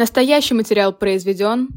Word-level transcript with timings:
Настоящий 0.00 0.54
материал 0.54 0.94
произведен, 0.94 1.68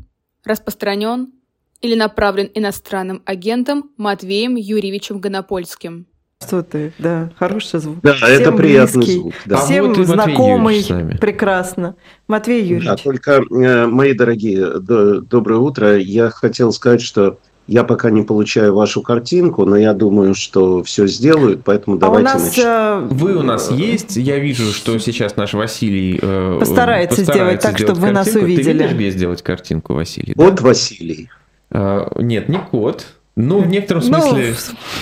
распространен 0.46 1.34
или 1.82 1.94
направлен 1.94 2.50
иностранным 2.54 3.22
агентом 3.26 3.92
Матвеем 3.98 4.56
Юрьевичем 4.56 5.20
Гонопольским. 5.20 6.08
Что 6.42 6.64
ты, 6.64 6.94
да, 7.00 7.34
хороший 7.38 7.82
звук. 7.82 7.98
Да, 8.02 8.14
Всем 8.14 8.30
это 8.30 8.54
приятный 8.54 9.00
близкий, 9.00 9.20
звук. 9.20 9.34
Да. 9.46 9.58
Всем 9.58 9.84
а 9.84 9.88
вот 9.90 10.08
знакомый, 10.08 11.18
прекрасно. 11.20 11.98
Матвей 12.30 12.64
Юрьевич. 12.64 12.86
Да, 12.86 12.96
только, 12.96 13.32
э, 13.52 13.88
мои 13.88 14.14
дорогие, 14.14 14.80
доброе 14.80 15.60
утро. 15.60 15.98
Я 15.98 16.30
хотел 16.30 16.72
сказать, 16.72 17.02
что 17.02 17.40
я 17.68 17.84
пока 17.84 18.10
не 18.10 18.24
получаю 18.24 18.76
вашу 18.76 19.02
картинку, 19.02 19.66
но 19.66 19.78
я 19.78 19.94
думаю, 19.94 20.36
что 20.36 20.84
все 20.84 21.08
сделают, 21.08 21.62
поэтому 21.64 21.98
давайте 21.98 22.30
а 22.30 22.32
у 22.32 22.34
нас, 22.36 22.44
начнем. 22.46 22.66
Э, 22.66 23.08
Вы 23.10 23.36
у 23.36 23.44
нас 23.44 23.72
есть. 23.72 24.18
Я 24.18 24.40
вижу, 24.40 24.72
что 24.74 24.98
сейчас 25.00 25.38
наш 25.38 25.54
Василий 25.54 26.20
э, 26.22 26.58
постарается, 26.60 27.18
постарается 27.18 27.24
сделать 27.24 27.62
так, 27.62 27.78
чтобы 27.78 28.02
вы 28.02 28.12
нас 28.12 28.28
увидели. 28.36 28.64
Ты 28.64 28.72
видишь, 28.74 28.92
где 28.92 29.12
сделать 29.12 29.42
картинку, 29.42 29.94
Василий? 29.94 30.34
Вот 30.36 30.56
да? 30.56 30.64
Василий. 30.64 31.30
А, 31.72 32.12
нет, 32.20 32.50
не 32.50 32.60
кот. 32.60 33.06
Ну, 33.36 33.62
в 33.62 33.68
некотором 33.68 34.04
ну, 34.04 34.22
смысле 34.22 34.54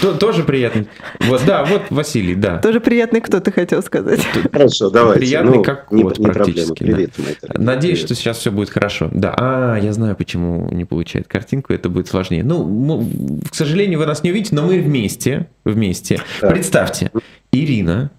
ну, 0.02 0.12
то, 0.14 0.18
тоже 0.18 0.44
приятный. 0.44 0.88
Вот, 1.20 1.44
да, 1.46 1.66
вот 1.66 1.84
Василий, 1.90 2.34
да. 2.34 2.60
Тоже 2.60 2.80
приятный, 2.80 3.20
кто 3.20 3.42
ты 3.42 3.52
хотел 3.52 3.84
сказать. 3.84 4.22
Хорошо, 4.54 4.90
давайте. 4.90 5.20
Приятный 5.20 5.58
ну, 5.58 5.64
как 5.64 5.88
кот 5.88 6.18
не, 6.18 6.26
не 6.26 6.32
практически. 6.32 6.84
Привет, 6.84 7.12
да. 7.18 7.56
Надеюсь, 7.60 8.00
Привет. 8.00 8.08
что 8.08 8.16
сейчас 8.16 8.38
все 8.38 8.50
будет 8.50 8.70
хорошо. 8.70 9.10
Да, 9.12 9.36
а, 9.38 9.78
я 9.78 9.92
знаю, 9.92 10.16
почему 10.16 10.70
не 10.72 10.86
получает 10.86 11.28
картинку, 11.28 11.74
это 11.74 11.90
будет 11.90 12.08
сложнее. 12.08 12.46
Ну, 12.46 13.06
к 13.50 13.54
сожалению, 13.54 14.00
вы 14.00 14.06
нас 14.06 14.24
не 14.24 14.32
увидите, 14.32 14.56
но 14.56 14.64
мы 14.64 14.80
вместе, 14.80 15.50
вместе. 15.66 16.22
Да. 16.40 16.52
Представьте, 16.52 17.12
Ирина 17.52 18.12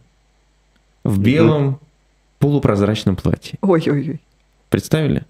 в 1.05 1.19
белом 1.21 1.80
полупрозрачном 2.38 3.16
платье. 3.16 3.59
Ой-ой-ой. 3.63 4.21
Представили? 4.69 5.24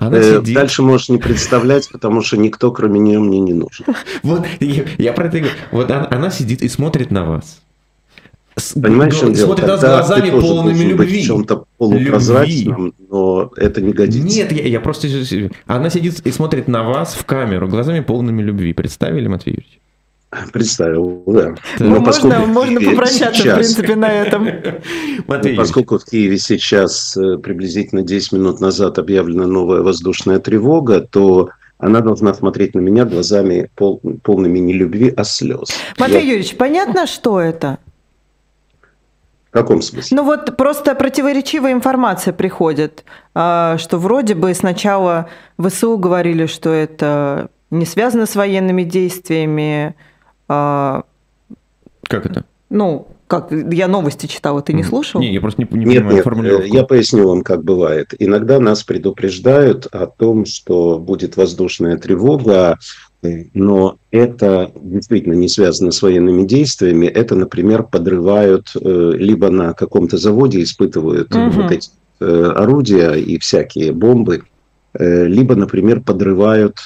Она 0.00 0.16
э, 0.16 0.38
сидит. 0.40 0.54
Дальше 0.54 0.82
можешь 0.82 1.10
не 1.10 1.18
представлять, 1.18 1.90
потому 1.90 2.22
что 2.22 2.38
никто, 2.38 2.72
кроме 2.72 2.98
нее, 2.98 3.18
мне 3.18 3.38
не 3.38 3.52
нужен. 3.52 3.84
Вот 4.22 4.46
я, 4.58 4.84
я 4.96 5.12
про 5.12 5.26
это 5.26 5.40
говорю. 5.40 5.54
Вот 5.72 5.90
она, 5.90 6.08
она 6.10 6.30
сидит 6.30 6.62
и 6.62 6.68
смотрит 6.68 7.10
на 7.10 7.26
вас. 7.26 7.60
Понимаешь, 8.74 9.12
что 9.12 9.34
смотрит 9.34 9.66
на 9.66 9.76
нас 9.76 9.80
глазами 9.80 10.30
полными 10.30 10.84
любви. 10.84 11.06
Быть 11.06 11.22
в 11.22 11.26
чем-то 11.26 11.64
полупрозрачном, 11.76 12.86
любви. 12.86 13.06
но 13.10 13.52
это 13.56 13.82
не 13.82 13.92
годится. 13.92 14.26
Нет, 14.26 14.52
я, 14.52 14.66
я 14.68 14.80
просто... 14.80 15.06
Она 15.66 15.90
сидит 15.90 16.20
и 16.26 16.32
смотрит 16.32 16.66
на 16.66 16.82
вас 16.82 17.12
в 17.12 17.26
камеру 17.26 17.68
глазами 17.68 18.00
полными 18.00 18.40
любви. 18.40 18.72
Представили, 18.72 19.28
Матвей 19.28 19.52
Юрьевич? 19.52 19.79
Представил, 20.52 21.22
да. 21.26 21.54
Ну, 21.78 21.96
Но 21.96 22.00
можно, 22.00 22.46
можно 22.46 22.80
попрощаться, 22.80 23.42
сейчас, 23.42 23.52
в 23.52 23.56
принципе, 23.56 23.96
на 23.96 24.12
этом. 24.12 24.48
Матвей, 25.26 25.56
поскольку 25.56 25.98
в 25.98 26.04
Киеве 26.04 26.38
сейчас 26.38 27.16
э, 27.16 27.38
приблизительно 27.38 28.02
10 28.02 28.32
минут 28.32 28.60
назад 28.60 28.98
объявлена 28.98 29.46
новая 29.46 29.82
воздушная 29.82 30.38
тревога, 30.38 31.00
то 31.00 31.50
она 31.78 32.00
должна 32.00 32.32
смотреть 32.34 32.74
на 32.74 32.80
меня 32.80 33.04
глазами 33.04 33.70
пол, 33.74 34.00
полными 34.22 34.58
не 34.58 34.72
любви, 34.72 35.12
а 35.16 35.24
слез. 35.24 35.70
Матвей 35.98 36.22
Я... 36.22 36.26
Юрьевич, 36.26 36.56
понятно, 36.56 37.06
что 37.06 37.40
это? 37.40 37.78
В 39.50 39.52
каком 39.52 39.82
смысле? 39.82 40.16
Ну 40.16 40.24
вот 40.24 40.56
просто 40.56 40.94
противоречивая 40.94 41.72
информация 41.72 42.32
приходит, 42.32 43.04
а, 43.34 43.78
что 43.78 43.98
вроде 43.98 44.36
бы 44.36 44.54
сначала 44.54 45.28
ВСУ 45.58 45.98
говорили, 45.98 46.46
что 46.46 46.70
это 46.70 47.50
не 47.70 47.84
связано 47.84 48.26
с 48.26 48.36
военными 48.36 48.84
действиями, 48.84 49.96
как 50.50 52.26
это? 52.26 52.44
Ну, 52.70 53.06
как 53.30 53.52
я 53.52 53.86
новости 53.86 54.26
читала, 54.26 54.60
ты 54.60 54.72
не 54.72 54.82
слушал? 54.82 55.20
Не, 55.20 55.32
я 55.32 55.40
просто 55.40 55.62
не, 55.62 55.68
не 55.70 55.84
нет, 55.84 55.98
понимаю 55.98 56.16
нет, 56.16 56.24
формулировку. 56.24 56.74
Я 56.74 56.82
поясню 56.82 57.28
вам, 57.28 57.42
как 57.42 57.62
бывает. 57.62 58.12
Иногда 58.18 58.58
нас 58.58 58.82
предупреждают 58.82 59.86
о 59.86 60.08
том, 60.08 60.44
что 60.44 60.98
будет 60.98 61.36
воздушная 61.36 61.96
тревога, 61.96 62.78
но 63.54 63.98
это 64.10 64.72
действительно 64.74 65.34
не 65.34 65.48
связано 65.48 65.92
с 65.92 66.02
военными 66.02 66.44
действиями. 66.44 67.06
Это, 67.06 67.36
например, 67.36 67.84
подрывают 67.84 68.72
э, 68.74 69.12
либо 69.14 69.50
на 69.50 69.74
каком-то 69.74 70.16
заводе 70.16 70.62
испытывают 70.62 71.32
угу. 71.32 71.50
вот 71.50 71.70
эти 71.70 71.90
э, 72.18 72.52
орудия 72.56 73.12
и 73.12 73.38
всякие 73.38 73.92
бомбы, 73.92 74.42
э, 74.94 75.26
либо, 75.26 75.54
например, 75.54 76.00
подрывают 76.00 76.78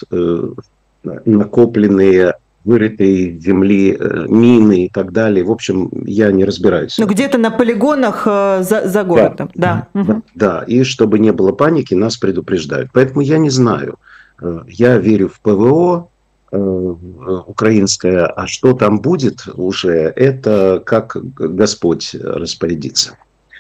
накопленные 1.27 2.35
вырытой 2.65 3.39
земли, 3.39 3.97
э, 3.99 4.27
мины 4.29 4.87
и 4.87 4.89
так 4.89 5.13
далее. 5.13 5.45
В 5.45 5.51
общем, 5.51 5.91
я 6.07 6.33
не 6.33 6.45
разбираюсь. 6.45 6.99
Ну, 6.99 7.07
где-то 7.07 7.39
на 7.39 7.51
полигонах 7.51 8.23
э, 8.27 8.63
за, 8.63 8.89
за 8.89 9.05
городом, 9.05 9.51
да. 9.55 9.89
Да. 9.95 10.01
Угу. 10.01 10.23
да, 10.35 10.65
и 10.67 10.83
чтобы 10.83 11.19
не 11.19 11.33
было 11.33 11.53
паники, 11.53 11.95
нас 11.95 12.17
предупреждают. 12.17 12.91
Поэтому 12.93 13.21
я 13.21 13.39
не 13.39 13.51
знаю. 13.51 13.99
Э, 14.41 14.63
я 14.67 14.97
верю 14.99 15.29
в 15.29 15.41
ПВО, 15.41 16.09
украинское, 16.53 18.27
а 18.27 18.47
что 18.47 18.75
там 18.75 19.01
будет 19.01 19.49
уже, 19.55 19.91
это 20.15 20.81
как 20.87 21.17
Господь 21.35 22.15
распорядится. 22.15 23.19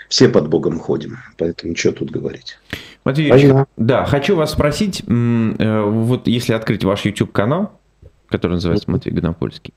Все 0.08 0.28
под 0.28 0.48
Богом 0.48 0.78
ходим, 0.78 1.18
поэтому 1.36 1.74
что 1.74 1.90
тут 1.90 2.12
говорить. 2.12 2.56
Матвей 3.04 3.30
Юрьевич, 3.30 3.66
да, 3.76 4.04
хочу 4.04 4.36
вас 4.36 4.52
спросить, 4.52 5.02
вот 5.08 6.28
если 6.28 6.52
открыть 6.52 6.84
ваш 6.84 7.04
YouTube-канал, 7.04 7.72
который 8.34 8.54
называется 8.54 8.90
Матвей 8.90 9.12
Гонопольский, 9.12 9.72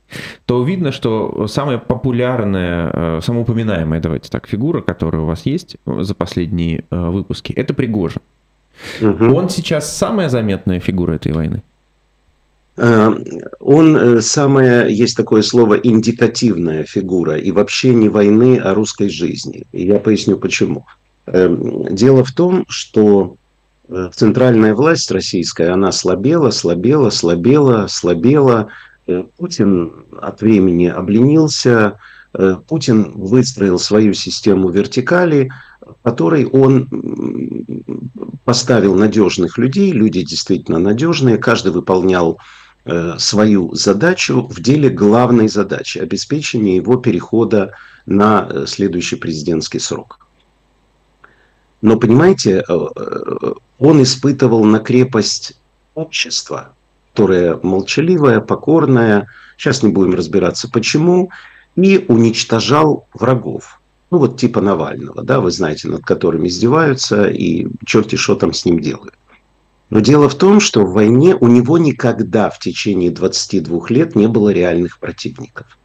то 0.46 0.64
видно, 0.64 0.92
что 0.92 1.46
самая 1.48 1.78
популярная, 1.78 2.92
э, 2.92 3.20
самая 3.22 3.44
упоминаемая, 3.44 4.02
давайте 4.02 4.30
так, 4.30 4.48
фигура, 4.48 4.82
которая 4.82 5.22
у 5.22 5.26
вас 5.26 5.46
есть 5.46 5.78
за 5.86 6.16
последние 6.16 6.86
э, 6.90 7.10
выпуски, 7.10 7.54
это 7.54 7.76
Пригожин. 7.76 8.22
Угу. 9.02 9.26
Он 9.36 9.50
сейчас 9.50 9.96
самая 9.96 10.30
заметная 10.30 10.80
фигура 10.80 11.14
этой 11.14 11.34
войны? 11.34 11.62
Э, 12.78 13.14
он 13.60 14.22
самая, 14.22 14.88
есть 14.88 15.16
такое 15.16 15.44
слово, 15.44 15.76
индикативная 15.76 16.84
фигура. 16.84 17.38
И 17.38 17.52
вообще 17.52 17.94
не 17.94 18.10
войны, 18.10 18.58
а 18.58 18.74
русской 18.74 19.10
жизни. 19.10 19.66
И 19.72 19.86
я 19.86 20.00
поясню 20.00 20.38
почему. 20.38 20.86
Дело 21.28 22.24
в 22.24 22.32
том, 22.32 22.66
что 22.70 23.36
Э, 23.36 23.47
центральная 24.14 24.76
власть 24.76 25.12
российская, 25.12 25.72
она 25.72 25.92
слабела, 25.92 26.50
слабела, 26.52 27.10
слабела, 27.10 27.88
слабела. 27.88 28.68
Э, 29.08 29.24
Путин 29.38 30.06
от 30.20 30.42
времени 30.42 30.88
обленился, 30.88 31.98
э, 32.34 32.56
Путин 32.68 33.12
выстроил 33.14 33.80
свою 33.80 34.14
систему 34.14 34.70
вертикали, 34.70 35.50
которой 36.04 36.46
он 36.46 36.90
поставил 38.44 38.96
надежных 38.96 39.58
людей, 39.58 39.92
люди 39.92 40.22
действительно 40.22 40.80
надежные, 40.80 41.38
каждый 41.38 41.72
выполнял 41.72 42.40
свою 43.18 43.74
задачу 43.76 44.48
в 44.50 44.62
деле 44.62 44.90
главной 44.90 45.50
задачи– 45.50 45.98
обеспечения 46.00 46.78
его 46.78 46.96
перехода 46.96 47.74
на 48.06 48.66
следующий 48.66 49.18
президентский 49.18 49.80
срок. 49.80 50.27
Но, 51.82 51.98
понимаете, 51.98 52.64
э, 52.68 52.74
э, 52.96 53.54
он 53.80 54.02
испытывал 54.02 54.64
на 54.64 54.80
крепость 54.80 55.58
общества, 55.94 56.74
которое 57.14 57.60
молчаливое, 57.62 58.40
покорное, 58.40 59.28
сейчас 59.58 59.84
не 59.84 59.90
будем 59.90 60.16
разбираться 60.16 60.70
почему, 60.70 61.30
и 61.76 62.06
уничтожал 62.08 63.08
врагов. 63.14 63.80
Ну 64.10 64.20
вот 64.20 64.40
типа 64.40 64.62
Навального, 64.62 65.22
да, 65.22 65.40
вы 65.40 65.52
знаете, 65.52 65.88
над 65.88 66.04
которым 66.04 66.48
издеваются, 66.48 67.28
и 67.28 67.68
черти 67.86 68.16
что 68.16 68.36
там 68.36 68.54
с 68.54 68.66
ним 68.66 68.80
делают. 68.80 69.16
Но 69.90 70.00
дело 70.00 70.28
в 70.30 70.36
том, 70.36 70.60
что 70.60 70.84
в 70.84 70.94
войне 70.94 71.36
у 71.36 71.48
него 71.48 71.78
никогда 71.78 72.50
в 72.50 72.60
течение 72.60 73.12
22 73.12 73.86
лет 73.90 74.16
не 74.16 74.28
было 74.28 74.50
реальных 74.50 75.00
противников. 75.00 75.78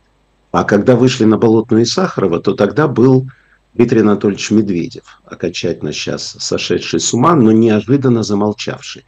А 0.51 0.65
когда 0.65 0.97
вышли 0.97 1.25
на 1.25 1.39
Болотную 1.39 1.83
и 1.83 1.87
Сахарова, 1.87 2.41
то 2.41 2.55
тогда 2.55 2.89
был 2.89 3.29
Дмитрий 3.75 4.01
Анатольевич 4.01 4.51
Медведев, 4.51 5.21
окончательно 5.25 5.93
сейчас 5.93 6.37
сошедший 6.39 7.01
с 7.01 7.15
ума, 7.15 7.35
но 7.35 7.53
неожиданно 7.53 8.23
замолчавший. 8.23 9.07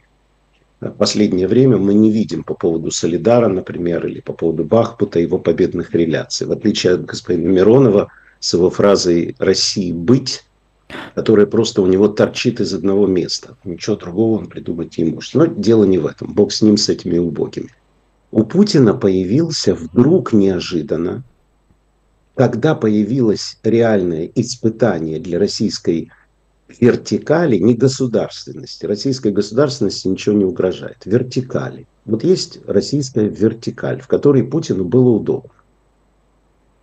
В 0.81 0.89
последнее 0.89 1.47
время 1.47 1.77
мы 1.77 1.93
не 1.93 2.11
видим 2.11 2.43
по 2.43 2.55
поводу 2.55 2.89
Солидара, 2.89 3.47
например, 3.47 4.07
или 4.07 4.21
по 4.21 4.33
поводу 4.33 4.63
Бахпута 4.63 5.19
его 5.19 5.37
победных 5.37 5.93
реляций. 5.93 6.47
В 6.47 6.51
отличие 6.51 6.93
от 6.93 7.05
господина 7.05 7.47
Миронова 7.47 8.11
с 8.39 8.53
его 8.53 8.71
фразой 8.71 9.35
«России 9.37 9.91
быть», 9.91 10.43
которая 11.13 11.45
просто 11.45 11.81
у 11.81 11.87
него 11.87 12.07
торчит 12.07 12.59
из 12.59 12.73
одного 12.73 13.05
места. 13.05 13.57
Ничего 13.63 13.95
другого 13.95 14.39
он 14.39 14.47
придумать 14.47 14.97
не 14.97 15.05
может. 15.05 15.33
Но 15.35 15.45
дело 15.45 15.83
не 15.85 15.99
в 15.99 16.07
этом. 16.07 16.33
Бог 16.33 16.51
с 16.51 16.61
ним, 16.61 16.77
с 16.77 16.89
этими 16.89 17.19
убогими. 17.19 17.69
У 18.31 18.43
Путина 18.43 18.95
появился 18.95 19.75
вдруг 19.75 20.33
неожиданно 20.33 21.23
когда 22.35 22.75
появилось 22.75 23.57
реальное 23.63 24.29
испытание 24.35 25.19
для 25.19 25.39
российской 25.39 26.11
вертикали, 26.79 27.57
не 27.57 27.73
государственности. 27.75 28.85
Российской 28.85 29.31
государственности 29.31 30.07
ничего 30.07 30.35
не 30.35 30.45
угрожает. 30.45 30.97
Вертикали. 31.05 31.87
Вот 32.05 32.23
есть 32.23 32.59
российская 32.67 33.27
вертикаль, 33.27 34.01
в 34.01 34.07
которой 34.07 34.43
Путину 34.43 34.83
было 34.85 35.09
удобно. 35.09 35.51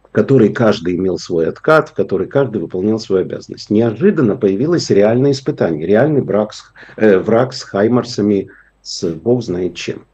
в 0.04 0.14
которой 0.14 0.52
каждый 0.52 0.96
имел 0.96 1.18
свой 1.18 1.48
откат, 1.48 1.88
в 1.88 1.94
которой 1.94 2.28
каждый 2.28 2.60
выполнял 2.60 3.00
свою 3.00 3.22
обязанность. 3.22 3.70
Неожиданно 3.70 4.36
появилось 4.36 4.90
реальное 4.90 5.30
испытание, 5.30 5.86
реальный 5.86 6.20
брак 6.20 6.52
с, 6.52 6.64
э, 6.96 7.16
враг 7.16 7.54
с 7.54 7.62
Хаймарсами, 7.62 8.50
с 8.82 9.08
бог 9.08 9.42
знает 9.42 9.74
чем. 9.74 10.04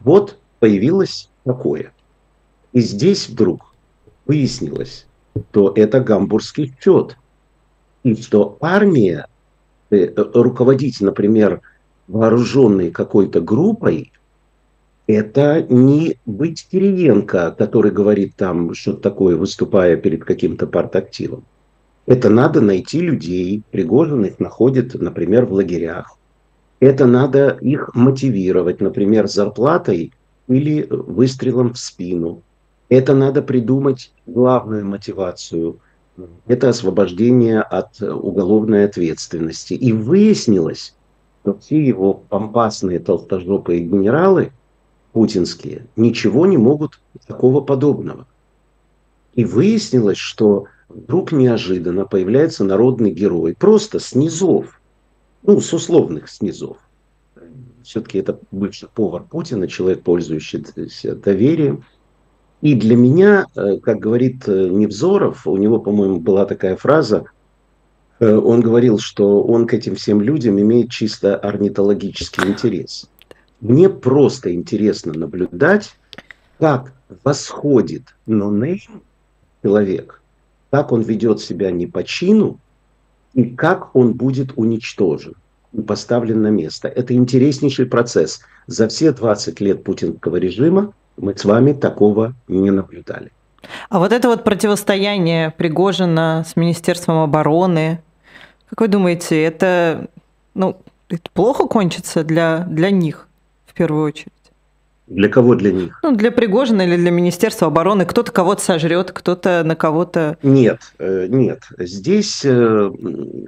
Вот 0.00 0.38
появилось 0.58 1.30
такое. 1.44 1.92
И 2.72 2.80
здесь 2.80 3.28
вдруг 3.28 3.67
выяснилось, 4.28 5.06
что 5.50 5.72
это 5.74 6.00
гамбургский 6.00 6.74
счет. 6.80 7.16
И 8.04 8.14
что 8.14 8.56
армия, 8.60 9.26
э, 9.90 10.12
руководить, 10.14 11.00
например, 11.00 11.62
вооруженной 12.06 12.90
какой-то 12.90 13.40
группой, 13.40 14.12
это 15.08 15.62
не 15.68 16.18
быть 16.26 16.68
Кириенко, 16.70 17.54
который 17.58 17.90
говорит 17.90 18.36
там 18.36 18.74
что-то 18.74 19.00
такое, 19.00 19.36
выступая 19.36 19.96
перед 19.96 20.24
каким-то 20.24 20.66
партактивом. 20.66 21.44
Это 22.06 22.30
надо 22.30 22.60
найти 22.60 23.00
людей, 23.00 23.62
Пригожин 23.70 24.24
их 24.24 24.38
находит, 24.38 24.94
например, 24.94 25.46
в 25.46 25.52
лагерях. 25.52 26.16
Это 26.80 27.06
надо 27.06 27.58
их 27.60 27.94
мотивировать, 27.94 28.80
например, 28.80 29.28
зарплатой 29.28 30.12
или 30.46 30.86
выстрелом 30.88 31.72
в 31.72 31.78
спину. 31.78 32.42
Это 32.88 33.14
надо 33.14 33.42
придумать 33.42 34.12
главную 34.26 34.86
мотивацию. 34.86 35.78
Это 36.46 36.70
освобождение 36.70 37.60
от 37.60 38.00
уголовной 38.00 38.84
ответственности. 38.84 39.74
И 39.74 39.92
выяснилось, 39.92 40.94
что 41.42 41.58
все 41.58 41.84
его 41.84 42.14
помпасные 42.14 42.98
толстожопые 42.98 43.80
генералы– 43.80 44.52
путинские 45.12 45.86
ничего 45.96 46.46
не 46.46 46.56
могут 46.56 47.00
такого 47.26 47.60
подобного. 47.60 48.26
И 49.34 49.44
выяснилось, 49.44 50.18
что 50.18 50.66
вдруг 50.88 51.32
неожиданно 51.32 52.04
появляется 52.04 52.64
народный 52.64 53.10
герой, 53.10 53.54
просто 53.58 53.98
с 53.98 54.14
низов, 54.14 54.80
ну, 55.42 55.60
с 55.60 55.72
условных 55.72 56.28
снизов. 56.28 56.76
Все-таки 57.82 58.18
это 58.18 58.38
бывший 58.50 58.88
повар 58.88 59.24
Путина, 59.24 59.66
человек, 59.66 60.02
пользующийся 60.02 61.16
доверием. 61.16 61.84
И 62.60 62.74
для 62.74 62.96
меня, 62.96 63.46
э, 63.54 63.78
как 63.78 63.98
говорит 63.98 64.48
э, 64.48 64.68
Невзоров, 64.68 65.46
у 65.46 65.56
него, 65.56 65.78
по-моему, 65.78 66.18
была 66.18 66.44
такая 66.44 66.76
фраза, 66.76 67.24
э, 68.18 68.34
он 68.34 68.60
говорил, 68.60 68.98
что 68.98 69.42
он 69.42 69.66
к 69.66 69.74
этим 69.74 69.94
всем 69.94 70.20
людям 70.20 70.60
имеет 70.60 70.90
чисто 70.90 71.36
орнитологический 71.36 72.48
интерес. 72.48 73.08
Мне 73.60 73.88
просто 73.88 74.52
интересно 74.54 75.12
наблюдать, 75.12 75.94
как 76.58 76.92
восходит 77.22 78.14
нонейм 78.26 79.02
человек, 79.62 80.20
как 80.70 80.90
он 80.92 81.02
ведет 81.02 81.40
себя 81.40 81.70
не 81.70 81.86
по 81.86 82.02
чину, 82.02 82.58
и 83.34 83.44
как 83.44 83.94
он 83.94 84.14
будет 84.14 84.52
уничтожен 84.56 85.34
и 85.72 85.80
поставлен 85.80 86.42
на 86.42 86.50
место. 86.50 86.88
Это 86.88 87.14
интереснейший 87.14 87.86
процесс. 87.86 88.40
За 88.66 88.88
все 88.88 89.12
20 89.12 89.60
лет 89.60 89.84
путинского 89.84 90.36
режима 90.36 90.92
мы 91.18 91.36
с 91.36 91.44
вами 91.44 91.72
такого 91.72 92.34
не 92.48 92.70
наблюдали. 92.70 93.30
А 93.90 93.98
вот 93.98 94.12
это 94.12 94.28
вот 94.28 94.44
противостояние 94.44 95.50
Пригожина 95.50 96.44
с 96.48 96.56
Министерством 96.56 97.18
обороны, 97.18 98.00
как 98.70 98.80
вы 98.82 98.88
думаете, 98.88 99.42
это, 99.42 100.08
ну, 100.54 100.76
это 101.08 101.30
плохо 101.32 101.66
кончится 101.66 102.24
для, 102.24 102.66
для 102.68 102.90
них? 102.90 103.28
первую 103.78 104.04
очередь? 104.04 104.32
Для 105.06 105.30
кого 105.30 105.54
для 105.54 105.72
них? 105.72 106.00
Ну, 106.02 106.14
для 106.14 106.30
Пригожина 106.30 106.82
или 106.82 106.96
для 106.96 107.10
Министерства 107.10 107.68
обороны. 107.68 108.04
Кто-то 108.04 108.30
кого-то 108.30 108.62
сожрет, 108.62 109.12
кто-то 109.12 109.62
на 109.64 109.74
кого-то... 109.74 110.36
Нет, 110.42 110.80
э, 110.98 111.28
нет. 111.30 111.60
Здесь, 111.78 112.42
э, 112.44 112.90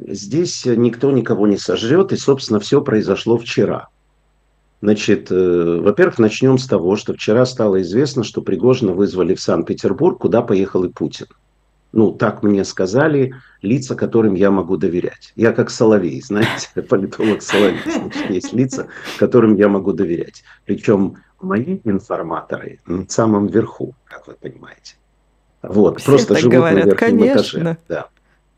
здесь 0.09 0.65
никто 0.65 1.11
никого 1.11 1.47
не 1.47 1.59
сожрет, 1.59 2.13
и, 2.13 2.17
собственно, 2.17 2.61
все 2.61 2.81
произошло 2.81 3.37
вчера. 3.37 3.89
Значит, 4.83 5.31
э, 5.31 5.81
во-первых, 5.83 6.19
начнем 6.19 6.57
с 6.57 6.67
того, 6.67 6.97
что 6.97 7.13
вчера 7.13 7.45
стало 7.45 7.83
известно, 7.83 8.25
что 8.25 8.41
Пригожина 8.41 8.93
вызвали 8.93 9.35
в 9.35 9.41
Санкт-Петербург, 9.41 10.19
куда 10.19 10.41
поехал 10.41 10.85
и 10.85 10.89
Путин. 10.89 11.27
Ну, 11.93 12.13
так 12.13 12.43
мне 12.43 12.65
сказали 12.65 13.35
лица, 13.63 13.95
которым 13.95 14.35
я 14.35 14.51
могу 14.51 14.77
доверять. 14.77 15.33
Я 15.37 15.53
как 15.53 15.71
Соловей, 15.71 16.23
знаете, 16.27 16.69
политолог 16.89 17.43
Соловей. 17.43 17.81
Значит, 17.85 18.31
есть 18.31 18.53
лица, 18.53 18.87
которым 19.19 19.57
я 19.57 19.69
могу 19.69 19.93
доверять. 19.93 20.45
Причем 20.65 21.17
мои 21.41 21.81
информаторы 21.85 22.81
на 22.87 23.07
самом 23.09 23.49
верху, 23.49 23.95
как 24.05 24.29
вы 24.29 24.35
понимаете. 24.35 24.95
Вот, 25.63 26.01
Все 26.01 26.13
просто 26.13 26.37
живут 26.37 26.55
говорят, 26.55 26.85
на 26.87 26.89
верхнем 26.89 27.19
конечно. 27.19 27.59
этаже. 27.59 27.77
Да. 27.89 28.09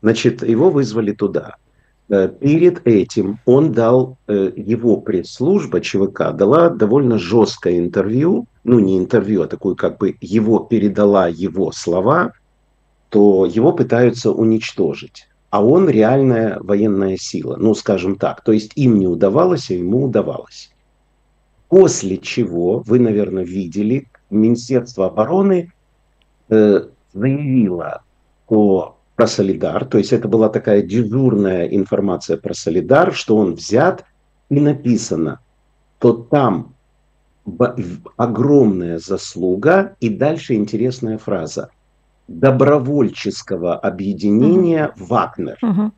Значит, 0.01 0.43
его 0.43 0.69
вызвали 0.69 1.11
туда. 1.11 1.57
Э, 2.09 2.27
перед 2.27 2.85
этим 2.87 3.39
он 3.45 3.71
дал, 3.71 4.17
э, 4.27 4.51
его 4.55 4.97
пресс-служба 4.97 5.81
ЧВК 5.81 6.31
дала 6.33 6.69
довольно 6.69 7.17
жесткое 7.17 7.79
интервью, 7.79 8.45
ну 8.63 8.79
не 8.79 8.97
интервью, 8.97 9.43
а 9.43 9.47
такую 9.47 9.75
как 9.75 9.97
бы 9.97 10.15
его 10.21 10.59
передала 10.59 11.27
его 11.27 11.71
слова 11.71 12.33
то 13.13 13.45
его 13.45 13.73
пытаются 13.73 14.31
уничтожить. 14.31 15.27
А 15.51 15.63
он 15.63 15.87
реальная 15.87 16.57
военная 16.59 17.15
сила, 17.15 17.57
ну 17.57 17.75
скажем 17.75 18.15
так. 18.15 18.43
То 18.43 18.53
есть 18.53 18.71
им 18.73 18.97
не 18.97 19.05
удавалось, 19.05 19.69
а 19.69 19.75
ему 19.75 20.05
удавалось. 20.05 20.71
После 21.69 22.17
чего, 22.17 22.79
вы, 22.79 22.97
наверное, 22.97 23.43
видели, 23.43 24.07
Министерство 24.31 25.05
обороны 25.05 25.71
э, 26.49 26.87
заявило 27.13 28.01
о, 28.47 28.95
про 29.15 29.27
Солидар, 29.27 29.85
то 29.85 29.97
есть 29.97 30.11
это 30.11 30.27
была 30.27 30.49
такая 30.49 30.81
дежурная 30.81 31.67
информация 31.67 32.37
про 32.37 32.53
Солидар, 32.53 33.13
что 33.13 33.37
он 33.37 33.53
взят 33.53 34.05
и 34.49 34.59
написано, 34.59 35.39
то 35.99 36.13
там 36.13 36.73
огромная 38.17 38.99
заслуга, 38.99 39.95
и 39.99 40.09
дальше 40.09 40.55
интересная 40.55 41.17
фраза– 41.17 41.69
добровольческого 42.27 43.75
объединения 43.75 44.93
угу. 44.95 45.05
«Вагнер». 45.05 45.57
Угу. 45.61 45.91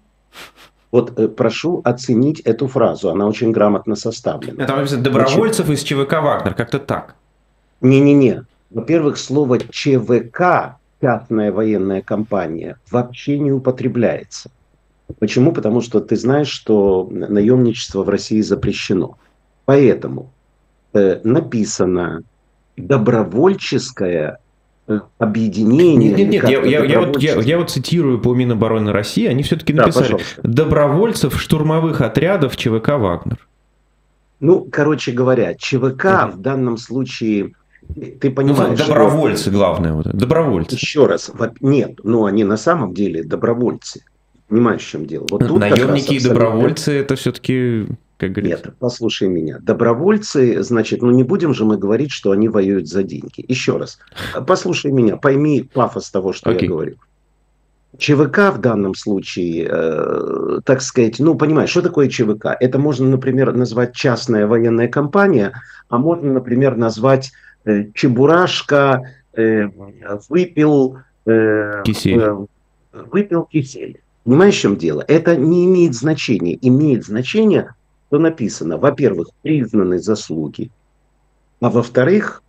Вот 0.92 1.20
э, 1.20 1.28
прошу 1.28 1.82
оценить 1.84 2.40
эту 2.42 2.68
фразу, 2.68 3.10
она 3.10 3.28
очень 3.28 3.52
грамотно 3.52 3.96
составлена. 3.96 4.64
Это 4.64 4.76
написано 4.76 5.04
добровольцев 5.04 5.66
Значит, 5.66 5.84
из 5.84 5.88
ЧВК 5.88 6.14
«Вагнер», 6.22 6.54
как-то 6.54 6.80
так. 6.80 7.16
Не-не-не. 7.82 8.46
Во-первых, 8.70 9.18
слово 9.18 9.60
ЧВК, 9.60 10.78
частная 11.06 11.52
военная 11.52 12.02
компания, 12.02 12.78
вообще 12.90 13.38
не 13.38 13.52
употребляется. 13.52 14.50
Почему? 15.19 15.52
Потому 15.52 15.81
что 15.81 16.00
ты 16.00 16.16
знаешь, 16.16 16.48
что 16.48 17.07
наемничество 17.12 18.02
в 18.02 18.10
России 18.10 18.42
запрещено. 18.42 19.19
Поэтому 19.66 20.31
э, 20.94 21.19
написано 21.24 22.24
добровольческое 22.76 24.40
объединение. 25.19 26.09
Нет, 26.09 26.18
нет, 26.18 26.30
нет 26.30 26.50
я, 26.50 26.62
я, 26.64 26.83
я, 26.83 27.00
вот, 27.02 27.21
я, 27.21 27.35
я 27.40 27.57
вот 27.59 27.69
цитирую 27.69 28.19
по 28.19 28.33
Минобороны 28.33 28.92
России, 28.92 29.28
они 29.28 29.44
все-таки 29.44 29.74
написали 29.74 30.18
да, 30.42 30.50
добровольцев 30.64 31.40
штурмовых 31.40 32.02
отрядов 32.02 32.57
ЧВК 32.57 32.90
«Вагнер». 32.97 33.47
Ну, 34.40 34.68
короче 34.71 35.12
говоря, 35.12 35.54
ЧВК 35.54 36.06
угу. 36.06 36.31
в 36.33 36.42
данном 36.42 36.78
случае, 36.78 37.54
ты 38.19 38.31
понимаешь... 38.31 38.80
Ну, 38.80 38.85
добровольцы, 38.85 39.44
что... 39.44 39.51
главное, 39.51 39.94
вот, 39.94 40.07
добровольцы. 40.07 40.75
Еще 40.75 41.06
раз, 41.06 41.31
нет, 41.61 41.99
ну 42.04 42.25
они 42.25 42.44
на 42.44 42.57
самом 42.57 42.94
деле 42.94 43.23
добровольцы. 43.23 44.04
Понимаешь, 44.47 44.81
в 44.81 44.89
чем 44.89 45.06
дело? 45.06 45.25
Вот 45.31 45.47
тут 45.47 45.59
Наемники 45.59 46.13
и 46.13 46.19
добровольцы 46.19 46.94
это 46.94 47.15
все-таки 47.15 47.87
как 48.18 48.31
говорится. 48.31 48.68
Нет, 48.68 48.75
послушай 48.80 49.27
меня. 49.27 49.59
Добровольцы, 49.61 50.63
значит, 50.63 51.01
ну 51.01 51.11
не 51.11 51.23
будем 51.23 51.54
же 51.54 51.65
мы 51.65 51.77
говорить, 51.77 52.11
что 52.11 52.31
они 52.31 52.47
воюют 52.47 52.87
за 52.87 53.04
деньги. 53.04 53.44
Еще 53.47 53.77
раз, 53.77 53.99
послушай 54.47 54.92
меня, 54.92 55.18
пойми 55.18 55.63
пафос 55.63 56.09
того, 56.11 56.31
что 56.31 56.51
okay. 56.51 56.61
я 56.61 56.68
говорю. 56.69 56.95
ЧВК 57.97 58.54
в 58.54 58.57
данном 58.59 58.94
случае, 58.94 59.68
э, 59.69 60.59
так 60.65 60.81
сказать, 60.81 61.19
ну, 61.19 61.35
понимаешь, 61.35 61.69
что 61.69 61.81
такое 61.81 62.09
ЧВК? 62.09 62.47
Это 62.59 62.77
можно, 62.77 63.07
например, 63.07 63.54
назвать 63.54 63.95
частная 63.95 64.47
военная 64.47 64.87
компания, 64.87 65.54
а 65.89 65.97
можно, 65.97 66.33
например, 66.33 66.75
назвать 66.75 67.31
Чебурашка 67.94 69.14
э, 69.34 69.68
выпил, 70.30 70.98
э, 71.26 71.84
кисель. 71.84 72.19
Э, 72.19 72.45
выпил 72.94 73.44
кисель. 73.44 74.02
Понимаешь, 74.24 74.56
в 74.56 74.62
чем 74.62 74.78
дело? 74.78 75.04
Это 75.07 75.36
не 75.36 75.66
имеет 75.66 75.94
значения. 75.94 76.57
Имеет 76.62 77.06
значение 77.06 77.74
то 78.10 78.19
написано, 78.19 78.78
во-первых, 78.78 79.30
признаны 79.42 80.00
заслуги, 80.00 80.72
а 81.60 81.69
во-вторых, 81.69 82.44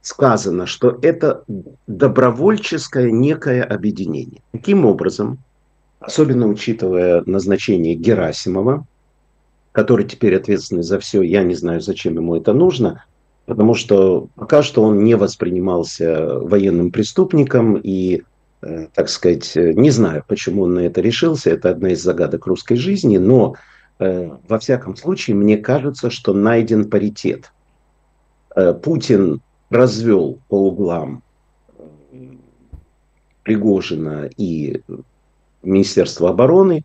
сказано, 0.00 0.66
что 0.66 0.98
это 1.02 1.44
добровольческое 1.86 3.10
некое 3.10 3.64
объединение. 3.64 4.40
Таким 4.52 4.86
образом, 4.86 5.38
особенно 6.00 6.46
учитывая 6.46 7.22
назначение 7.26 7.94
Герасимова, 7.94 8.86
который 9.72 10.06
теперь 10.06 10.36
ответственный 10.36 10.84
за 10.84 10.98
все, 11.00 11.22
я 11.22 11.42
не 11.42 11.54
знаю, 11.54 11.80
зачем 11.80 12.14
ему 12.14 12.36
это 12.36 12.52
нужно, 12.52 13.04
потому 13.48 13.74
что 13.74 14.28
пока 14.34 14.62
что 14.62 14.82
он 14.82 15.02
не 15.02 15.14
воспринимался 15.16 16.38
военным 16.38 16.92
преступником 16.92 17.80
и, 17.82 18.22
э, 18.60 18.88
так 18.92 19.08
сказать, 19.08 19.52
не 19.56 19.90
знаю, 19.90 20.22
почему 20.28 20.64
он 20.64 20.74
на 20.74 20.80
это 20.80 21.00
решился, 21.00 21.50
это 21.50 21.70
одна 21.70 21.92
из 21.92 22.02
загадок 22.02 22.46
русской 22.46 22.76
жизни, 22.76 23.16
но 23.16 23.54
э, 24.00 24.30
во 24.46 24.58
всяком 24.58 24.96
случае 24.96 25.34
мне 25.34 25.56
кажется, 25.56 26.10
что 26.10 26.34
найден 26.34 26.90
паритет. 26.90 27.50
Э, 28.54 28.74
Путин 28.74 29.40
развел 29.70 30.40
по 30.48 30.66
углам 30.68 31.22
Пригожина 33.44 34.28
и 34.36 34.82
Министерство 35.62 36.28
обороны, 36.28 36.84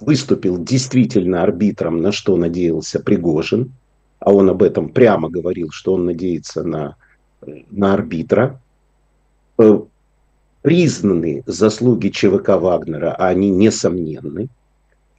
выступил 0.00 0.56
действительно 0.56 1.42
арбитром, 1.42 2.00
на 2.00 2.10
что 2.10 2.38
надеялся 2.38 3.00
Пригожин, 3.00 3.74
а 4.24 4.32
он 4.32 4.48
об 4.48 4.62
этом 4.62 4.88
прямо 4.88 5.28
говорил, 5.28 5.70
что 5.70 5.94
он 5.94 6.06
надеется 6.06 6.64
на, 6.64 6.96
на 7.70 7.92
арбитра. 7.92 8.58
Э, 9.58 9.80
признаны 10.62 11.42
заслуги 11.46 12.08
ЧВК 12.08 12.56
Вагнера, 12.56 13.14
а 13.14 13.28
они 13.28 13.50
несомненны. 13.50 14.48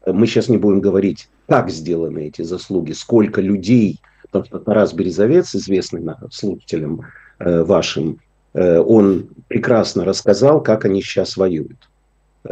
Мы 0.08 0.26
сейчас 0.26 0.50
не 0.50 0.58
будем 0.58 0.82
говорить, 0.82 1.30
как 1.48 1.70
сделаны 1.70 2.28
эти 2.28 2.42
заслуги, 2.42 2.94
сколько 2.94 3.42
людей, 3.42 4.00
потому 4.24 4.46
что 4.46 4.58
Тарас 4.58 4.92
Березовец, 4.94 5.54
известный 5.56 6.04
слушателям 6.32 7.02
э, 7.38 7.62
вашим, 7.62 8.20
э, 8.54 8.80
он 8.80 9.28
прекрасно 9.48 10.04
рассказал, 10.04 10.64
как 10.64 10.86
они 10.86 11.02
сейчас 11.04 11.38
воюют 11.38 11.78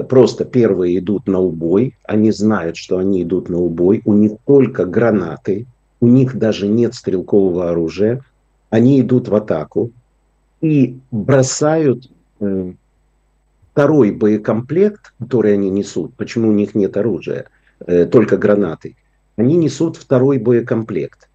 просто 0.09 0.43
первые 0.43 0.97
идут 0.97 1.27
на 1.27 1.39
убой, 1.39 1.95
они 2.03 2.31
знают, 2.31 2.77
что 2.77 2.97
они 2.97 3.21
идут 3.21 3.49
на 3.49 3.59
убой, 3.59 4.01
у 4.05 4.13
них 4.13 4.31
только 4.45 4.85
гранаты, 4.85 5.67
у 6.03 6.07
них 6.07 6.35
даже 6.35 6.67
нет 6.67 6.95
стрелкового 6.95 7.71
оружия, 7.71 8.25
они 8.69 8.99
идут 8.99 9.29
в 9.29 9.35
атаку 9.35 9.91
и 10.59 10.97
бросают 11.11 12.11
э, 12.41 12.73
второй 13.71 14.11
боекомплект, 14.11 15.13
который 15.17 15.53
они 15.53 15.69
несут, 15.69 16.13
почему 16.15 16.49
у 16.49 16.51
них 16.51 16.75
нет 16.75 16.97
оружия, 16.97 17.45
э, 17.87 18.05
только 18.05 18.35
гранаты, 18.35 18.97
они 19.37 19.55
несут 19.55 19.95
второй 19.95 20.39
боекомплект. 20.39 21.29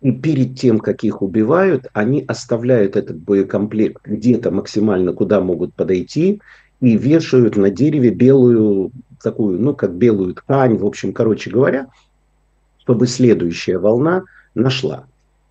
И 0.00 0.10
перед 0.10 0.58
тем, 0.58 0.80
как 0.80 1.04
их 1.04 1.22
убивают, 1.22 1.86
они 1.92 2.24
оставляют 2.26 2.96
этот 2.96 3.18
боекомплект 3.18 4.04
где-то 4.04 4.50
максимально, 4.50 5.12
куда 5.12 5.40
могут 5.40 5.74
подойти, 5.74 6.40
и 6.80 6.96
вешают 6.96 7.54
на 7.54 7.70
дереве 7.70 8.10
белую 8.10 8.90
такую, 9.22 9.60
ну, 9.60 9.76
как 9.76 9.94
белую 9.94 10.34
ткань, 10.34 10.76
в 10.76 10.84
общем, 10.84 11.12
короче 11.12 11.50
говоря, 11.50 11.86
чтобы 12.82 13.06
следующая 13.06 13.78
волна 13.78 14.24
нашла. 14.54 15.06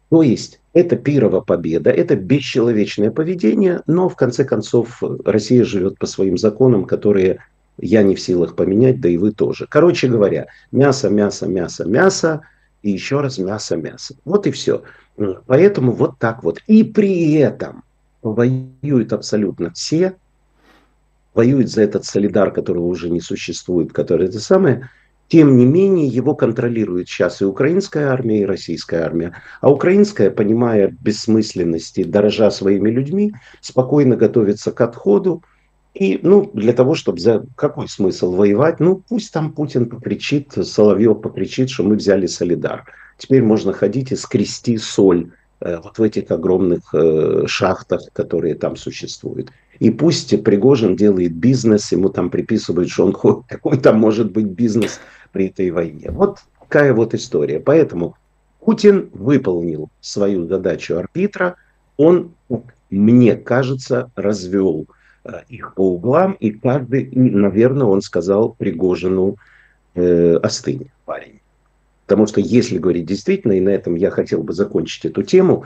То 0.09 0.21
есть 0.21 0.59
это 0.73 0.97
пирова 0.97 1.39
победа, 1.39 1.89
это 1.89 2.15
бесчеловечное 2.15 3.11
поведение, 3.11 3.81
но 3.87 4.09
в 4.09 4.17
конце 4.17 4.43
концов 4.43 5.01
Россия 5.23 5.63
живет 5.63 5.97
по 5.97 6.05
своим 6.05 6.37
законам, 6.37 6.85
которые 6.85 7.39
я 7.77 8.03
не 8.03 8.15
в 8.15 8.19
силах 8.19 8.55
поменять, 8.57 8.99
да 8.99 9.07
и 9.07 9.17
вы 9.17 9.31
тоже. 9.31 9.65
Короче 9.69 10.09
говоря, 10.09 10.47
мясо, 10.73 11.09
мясо, 11.09 11.47
мясо, 11.47 11.85
мясо, 11.85 12.41
и 12.83 12.91
еще 12.91 13.21
раз 13.21 13.37
мясо, 13.37 13.77
мясо. 13.77 14.15
Вот 14.25 14.45
и 14.47 14.51
все. 14.51 14.83
Поэтому 15.45 15.93
вот 15.93 16.19
так 16.19 16.43
вот. 16.43 16.59
И 16.67 16.83
при 16.83 17.33
этом 17.35 17.83
воюют 18.21 19.13
абсолютно 19.13 19.71
все, 19.71 20.15
воюет 21.33 21.69
за 21.69 21.83
этот 21.83 22.03
солидар, 22.03 22.51
которого 22.51 22.87
уже 22.87 23.09
не 23.09 23.21
существует, 23.21 23.93
который 23.93 24.27
это 24.27 24.41
самое, 24.41 24.89
тем 25.31 25.55
не 25.55 25.65
менее 25.65 26.07
его 26.07 26.35
контролирует 26.35 27.07
сейчас 27.07 27.41
и 27.41 27.45
украинская 27.45 28.09
армия, 28.09 28.41
и 28.41 28.45
российская 28.45 29.01
армия. 29.01 29.33
А 29.61 29.71
украинская, 29.71 30.29
понимая 30.29 30.93
бессмысленность 30.99 31.97
и 31.97 32.03
дорожа 32.03 32.51
своими 32.51 32.89
людьми, 32.89 33.33
спокойно 33.61 34.17
готовится 34.17 34.73
к 34.73 34.81
отходу. 34.81 35.41
И, 35.93 36.19
ну, 36.21 36.51
для 36.53 36.73
того, 36.73 36.95
чтобы 36.95 37.19
за 37.19 37.45
какой 37.55 37.87
смысл 37.87 38.33
воевать? 38.33 38.81
Ну, 38.81 39.01
пусть 39.07 39.31
там 39.31 39.53
Путин 39.53 39.85
покричит, 39.85 40.51
Соловьев 40.51 41.21
покричит, 41.21 41.69
что 41.69 41.83
мы 41.83 41.95
взяли 41.95 42.25
Солидар. 42.25 42.83
Теперь 43.17 43.41
можно 43.41 43.71
ходить 43.71 44.11
и 44.11 44.17
скрести 44.17 44.77
соль 44.77 45.31
э, 45.61 45.77
вот 45.81 45.97
в 45.97 46.03
этих 46.03 46.29
огромных 46.29 46.93
э, 46.93 47.43
шахтах, 47.47 48.01
которые 48.11 48.55
там 48.55 48.75
существуют. 48.75 49.49
И 49.79 49.89
пусть 49.89 50.43
Пригожин 50.43 50.95
делает 50.95 51.33
бизнес, 51.33 51.91
ему 51.91 52.09
там 52.09 52.29
приписывают, 52.29 52.89
что 52.89 53.05
он 53.05 53.43
какой 53.47 53.77
там 53.79 53.97
может 53.97 54.31
быть 54.31 54.45
бизнес 54.45 54.99
при 55.31 55.47
этой 55.47 55.71
войне. 55.71 56.09
Вот 56.11 56.39
такая 56.59 56.93
вот 56.93 57.13
история. 57.13 57.59
Поэтому 57.59 58.15
Путин 58.59 59.09
выполнил 59.13 59.89
свою 60.01 60.47
задачу 60.47 60.97
арбитра, 60.97 61.55
он, 61.97 62.33
мне 62.89 63.35
кажется, 63.35 64.11
развел 64.15 64.87
э, 65.23 65.41
их 65.49 65.73
по 65.75 65.93
углам, 65.93 66.33
и 66.33 66.51
каждый, 66.51 67.09
наверное, 67.11 67.87
он 67.87 68.01
сказал 68.01 68.53
Пригожину 68.53 69.37
э, 69.95 70.35
остынь, 70.35 70.89
парень. 71.05 71.39
Потому 72.05 72.27
что 72.27 72.41
если 72.41 72.77
говорить 72.77 73.05
действительно, 73.05 73.53
и 73.53 73.61
на 73.61 73.69
этом 73.69 73.95
я 73.95 74.09
хотел 74.09 74.43
бы 74.43 74.53
закончить 74.53 75.05
эту 75.05 75.23
тему, 75.23 75.65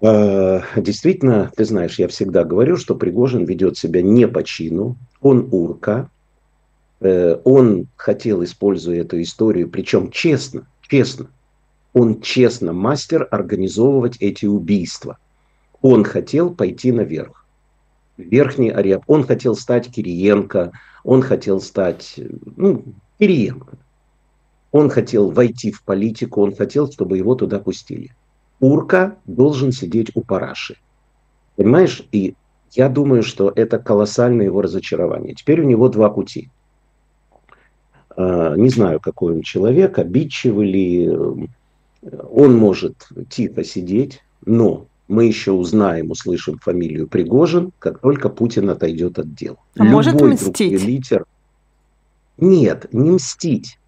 Э, 0.00 0.60
действительно, 0.76 1.50
ты 1.56 1.64
знаешь, 1.64 1.98
я 1.98 2.08
всегда 2.08 2.44
говорю, 2.44 2.76
что 2.76 2.94
Пригожин 2.94 3.44
ведет 3.44 3.78
себя 3.78 4.02
не 4.02 4.28
по 4.28 4.42
чину, 4.42 4.96
он 5.20 5.48
урка, 5.50 6.10
он 7.00 7.88
хотел, 7.96 8.42
используя 8.42 9.00
эту 9.00 9.20
историю, 9.20 9.68
причем 9.68 10.10
честно, 10.10 10.66
честно, 10.80 11.28
он 11.92 12.20
честно 12.20 12.72
мастер 12.72 13.26
организовывать 13.30 14.16
эти 14.18 14.46
убийства. 14.46 15.18
Он 15.82 16.04
хотел 16.04 16.54
пойти 16.54 16.92
наверх, 16.92 17.46
верхний 18.16 18.70
ареал. 18.70 19.02
Он 19.06 19.24
хотел 19.24 19.56
стать 19.56 19.90
Кириенко, 19.90 20.72
он 21.04 21.22
хотел 21.22 21.60
стать, 21.60 22.18
ну, 22.56 22.84
Кириенко. 23.18 23.78
Он 24.72 24.90
хотел 24.90 25.30
войти 25.30 25.70
в 25.70 25.82
политику, 25.82 26.42
он 26.42 26.54
хотел, 26.54 26.90
чтобы 26.90 27.16
его 27.16 27.34
туда 27.34 27.58
пустили. 27.58 28.14
Урка 28.60 29.16
должен 29.24 29.72
сидеть 29.72 30.10
у 30.14 30.22
параши. 30.22 30.76
Понимаешь? 31.56 32.02
И 32.12 32.34
я 32.72 32.88
думаю, 32.88 33.22
что 33.22 33.52
это 33.54 33.78
колоссальное 33.78 34.46
его 34.46 34.60
разочарование. 34.60 35.34
Теперь 35.34 35.62
у 35.62 35.64
него 35.64 35.88
два 35.88 36.10
пути. 36.10 36.50
А, 38.16 38.54
не 38.56 38.68
знаю, 38.68 39.00
какой 39.00 39.34
он 39.34 39.42
человек, 39.42 39.98
обидчивый 39.98 40.70
ли. 40.70 41.16
Он 42.30 42.56
может 42.56 43.08
тихо 43.28 43.64
сидеть, 43.64 44.22
но 44.44 44.86
мы 45.08 45.24
еще 45.24 45.52
узнаем, 45.52 46.10
услышим 46.10 46.58
фамилию 46.58 47.08
Пригожин, 47.08 47.72
как 47.78 47.98
только 48.00 48.28
Путин 48.28 48.70
отойдет 48.70 49.18
от 49.18 49.34
дел. 49.34 49.58
А 49.76 49.84
Любой 49.84 49.92
может 49.92 50.20
мстить? 50.20 50.82
Литер... 50.84 51.24
Нет, 52.38 52.92
не 52.92 53.10
мстить. 53.10 53.78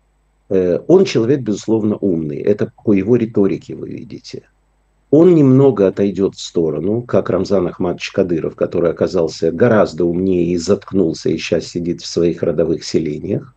Э, 0.48 0.80
он 0.88 1.04
человек, 1.04 1.40
безусловно, 1.40 1.96
умный. 1.96 2.38
Это 2.38 2.72
по 2.84 2.92
его 2.92 3.14
риторике 3.16 3.74
вы 3.74 3.90
видите 3.90 4.44
он 5.10 5.34
немного 5.34 5.86
отойдет 5.86 6.34
в 6.34 6.40
сторону, 6.40 7.02
как 7.02 7.30
Рамзан 7.30 7.66
Ахмадович 7.68 8.10
Кадыров, 8.10 8.56
который 8.56 8.90
оказался 8.90 9.50
гораздо 9.50 10.04
умнее 10.04 10.52
и 10.52 10.56
заткнулся, 10.58 11.30
и 11.30 11.38
сейчас 11.38 11.66
сидит 11.66 12.02
в 12.02 12.06
своих 12.06 12.42
родовых 12.42 12.84
селениях, 12.84 13.54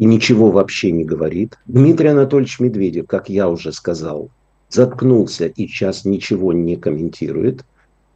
и 0.00 0.06
ничего 0.06 0.50
вообще 0.50 0.92
не 0.92 1.04
говорит. 1.04 1.58
Дмитрий 1.66 2.08
Анатольевич 2.08 2.58
Медведев, 2.58 3.06
как 3.06 3.28
я 3.28 3.50
уже 3.50 3.70
сказал, 3.70 4.30
заткнулся 4.70 5.44
и 5.44 5.66
сейчас 5.66 6.06
ничего 6.06 6.54
не 6.54 6.76
комментирует, 6.76 7.66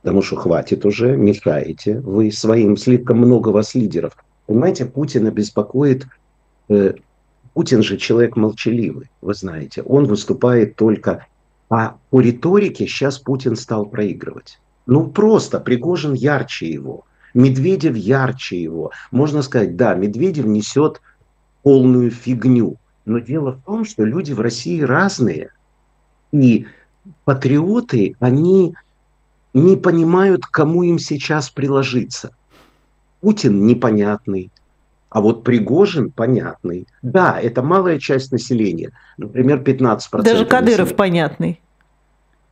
потому 0.00 0.22
что 0.22 0.36
хватит 0.36 0.86
уже, 0.86 1.14
мешаете 1.14 2.00
вы 2.00 2.32
своим, 2.32 2.78
слишком 2.78 3.18
много 3.18 3.50
вас 3.50 3.74
лидеров. 3.74 4.16
Понимаете, 4.46 4.86
Путина 4.86 5.30
беспокоит 5.30 6.06
э, 6.70 6.94
Путин 7.52 7.82
же 7.82 7.98
человек 7.98 8.36
молчаливый, 8.36 9.10
вы 9.20 9.34
знаете. 9.34 9.82
Он 9.82 10.06
выступает 10.06 10.76
только 10.76 11.26
а 11.68 11.98
по 12.08 12.20
риторике 12.20 12.86
сейчас 12.86 13.18
Путин 13.18 13.56
стал 13.56 13.84
проигрывать. 13.84 14.58
Ну 14.86 15.08
просто, 15.08 15.60
Пригожин 15.60 16.14
ярче 16.14 16.70
его, 16.70 17.04
Медведев 17.34 17.94
ярче 17.94 18.62
его. 18.62 18.90
Можно 19.10 19.42
сказать, 19.42 19.76
да, 19.76 19.94
Медведев 19.94 20.46
несет 20.46 21.02
полную 21.64 22.12
фигню. 22.12 22.76
Но 23.04 23.18
дело 23.18 23.52
в 23.52 23.64
том, 23.64 23.84
что 23.84 24.04
люди 24.04 24.32
в 24.32 24.40
России 24.40 24.80
разные. 24.80 25.50
И 26.30 26.66
патриоты, 27.24 28.14
они 28.20 28.74
не 29.52 29.76
понимают, 29.76 30.46
кому 30.46 30.84
им 30.84 31.00
сейчас 31.00 31.50
приложиться. 31.50 32.36
Путин 33.20 33.66
непонятный, 33.66 34.50
а 35.08 35.20
вот 35.20 35.44
Пригожин 35.44 36.10
понятный. 36.10 36.86
Да, 37.02 37.40
это 37.40 37.62
малая 37.62 37.98
часть 37.98 38.32
населения. 38.32 38.90
Например, 39.16 39.58
15%. 39.58 40.22
Даже 40.22 40.44
Кадыров 40.44 40.78
населения. 40.78 40.94
понятный. 40.96 41.60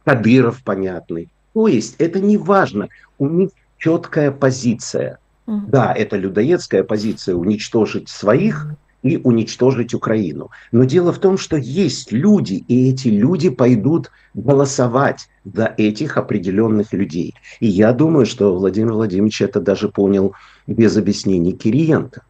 Кадыров 0.04 0.62
понятный. 0.64 1.28
То 1.52 1.68
есть 1.68 1.96
это 1.98 2.20
не 2.20 2.36
важно. 2.36 2.88
У 3.18 3.28
них 3.28 3.50
четкая 3.78 4.30
позиция. 4.30 5.18
Да, 5.46 5.92
это 5.92 6.16
людоедская 6.16 6.84
позиция 6.84 7.34
уничтожить 7.34 8.08
своих 8.08 8.68
и 9.02 9.16
уничтожить 9.16 9.94
Украину. 9.94 10.50
Но 10.70 10.84
дело 10.84 11.12
в 11.12 11.18
том, 11.18 11.36
что 11.36 11.56
есть 11.56 12.12
люди, 12.12 12.64
и 12.68 12.90
эти 12.90 13.08
люди 13.08 13.50
пойдут 13.50 14.10
голосовать 14.34 15.28
за 15.44 15.74
этих 15.76 16.16
определенных 16.16 16.92
людей. 16.92 17.34
И 17.60 17.66
я 17.66 17.92
думаю, 17.92 18.26
что 18.26 18.54
Владимир 18.54 18.92
Владимирович 18.92 19.42
это 19.42 19.60
даже 19.60 19.88
понял 19.88 20.34
без 20.66 20.96
объяснений 20.96 21.52
Кириенко. 21.52 22.22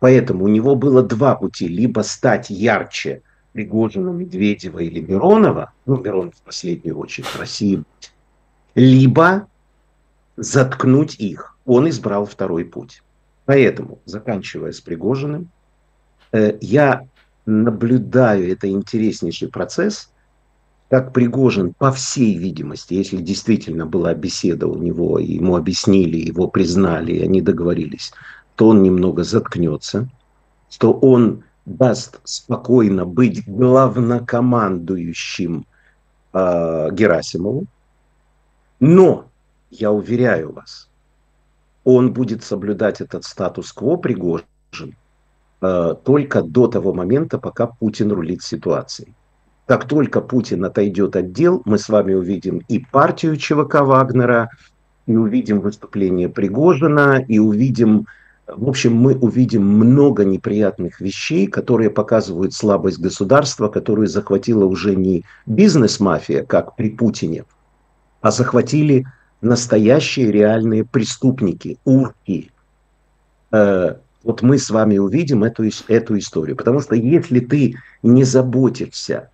Поэтому 0.00 0.44
у 0.44 0.48
него 0.48 0.76
было 0.76 1.02
два 1.02 1.34
пути. 1.34 1.66
Либо 1.66 2.00
стать 2.00 2.50
ярче 2.50 3.22
Пригожина, 3.52 4.10
Медведева 4.10 4.78
или 4.78 5.00
Миронова, 5.00 5.72
ну, 5.86 5.96
Миронов 5.96 6.34
в 6.36 6.42
последнюю 6.42 6.98
очередь 6.98 7.26
в 7.26 7.40
России, 7.40 7.82
либо 8.74 9.48
заткнуть 10.36 11.16
их. 11.18 11.56
Он 11.64 11.88
избрал 11.88 12.26
второй 12.26 12.64
путь. 12.64 13.02
Поэтому, 13.46 13.98
заканчивая 14.04 14.72
с 14.72 14.80
Пригожиным, 14.80 15.50
я 16.32 17.06
наблюдаю 17.46 18.52
это 18.52 18.68
интереснейший 18.68 19.48
процесс, 19.48 20.10
как 20.88 21.12
Пригожин, 21.12 21.74
по 21.74 21.92
всей 21.92 22.38
видимости, 22.38 22.94
если 22.94 23.18
действительно 23.18 23.84
была 23.86 24.14
беседа 24.14 24.66
у 24.66 24.76
него, 24.76 25.18
ему 25.18 25.56
объяснили, 25.56 26.16
его 26.16 26.48
признали, 26.48 27.12
и 27.12 27.22
они 27.22 27.42
договорились, 27.42 28.12
то 28.56 28.68
он 28.68 28.82
немного 28.82 29.22
заткнется, 29.22 30.08
что 30.70 30.92
он 30.92 31.44
даст 31.66 32.20
спокойно 32.24 33.04
быть 33.04 33.46
главнокомандующим 33.46 35.66
э, 36.32 36.88
Герасимову. 36.92 37.66
Но, 38.80 39.26
я 39.70 39.92
уверяю 39.92 40.52
вас, 40.52 40.88
он 41.84 42.14
будет 42.14 42.42
соблюдать 42.42 43.02
этот 43.02 43.24
статус-кво 43.24 43.96
Пригожин 43.96 44.46
э, 44.80 44.86
только 45.60 46.42
до 46.42 46.68
того 46.68 46.92
момента, 46.92 47.38
пока 47.38 47.66
Путин 47.66 48.12
рулит 48.12 48.42
ситуацией. 48.42 49.14
Как 49.66 49.86
только 49.86 50.20
Путин 50.20 50.64
отойдет 50.64 51.16
от 51.16 51.32
дел, 51.32 51.62
мы 51.64 51.78
с 51.78 51.88
вами 51.88 52.14
увидим 52.14 52.62
и 52.68 52.78
партию 52.78 53.36
ЧВК 53.36 53.80
Вагнера, 53.82 54.50
и 55.06 55.16
увидим 55.16 55.60
выступление 55.60 56.28
Пригожина, 56.28 57.24
и 57.26 57.38
увидим, 57.38 58.06
в 58.46 58.68
общем, 58.68 58.94
мы 58.94 59.16
увидим 59.16 59.66
много 59.66 60.24
неприятных 60.24 61.00
вещей, 61.00 61.46
которые 61.46 61.88
показывают 61.90 62.52
слабость 62.52 62.98
государства, 62.98 63.68
которую 63.68 64.06
захватила 64.06 64.66
уже 64.66 64.94
не 64.94 65.24
бизнес-мафия, 65.46 66.44
как 66.44 66.76
при 66.76 66.90
Путине, 66.90 67.44
а 68.20 68.30
захватили 68.30 69.06
настоящие 69.40 70.30
реальные 70.30 70.84
преступники, 70.84 71.78
урки. 71.84 72.50
Вот 74.24 74.42
мы 74.42 74.58
с 74.58 74.70
вами 74.70 74.98
увидим 74.98 75.44
эту, 75.44 75.64
эту 75.88 76.18
историю. 76.18 76.56
Потому 76.56 76.80
что 76.80 76.94
если 76.94 77.40
ты 77.40 77.76
не 78.02 78.24
заботишься 78.24 79.30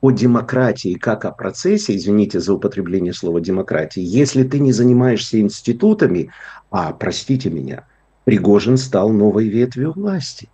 о 0.00 0.10
демократии 0.10 0.94
как 0.94 1.24
о 1.24 1.32
процессе, 1.32 1.96
извините 1.96 2.40
за 2.40 2.54
употребление 2.54 3.12
слова 3.12 3.40
демократии, 3.40 4.02
если 4.02 4.44
ты 4.44 4.60
не 4.60 4.72
занимаешься 4.72 5.40
институтами, 5.40 6.30
а, 6.70 6.92
простите 6.92 7.50
меня, 7.50 7.84
Пригожин 8.24 8.76
стал 8.76 9.10
новой 9.10 9.48
ветвью 9.48 9.92
власти. 9.92 10.48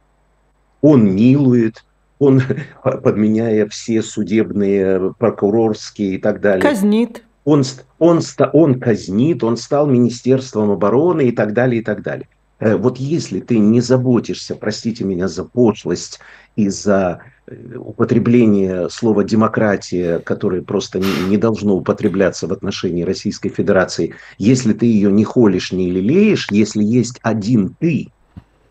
Он 0.81 1.15
милует, 1.15 1.85
он, 2.19 2.43
подменяя 2.83 3.67
все 3.69 4.03
судебные, 4.03 5.13
прокурорские 5.19 6.15
и 6.15 6.19
так 6.19 6.41
далее. 6.41 6.63
Казнит 6.63 7.25
он, 7.45 7.63
он, 7.99 8.21
он 8.53 8.81
казнит, 8.81 9.45
он 9.45 9.57
стал 9.57 9.87
Министерством 9.87 10.71
обороны 10.71 11.29
и 11.29 11.33
так 11.33 11.53
далее, 11.53 11.81
и 11.81 11.85
так 11.85 12.03
далее. 12.03 12.29
Э, 12.61 12.77
вот 12.77 12.99
если 12.99 13.41
ты 13.41 13.59
не 13.59 13.81
заботишься, 13.81 14.55
простите 14.55 15.05
меня 15.05 15.29
за 15.29 15.45
пошлость 15.45 16.21
и 16.57 16.69
за 16.69 17.21
э, 17.47 17.77
употребление 17.77 18.89
слова 18.91 19.25
демократия, 19.25 20.19
которое 20.21 20.63
просто 20.63 21.01
не, 21.01 21.37
должно 21.37 21.75
употребляться 21.75 22.47
в 22.47 22.53
отношении 22.53 23.03
Российской 23.03 23.49
Федерации, 23.49 24.15
если 24.39 24.73
ты 24.73 24.87
ее 24.87 25.11
не 25.11 25.25
холишь, 25.25 25.73
не 25.73 25.91
лелеешь, 25.91 26.49
если 26.51 26.83
есть 26.83 27.19
один 27.23 27.75
ты, 27.81 28.09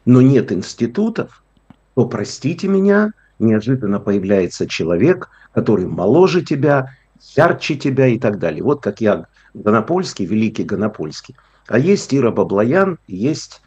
но 0.05 0.21
нет 0.21 0.51
институтов, 0.51 1.43
то, 1.95 2.05
простите 2.05 2.67
меня, 2.67 3.11
неожиданно 3.39 3.99
появляется 3.99 4.67
человек, 4.67 5.29
который 5.53 5.85
моложе 5.85 6.41
тебя, 6.41 6.95
ярче 7.35 7.75
тебя 7.75 8.07
и 8.07 8.17
так 8.17 8.39
далее. 8.39 8.63
Вот 8.63 8.81
как 8.81 9.01
я 9.01 9.27
Гонопольский, 9.53 10.25
великий 10.25 10.63
Гонопольский. 10.63 11.35
А 11.67 11.77
есть 11.77 12.13
Ира 12.13 12.31
Баблоян, 12.31 12.97
есть 13.07 13.61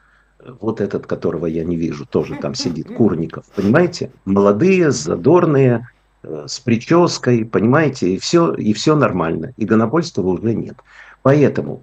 вот 0.60 0.80
этот, 0.80 1.06
которого 1.06 1.46
я 1.46 1.64
не 1.64 1.76
вижу, 1.76 2.06
тоже 2.06 2.36
там 2.40 2.54
сидит, 2.54 2.88
Курников, 2.94 3.44
понимаете? 3.54 4.10
Молодые, 4.24 4.90
задорные, 4.90 5.88
э, 6.22 6.46
с 6.48 6.60
прической, 6.60 7.44
понимаете, 7.44 8.14
и 8.14 8.18
все, 8.18 8.52
и 8.52 8.72
все 8.72 8.96
нормально. 8.96 9.52
И 9.56 9.64
Гонопольства 9.64 10.22
уже 10.22 10.54
нет. 10.54 10.76
Поэтому 11.22 11.82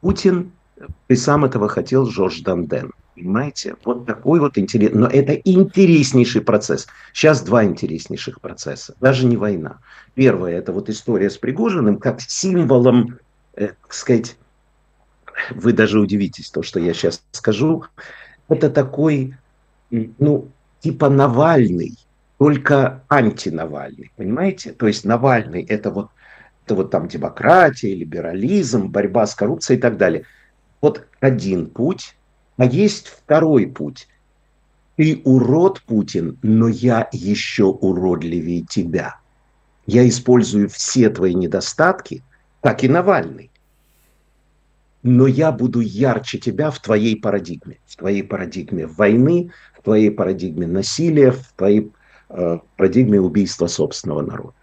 Путин, 0.00 0.52
и 1.08 1.16
сам 1.16 1.44
этого 1.44 1.68
хотел 1.68 2.06
Жорж 2.06 2.40
Данден. 2.40 2.92
Понимаете? 3.14 3.74
Вот 3.84 4.06
такой 4.06 4.38
вот 4.38 4.58
интерес. 4.58 4.92
Но 4.94 5.08
это 5.08 5.32
интереснейший 5.34 6.40
процесс. 6.40 6.86
Сейчас 7.12 7.42
два 7.42 7.64
интереснейших 7.64 8.40
процесса. 8.40 8.94
Даже 9.00 9.26
не 9.26 9.36
война. 9.36 9.78
Первое, 10.14 10.56
это 10.56 10.72
вот 10.72 10.88
история 10.88 11.28
с 11.28 11.36
Пригожиным, 11.36 11.98
как 11.98 12.20
символом, 12.20 13.18
э, 13.56 13.68
так 13.68 13.92
сказать, 13.92 14.36
вы 15.50 15.72
даже 15.72 16.00
удивитесь, 16.00 16.50
то, 16.50 16.62
что 16.62 16.80
я 16.80 16.94
сейчас 16.94 17.22
скажу. 17.32 17.84
Это 18.48 18.70
такой, 18.70 19.34
ну, 19.90 20.48
типа 20.80 21.08
Навальный, 21.08 21.96
только 22.38 23.02
антинавальный, 23.08 24.10
понимаете? 24.16 24.72
То 24.72 24.86
есть 24.86 25.04
Навальный 25.04 25.62
это 25.64 25.90
вот, 25.90 26.10
это 26.64 26.74
вот 26.74 26.90
там 26.90 27.08
демократия, 27.08 27.94
либерализм, 27.94 28.88
борьба 28.88 29.26
с 29.26 29.34
коррупцией 29.34 29.78
и 29.78 29.80
так 29.80 29.96
далее. 29.96 30.24
Вот 30.80 31.06
один 31.20 31.66
путь, 31.66 32.14
а 32.56 32.64
есть 32.64 33.08
второй 33.08 33.66
путь. 33.66 34.08
Ты 34.96 35.20
урод, 35.24 35.82
Путин, 35.82 36.38
но 36.42 36.66
я 36.66 37.08
еще 37.12 37.64
уродливее 37.64 38.62
тебя. 38.62 39.16
Я 39.86 40.06
использую 40.08 40.68
все 40.68 41.08
твои 41.08 41.34
недостатки, 41.34 42.22
как 42.62 42.82
и 42.82 42.88
Навальный. 42.88 43.50
Но 45.02 45.26
я 45.26 45.52
буду 45.52 45.80
ярче 45.80 46.38
тебя 46.38 46.70
в 46.70 46.80
твоей 46.80 47.16
парадигме. 47.16 47.78
В 47.86 47.96
твоей 47.96 48.22
парадигме 48.22 48.86
войны, 48.86 49.50
в 49.78 49.82
твоей 49.82 50.10
парадигме 50.10 50.66
насилия, 50.66 51.30
в 51.30 51.52
твоей 51.56 51.92
э, 52.30 52.58
парадигме 52.76 53.20
убийства 53.20 53.68
собственного 53.68 54.22
народа. 54.22 54.54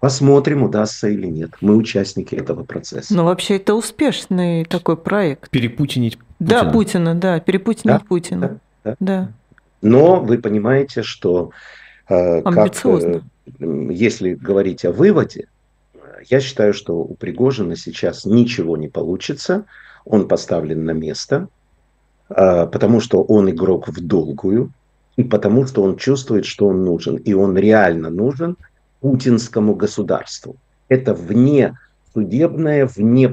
Посмотрим, 0.00 0.64
удастся 0.64 1.08
или 1.08 1.28
нет. 1.28 1.52
Мы 1.60 1.76
участники 1.76 2.34
этого 2.34 2.64
процесса. 2.64 3.14
Ну, 3.14 3.22
вообще, 3.24 3.56
это 3.56 3.74
успешный 3.74 4.64
такой 4.64 4.96
проект. 4.96 5.48
Перепутинить 5.50 6.18
Путина. 6.18 6.34
Да, 6.40 6.70
Путина, 6.72 7.14
да, 7.14 7.38
перепутинить 7.38 7.98
да, 7.98 8.00
Путина. 8.00 8.60
Да, 8.82 8.90
да. 8.90 8.96
да. 8.98 9.32
Но 9.80 10.20
вы 10.20 10.38
понимаете, 10.38 11.04
что 11.04 11.52
э, 12.08 12.42
как, 12.42 12.84
э, 12.84 13.20
если 13.60 14.34
говорить 14.34 14.84
о 14.84 14.90
выводе, 14.90 15.46
я 16.28 16.40
считаю, 16.40 16.74
что 16.74 16.96
у 16.96 17.14
Пригожина 17.14 17.76
сейчас 17.76 18.24
ничего 18.24 18.76
не 18.76 18.88
получится. 18.88 19.64
Он 20.04 20.28
поставлен 20.28 20.84
на 20.84 20.92
место, 20.92 21.48
э, 22.28 22.66
потому 22.66 23.00
что 23.00 23.22
он 23.22 23.50
игрок 23.50 23.88
в 23.88 24.00
долгую, 24.00 24.72
и 25.16 25.24
потому 25.24 25.66
что 25.66 25.82
он 25.82 25.96
чувствует, 25.96 26.44
что 26.44 26.66
он 26.68 26.84
нужен. 26.84 27.16
И 27.16 27.34
он 27.34 27.56
реально 27.56 28.10
нужен– 28.10 28.56
путинскому 29.02 29.74
государству. 29.74 30.56
Это 30.88 31.12
вне 31.12 31.76
судебное, 32.14 32.86
вне 32.86 33.28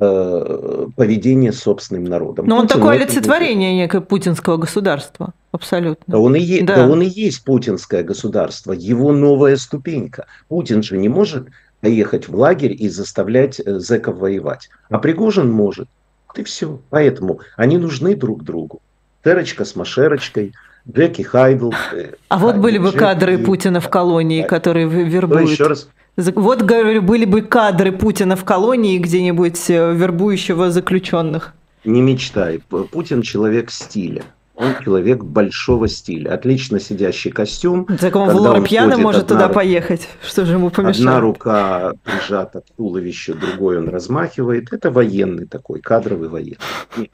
э, 0.00 0.86
поведение 0.96 1.52
собственным 1.52 2.04
народом. 2.04 2.46
Но 2.46 2.58
он 2.58 2.66
такое 2.66 2.96
олицетворение 2.96 3.76
некое 3.76 4.00
путинского 4.00 4.56
государства, 4.56 5.32
абсолютно. 5.52 6.04
Да 6.06 6.18
он, 6.18 6.34
и 6.34 6.62
да. 6.62 6.76
да 6.76 6.88
он 6.88 7.02
и 7.02 7.06
есть 7.06 7.44
путинское 7.44 8.02
государство, 8.02 8.72
его 8.72 9.12
новая 9.12 9.56
ступенька. 9.56 10.26
Путин 10.48 10.82
же 10.82 10.96
не 10.96 11.08
может 11.08 11.48
поехать 11.80 12.28
в 12.28 12.34
лагерь 12.34 12.76
и 12.78 12.88
заставлять 12.88 13.60
э, 13.60 13.78
зэков 13.78 14.18
воевать. 14.18 14.68
А 14.88 14.98
Пригожин 14.98 15.50
может. 15.50 15.88
Вот 16.28 16.38
и 16.38 16.44
все. 16.44 16.80
Поэтому 16.90 17.40
они 17.56 17.78
нужны 17.78 18.14
друг 18.16 18.44
другу. 18.44 18.80
Терочка 19.22 19.64
с 19.64 19.76
Машерочкой– 19.76 20.52
Джеки 20.88 21.22
Хайдл. 21.22 21.72
Э, 21.92 22.12
а 22.28 22.38
вот 22.38 22.56
были 22.56 22.78
бы 22.78 22.92
кадры 22.92 23.38
Путина 23.38 23.80
в 23.80 23.88
колонии, 23.88 24.42
которые 24.42 24.88
вербуют. 24.88 25.50
Еще 25.50 25.66
раз. 25.66 25.88
Вот, 26.16 26.62
говорю, 26.62 27.02
были 27.02 27.24
бы 27.24 27.42
кадры 27.42 27.92
Путина 27.92 28.36
в 28.36 28.44
колонии 28.44 28.98
где-нибудь 28.98 29.70
э, 29.70 29.94
вербующего 29.94 30.70
заключенных. 30.70 31.54
Не 31.84 32.02
мечтай. 32.02 32.60
Путин 32.68 33.22
человек 33.22 33.70
стиля. 33.70 34.24
Он 34.54 34.74
человек 34.84 35.24
большого 35.24 35.88
стиля. 35.88 36.34
Отлично 36.34 36.78
сидящий 36.78 37.30
костюм. 37.30 37.86
Так 37.98 38.14
он 38.16 38.28
в 38.28 38.36
лор 38.36 38.62
пьяно 38.62 38.98
может 38.98 39.28
туда 39.28 39.44
рука, 39.44 39.54
поехать. 39.54 40.06
Что 40.22 40.44
же 40.44 40.54
ему 40.54 40.68
помешает? 40.68 40.98
Одна 40.98 41.20
рука 41.20 41.92
прижата 42.04 42.60
к 42.60 42.64
туловищу, 42.76 43.34
другой 43.34 43.78
он 43.78 43.88
размахивает. 43.88 44.70
Это 44.74 44.90
военный 44.90 45.46
такой, 45.46 45.80
кадровый 45.80 46.28
военный. 46.28 46.58
Нет, 46.98 47.10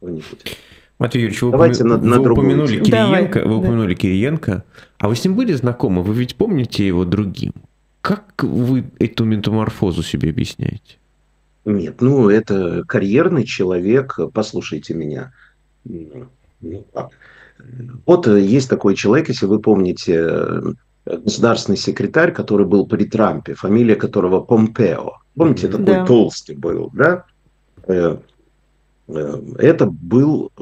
не. 0.00 0.22
Матвей 0.98 1.24
Юрьевич, 1.24 1.42
вы, 1.42 1.50
Давайте 1.50 1.84
упомя... 1.84 1.96
на- 1.98 2.06
на 2.16 2.20
вы 2.22 2.32
упомянули. 2.32 2.80
Кириенко, 2.80 3.40
Давай, 3.40 3.44
вы 3.44 3.50
да. 3.50 3.68
упомянули 3.68 3.94
Кириенко, 3.94 4.64
а 4.98 5.08
вы 5.08 5.16
с 5.16 5.22
ним 5.22 5.34
были 5.34 5.52
знакомы? 5.52 6.02
Вы 6.02 6.14
ведь 6.14 6.36
помните 6.36 6.86
его 6.86 7.04
другим? 7.04 7.52
Как 8.06 8.44
вы 8.44 8.84
эту 9.00 9.24
метаморфозу 9.24 10.04
себе 10.04 10.30
объясняете? 10.30 10.98
Нет, 11.64 12.00
ну 12.00 12.30
это 12.30 12.84
карьерный 12.86 13.42
человек, 13.44 14.16
послушайте 14.32 14.94
меня. 14.94 15.32
Ну, 15.84 16.84
как? 16.94 17.10
Вот 18.06 18.28
э, 18.28 18.40
есть 18.40 18.70
такой 18.70 18.94
человек, 18.94 19.28
если 19.28 19.46
вы 19.46 19.58
помните, 19.58 20.24
э, 20.24 20.62
государственный 21.04 21.76
секретарь, 21.76 22.32
который 22.32 22.64
был 22.64 22.86
при 22.86 23.06
Трампе, 23.06 23.54
фамилия 23.54 23.96
которого 23.96 24.40
Помпео. 24.40 25.14
Помните, 25.34 25.66
такой 25.66 25.86
Да. 25.86 26.06
толстый 26.06 26.54
был, 26.54 26.92
да? 26.94 27.24
Э, 27.88 28.18
Это 29.08 29.86
был 29.86 30.52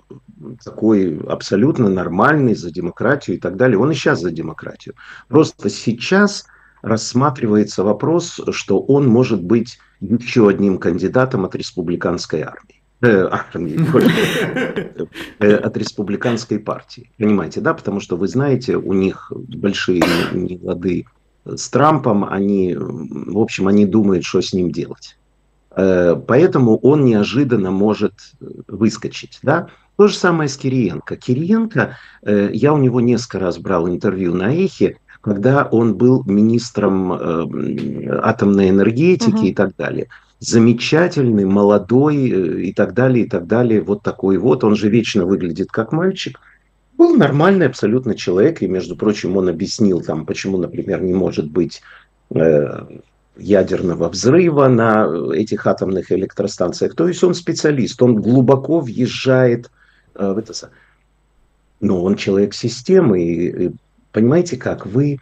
такой 0.64 1.18
абсолютно 1.28 1.90
нормальный 1.90 2.54
за 2.54 2.70
демократию 2.70 3.36
и 3.36 3.40
так 3.40 3.56
далее. 3.58 3.78
Он 3.78 3.90
и 3.90 3.94
сейчас 3.94 4.22
за 4.22 4.30
демократию. 4.30 4.94
Просто 5.28 5.68
сейчас 5.68 6.46
рассматривается 6.84 7.82
вопрос, 7.82 8.40
что 8.50 8.78
он 8.80 9.08
может 9.08 9.42
быть 9.42 9.78
еще 10.00 10.48
одним 10.48 10.78
кандидатом 10.78 11.44
от 11.44 11.54
республиканской 11.54 12.42
армии. 12.42 12.82
Э. 13.00 13.28
Э, 15.40 15.54
от 15.56 15.76
республиканской 15.76 16.58
партии. 16.58 17.10
Понимаете, 17.18 17.60
да? 17.60 17.74
Потому 17.74 18.00
что 18.00 18.16
вы 18.16 18.28
знаете, 18.28 18.76
у 18.76 18.92
них 18.92 19.32
большие 19.34 20.02
нелады 20.32 21.06
с 21.44 21.68
Трампом, 21.68 22.24
они, 22.24 22.74
в 22.76 23.38
общем, 23.38 23.68
они 23.68 23.84
думают, 23.84 24.24
что 24.24 24.40
с 24.40 24.52
ним 24.52 24.70
делать. 24.70 25.16
Э, 25.76 26.16
Поэтому 26.26 26.76
он 26.76 27.04
неожиданно 27.04 27.70
может 27.70 28.14
выскочить, 28.68 29.38
да? 29.42 29.68
То 29.96 30.08
же 30.08 30.16
самое 30.16 30.48
с 30.48 30.56
Кириенко. 30.56 31.16
Кириенко, 31.16 31.96
я 32.24 32.72
у 32.74 32.78
него 32.78 33.00
несколько 33.00 33.38
раз 33.38 33.58
брал 33.58 33.88
интервью 33.88 34.34
на 34.34 34.52
Эхе, 34.52 34.96
когда 35.24 35.64
он 35.64 35.94
был 35.94 36.22
министром 36.26 37.12
э, 37.14 38.18
атомной 38.22 38.68
энергетики 38.68 39.30
Мгм. 39.30 39.44
и 39.46 39.54
так 39.54 39.74
далее. 39.76 40.08
Замечательный, 40.38 41.46
молодой 41.46 42.30
э, 42.30 42.60
и 42.60 42.74
так 42.74 42.92
далее, 42.92 43.24
и 43.24 43.28
так 43.28 43.46
далее. 43.46 43.80
Вот 43.80 44.02
такой 44.02 44.36
вот. 44.36 44.64
Он 44.64 44.76
же 44.76 44.90
вечно 44.90 45.24
выглядит 45.24 45.70
как 45.70 45.92
мальчик. 45.92 46.38
Был 46.98 47.16
нормальный 47.16 47.66
абсолютно 47.66 48.14
человек. 48.14 48.60
И, 48.60 48.68
между 48.68 48.96
прочим, 48.96 49.38
он 49.38 49.48
объяснил 49.48 50.02
там, 50.02 50.26
почему, 50.26 50.58
например, 50.58 51.02
не 51.02 51.14
может 51.14 51.50
быть 51.50 51.80
э, 52.34 52.84
ядерного 53.38 54.10
взрыва 54.10 54.68
на 54.68 55.08
этих 55.34 55.66
атомных 55.66 56.12
электростанциях. 56.12 56.94
То 56.94 57.08
есть 57.08 57.24
он 57.24 57.32
специалист, 57.32 58.02
он 58.02 58.16
глубоко 58.16 58.80
въезжает 58.80 59.70
э, 60.16 60.32
в 60.32 60.36
это. 60.36 60.52
Но 61.80 62.04
он 62.04 62.16
человек 62.16 62.52
системы. 62.52 63.22
И, 63.22 63.66
и 63.66 63.70
понимаете 64.14 64.56
как? 64.56 64.86
Вы, 64.86 65.18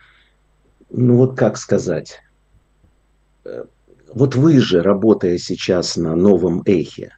ну 0.91 1.17
вот 1.17 1.37
как 1.37 1.57
сказать, 1.57 2.21
Э, 3.45 3.65
вот 4.13 4.35
вы 4.35 4.61
же, 4.61 4.83
работая 4.83 5.39
сейчас 5.39 5.97
на 5.97 6.15
новом 6.15 6.63
эхе, 6.67 7.15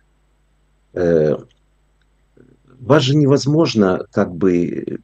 э, 0.92 1.36
вас 2.80 3.02
же 3.02 3.16
невозможно 3.16 4.06
как 4.12 4.34
бы 4.34 5.00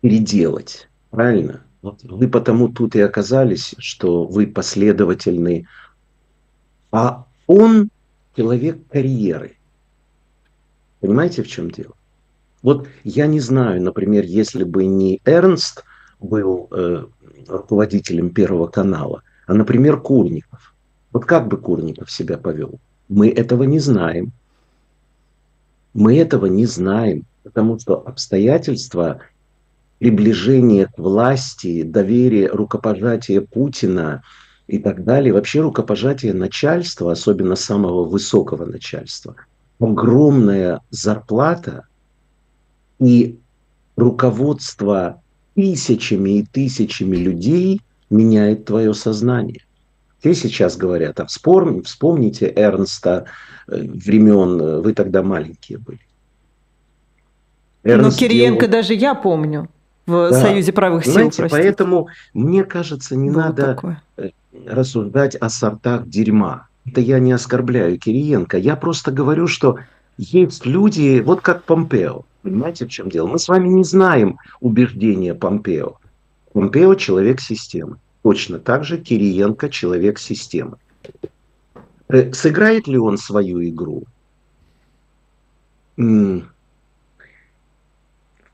переделать, 0.00 0.88
правильно? 1.10 1.62
Вот 1.82 2.02
вы 2.02 2.28
потому 2.28 2.68
тут 2.68 2.96
и 2.96 3.00
оказались, 3.00 3.74
что 3.78 4.24
вы 4.24 4.46
последовательны, 4.46 5.66
а 6.90 7.26
он 7.46 7.90
человек 8.34 8.78
карьеры. 8.88 9.56
Понимаете, 11.00 11.42
в 11.42 11.48
чем 11.48 11.70
дело? 11.70 11.94
Вот 12.62 12.88
я 13.04 13.26
не 13.26 13.40
знаю, 13.40 13.82
например, 13.82 14.24
если 14.24 14.64
бы 14.64 14.86
не 14.86 15.20
Эрнст 15.24 15.84
был 16.26 16.68
э, 16.70 17.04
руководителем 17.48 18.30
Первого 18.30 18.66
канала, 18.66 19.22
а, 19.46 19.54
например, 19.54 20.00
Курников. 20.00 20.74
Вот 21.12 21.24
как 21.24 21.48
бы 21.48 21.56
Курников 21.56 22.10
себя 22.10 22.36
повел? 22.36 22.78
Мы 23.08 23.30
этого 23.30 23.62
не 23.62 23.78
знаем. 23.78 24.32
Мы 25.94 26.18
этого 26.18 26.46
не 26.46 26.66
знаем, 26.66 27.24
потому 27.42 27.78
что 27.78 28.06
обстоятельства 28.06 29.20
приближения 29.98 30.86
к 30.86 30.98
власти, 30.98 31.82
доверие, 31.82 32.48
рукопожатие 32.48 33.40
Путина 33.40 34.22
и 34.66 34.78
так 34.78 35.04
далее, 35.04 35.32
вообще 35.32 35.60
рукопожатие 35.60 36.34
начальства, 36.34 37.12
особенно 37.12 37.56
самого 37.56 38.04
высокого 38.04 38.66
начальства, 38.66 39.36
огромная 39.78 40.80
зарплата 40.90 41.86
и 42.98 43.38
руководство 43.96 45.22
тысячами 45.56 46.38
и 46.38 46.42
тысячами 46.44 47.16
людей 47.16 47.80
меняет 48.10 48.66
твое 48.66 48.94
сознание. 48.94 49.62
Все 50.20 50.34
сейчас 50.34 50.76
говорят, 50.76 51.18
а 51.18 51.26
вспомните, 51.26 51.82
вспомните 51.86 52.52
Эрнста 52.54 53.24
э, 53.68 53.76
времен, 53.78 54.60
э, 54.60 54.80
вы 54.80 54.92
тогда 54.92 55.22
маленькие 55.22 55.78
были. 55.78 55.98
Ну, 57.84 57.90
Эрнст 57.92 58.18
Кириенко 58.18 58.60
делал- 58.66 58.72
даже 58.72 58.94
я 58.94 59.14
помню 59.14 59.68
в 60.06 60.30
Да. 60.30 60.40
Союзе 60.40 60.72
правых 60.72 61.04
сил, 61.04 61.12
Знаете, 61.14 61.36
простите. 61.38 61.62
поэтому 61.62 62.08
мне 62.34 62.64
кажется, 62.64 63.16
не 63.16 63.30
Было 63.30 63.42
надо 63.42 63.62
такое. 63.74 64.02
рассуждать 64.66 65.36
о 65.36 65.48
сортах 65.48 66.08
дерьма. 66.08 66.66
Это 66.86 67.00
я 67.00 67.18
не 67.18 67.32
оскорбляю 67.32 67.98
Кириенко. 67.98 68.58
Я 68.58 68.76
просто 68.76 69.10
говорю, 69.10 69.46
что 69.48 69.78
есть 70.18 70.64
люди, 70.66 71.20
вот 71.24 71.40
как 71.40 71.64
Помпео. 71.64 72.24
Понимаете, 72.46 72.86
в 72.86 72.90
чем 72.90 73.10
дело? 73.10 73.26
Мы 73.26 73.40
с 73.40 73.48
вами 73.48 73.66
не 73.66 73.82
знаем 73.82 74.38
убеждения 74.60 75.34
Помпео. 75.34 75.96
Помпео– 76.52 76.94
человек 76.96 77.40
системы. 77.40 77.96
Точно 78.22 78.60
так 78.60 78.84
же 78.84 78.98
Кириенко– 78.98 79.68
человек 79.70 80.20
системы. 80.20 80.76
Э, 82.06 82.32
Сыграет 82.32 82.86
ли 82.86 82.98
он 82.98 83.18
свою 83.18 83.68
игру? 83.68 84.04
В 85.96 86.44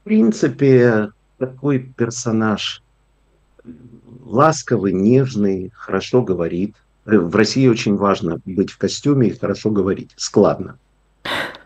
принципе, 0.05 1.11
такой 1.37 1.81
персонаж 1.81 2.83
ласковый, 4.24 4.94
нежный, 4.94 5.70
хорошо 5.74 6.22
говорит. 6.22 6.76
Э, 7.05 7.18
В 7.18 7.37
России 7.37 7.68
очень 7.68 7.96
важно 7.96 8.40
быть 8.46 8.70
в 8.70 8.78
костюме 8.78 9.28
и 9.28 9.38
хорошо 9.38 9.70
говорить, 9.70 10.12
складно. 10.16 10.78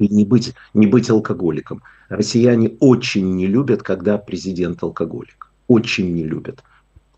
И 0.01 0.09
не 0.09 0.25
быть, 0.25 0.55
не 0.75 0.89
быть 0.89 1.09
алкоголиком. 1.09 1.85
Россияне 2.09 2.77
очень 2.81 3.35
не 3.35 3.47
любят, 3.47 3.83
когда 3.83 4.19
президент 4.19 4.83
алкоголик. 4.83 5.51
Очень 5.67 6.15
не 6.15 6.25
любят. 6.25 6.63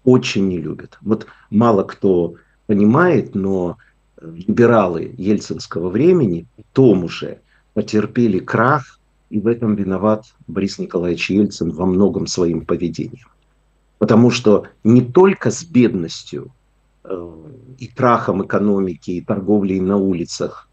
Очень 0.05 0.49
не 0.49 0.59
любят. 0.59 0.99
Вот 1.03 1.27
мало 1.51 1.83
кто 1.83 2.35
понимает, 2.67 3.35
но 3.35 3.77
либералы 4.21 5.15
ельцинского 5.17 5.91
времени 5.91 6.47
том 6.73 7.05
уже 7.05 7.41
потерпели 7.75 8.39
крах, 8.39 8.99
и 9.31 9.41
в 9.41 9.47
этом 9.47 9.75
виноват 9.75 10.25
Борис 10.47 10.79
Николаевич 10.79 11.31
Ельцин 11.31 11.71
во 11.71 11.85
многом 11.85 12.27
своим 12.27 12.65
поведением. 12.65 13.29
Потому 13.99 14.31
что 14.31 14.67
не 14.85 15.03
только 15.03 15.51
с 15.51 15.65
бедностью 15.65 16.51
э, 17.05 17.33
и 17.79 17.87
крахом 17.89 18.45
экономики, 18.45 19.11
и 19.11 19.21
торговлей 19.21 19.81
на 19.81 19.97
улицах 19.97 20.67
э, 20.67 20.68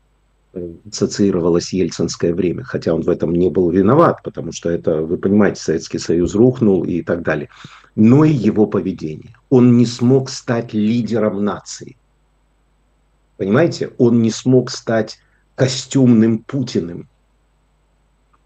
ассоциировалось 0.89 1.73
ельцинское 1.73 2.33
время, 2.33 2.63
хотя 2.63 2.93
он 2.93 3.01
в 3.01 3.09
этом 3.09 3.33
не 3.33 3.49
был 3.49 3.69
виноват, 3.69 4.21
потому 4.23 4.51
что 4.51 4.69
это, 4.69 5.01
вы 5.01 5.17
понимаете, 5.17 5.61
Советский 5.61 5.99
Союз 5.99 6.35
рухнул 6.35 6.83
и 6.83 7.01
так 7.01 7.23
далее, 7.23 7.49
но 7.95 8.23
и 8.23 8.31
его 8.31 8.65
поведение. 8.67 9.35
Он 9.49 9.77
не 9.77 9.85
смог 9.85 10.29
стать 10.29 10.73
лидером 10.73 11.43
нации. 11.43 11.97
Понимаете, 13.37 13.91
он 13.97 14.21
не 14.21 14.31
смог 14.31 14.71
стать 14.71 15.19
костюмным 15.55 16.39
Путиным. 16.39 17.07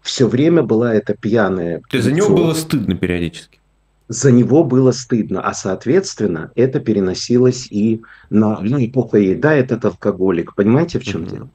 Все 0.02 0.26
время 0.26 0.62
была 0.62 0.94
эта 0.94 1.14
пьяная... 1.14 1.80
То 1.90 1.96
есть 1.96 2.06
за 2.06 2.12
него 2.12 2.34
было 2.34 2.54
стыдно 2.54 2.94
периодически. 2.94 3.60
за 4.08 4.32
него 4.32 4.64
было 4.64 4.90
стыдно, 4.92 5.40
а 5.40 5.54
соответственно 5.54 6.50
это 6.56 6.80
переносилось 6.80 7.68
и 7.70 8.02
на 8.30 8.58
ну, 8.60 8.84
эпоха 8.84 9.18
еда, 9.18 9.54
этот 9.54 9.84
алкоголик. 9.84 10.54
Понимаете, 10.56 10.98
в 10.98 11.04
чем 11.04 11.22
Мгм. 11.22 11.30
дело? 11.30 11.48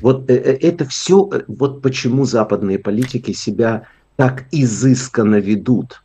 Вот 0.00 0.30
э, 0.30 0.34
э, 0.34 0.58
это 0.60 0.84
все, 0.84 1.28
вот 1.48 1.82
почему 1.82 2.24
западные 2.24 2.78
политики 2.78 3.32
себя 3.32 3.86
так 4.16 4.44
изысканно 4.52 5.36
ведут. 5.36 6.02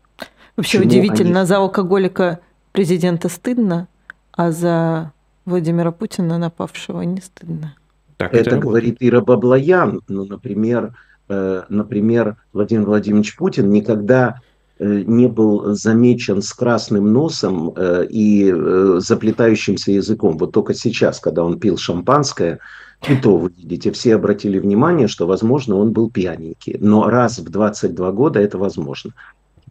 Вообще 0.57 0.79
Почему 0.79 0.89
удивительно, 0.91 1.39
они- 1.41 1.47
за 1.47 1.57
алкоголика 1.57 2.39
президента 2.71 3.29
стыдно, 3.29 3.87
а 4.33 4.51
за 4.51 5.11
Владимира 5.45 5.91
Путина, 5.91 6.37
напавшего, 6.37 7.01
не 7.01 7.21
стыдно. 7.21 7.75
Так 8.17 8.33
Это 8.33 8.51
работает. 8.51 8.61
говорит 8.63 8.97
Ира 8.99 9.21
Баблоян. 9.21 10.01
Ну, 10.07 10.25
например, 10.25 10.93
э, 11.29 11.63
например, 11.69 12.37
Владимир 12.53 12.85
Владимирович 12.85 13.35
Путин 13.35 13.69
никогда 13.71 14.39
э, 14.79 15.03
не 15.05 15.27
был 15.27 15.73
замечен 15.73 16.41
с 16.41 16.53
красным 16.53 17.11
носом 17.11 17.73
э, 17.75 18.05
и 18.09 18.53
заплетающимся 18.97 19.91
языком. 19.91 20.37
Вот 20.37 20.51
только 20.51 20.73
сейчас, 20.73 21.19
когда 21.19 21.43
он 21.43 21.59
пил 21.59 21.77
шампанское, 21.77 22.59
и 23.07 23.15
то, 23.15 23.37
вы 23.37 23.51
видите, 23.57 23.91
все 23.91 24.15
обратили 24.15 24.59
внимание, 24.59 25.07
что, 25.07 25.25
возможно, 25.25 25.75
он 25.75 25.91
был 25.91 26.11
пьяненький. 26.11 26.77
Но 26.79 27.09
раз 27.09 27.39
в 27.39 27.49
22 27.49 28.11
года 28.11 28.39
это 28.39 28.57
возможно. 28.57 29.11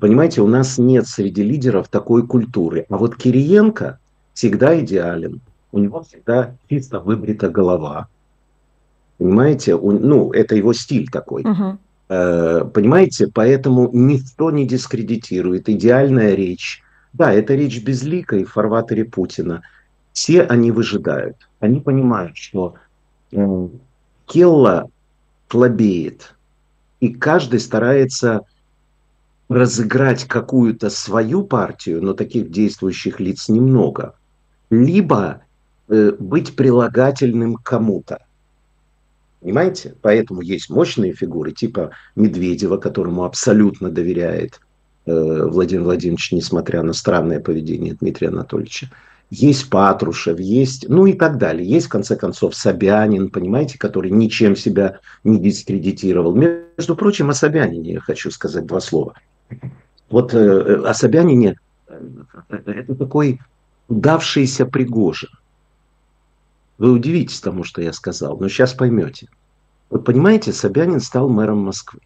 Понимаете, 0.01 0.41
у 0.41 0.49
нас 0.49 0.79
нет 0.79 1.07
среди 1.07 1.43
лидеров 1.43 1.89
такой 1.89 2.27
культуры. 2.27 2.87
А 2.89 2.97
вот 2.97 3.17
Кириенко 3.17 3.99
всегда 4.35 4.81
идеален. 4.81 5.41
У 5.73 5.79
него 5.79 6.03
всегда 6.03 6.57
чисто 6.69 6.99
выбрита 6.99 7.49
голова. 7.49 8.09
Понимаете, 9.19 9.77
ну, 9.77 10.33
это 10.33 10.57
его 10.57 10.73
стиль 10.73 11.09
такой. 11.09 11.45
Uh-huh. 11.45 12.71
Понимаете, 12.71 13.29
поэтому 13.33 13.91
никто 13.93 14.51
не 14.51 14.67
дискредитирует. 14.67 15.69
Идеальная 15.69 16.35
речь. 16.35 16.83
Да, 17.13 17.33
это 17.33 17.55
речь 17.55 17.81
безликой 17.85 18.45
в 18.45 18.53
фарватере 18.53 19.05
Путина. 19.05 19.63
Все 20.13 20.43
они 20.43 20.73
выжидают. 20.73 21.37
Они 21.61 21.81
понимают, 21.81 22.37
что 22.37 22.75
Келла 23.31 24.91
слабеет, 25.49 26.35
и 27.01 27.09
каждый 27.09 27.61
старается 27.61 28.43
разыграть 29.49 30.25
какую-то 30.25 30.91
свою 30.91 31.43
партию, 31.43 32.03
но 32.03 32.13
таких 32.13 32.51
действующих 32.51 33.19
лиц 33.19 33.49
немного, 33.49 34.15
либо 34.71 35.43
э, 35.89 36.13
быть 36.19 36.55
прилагательным 36.55 37.57
кому-то. 37.57 38.25
Понимаете? 39.41 39.97
Поэтому 40.03 40.41
есть 40.43 40.71
мощные 40.71 41.15
фигуры 41.15 41.51
типа 41.51 41.91
Медведева, 42.15 42.77
которому 42.77 43.25
абсолютно 43.25 43.91
доверяет 43.91 44.61
э, 45.07 45.45
Владимир 45.47 45.83
Владимирович, 45.83 46.31
несмотря 46.31 46.83
на 46.83 46.93
странное 46.93 47.41
поведение 47.41 47.95
Дмитрия 47.95 48.29
Анатольевича 48.29 48.91
есть 49.31 49.71
Патрушев, 49.71 50.41
есть, 50.41 50.89
ну 50.89 51.07
и 51.07 51.13
так 51.13 51.39
далее. 51.39 51.67
Есть, 51.69 51.87
в 51.87 51.91
конце 51.91 52.17
концов, 52.17 52.57
Собянин, 52.57 53.31
понимаете, 53.31 53.79
который 53.79 54.11
ничем 54.11 54.57
себя 54.57 54.99
не 55.23 55.39
дискредитировал. 55.39 56.35
Между 56.35 56.97
прочим, 56.97 57.31
о 57.31 57.35
Собянине 57.35 57.93
я 57.93 58.01
хочу 58.01 58.31
сказать 58.33 58.67
два 58.67 58.81
слова. 58.81 59.15
Вот 60.11 60.35
э, 60.35 60.83
о 60.85 60.93
Собянине 60.95 61.61
э, 61.87 62.01
это 62.49 62.95
такой 62.97 63.41
удавшийся 63.89 64.67
Пригожин. 64.67 65.31
Вы 66.79 66.91
удивитесь 66.91 67.41
тому, 67.41 67.63
что 67.63 67.83
я 67.83 67.93
сказал, 67.93 68.37
но 68.39 68.49
сейчас 68.49 68.75
поймете. 68.75 69.29
Вот 69.91 70.05
понимаете, 70.05 70.53
Собянин 70.53 71.01
стал 71.01 71.29
мэром 71.29 71.59
Москвы. 71.59 72.01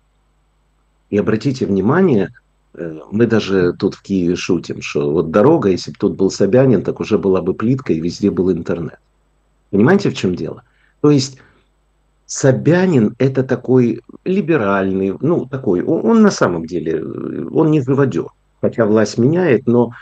И 1.09 1.17
обратите 1.17 1.65
внимание, 1.65 2.35
мы 2.77 3.27
даже 3.27 3.73
тут 3.73 3.95
в 3.95 4.03
Киеве 4.03 4.37
шутим, 4.37 4.83
что 4.83 5.11
вот 5.11 5.31
дорога, 5.31 5.71
если 5.71 5.93
бы 5.93 5.97
тут 5.99 6.17
был 6.17 6.31
Собянин, 6.31 6.83
так 6.83 7.01
уже 7.01 7.19
была 7.19 7.41
бы 7.41 7.55
плитка 7.55 7.93
и 7.93 8.01
везде 8.01 8.31
был 8.31 8.51
интернет. 8.51 8.99
Понимаете, 9.71 10.11
в 10.11 10.15
чем 10.15 10.35
дело? 10.35 10.63
То 11.01 11.11
есть 11.11 11.39
Собянин 12.27 13.15
это 13.19 13.45
такой 13.45 14.01
либеральный, 14.25 15.17
ну 15.21 15.47
такой, 15.47 15.83
он, 15.83 16.05
он 16.05 16.23
на 16.23 16.31
самом 16.31 16.67
деле, 16.67 17.05
он 17.05 17.71
не 17.71 17.81
живодер, 17.83 18.29
хотя 18.61 18.87
власть 18.87 19.19
меняет, 19.19 19.67
но 19.67 19.93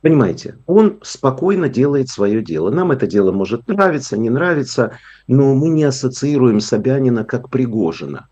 Понимаете, 0.00 0.56
он 0.66 0.98
спокойно 1.02 1.68
делает 1.68 2.08
свое 2.08 2.40
дело. 2.40 2.70
Нам 2.70 2.92
это 2.92 3.08
дело 3.08 3.32
может 3.32 3.66
нравиться, 3.66 4.16
не 4.16 4.30
нравиться, 4.30 4.92
но 5.26 5.54
мы 5.56 5.70
не 5.70 5.82
ассоциируем 5.82 6.60
Собянина 6.60 7.24
как 7.24 7.50
Пригожина. 7.50 8.28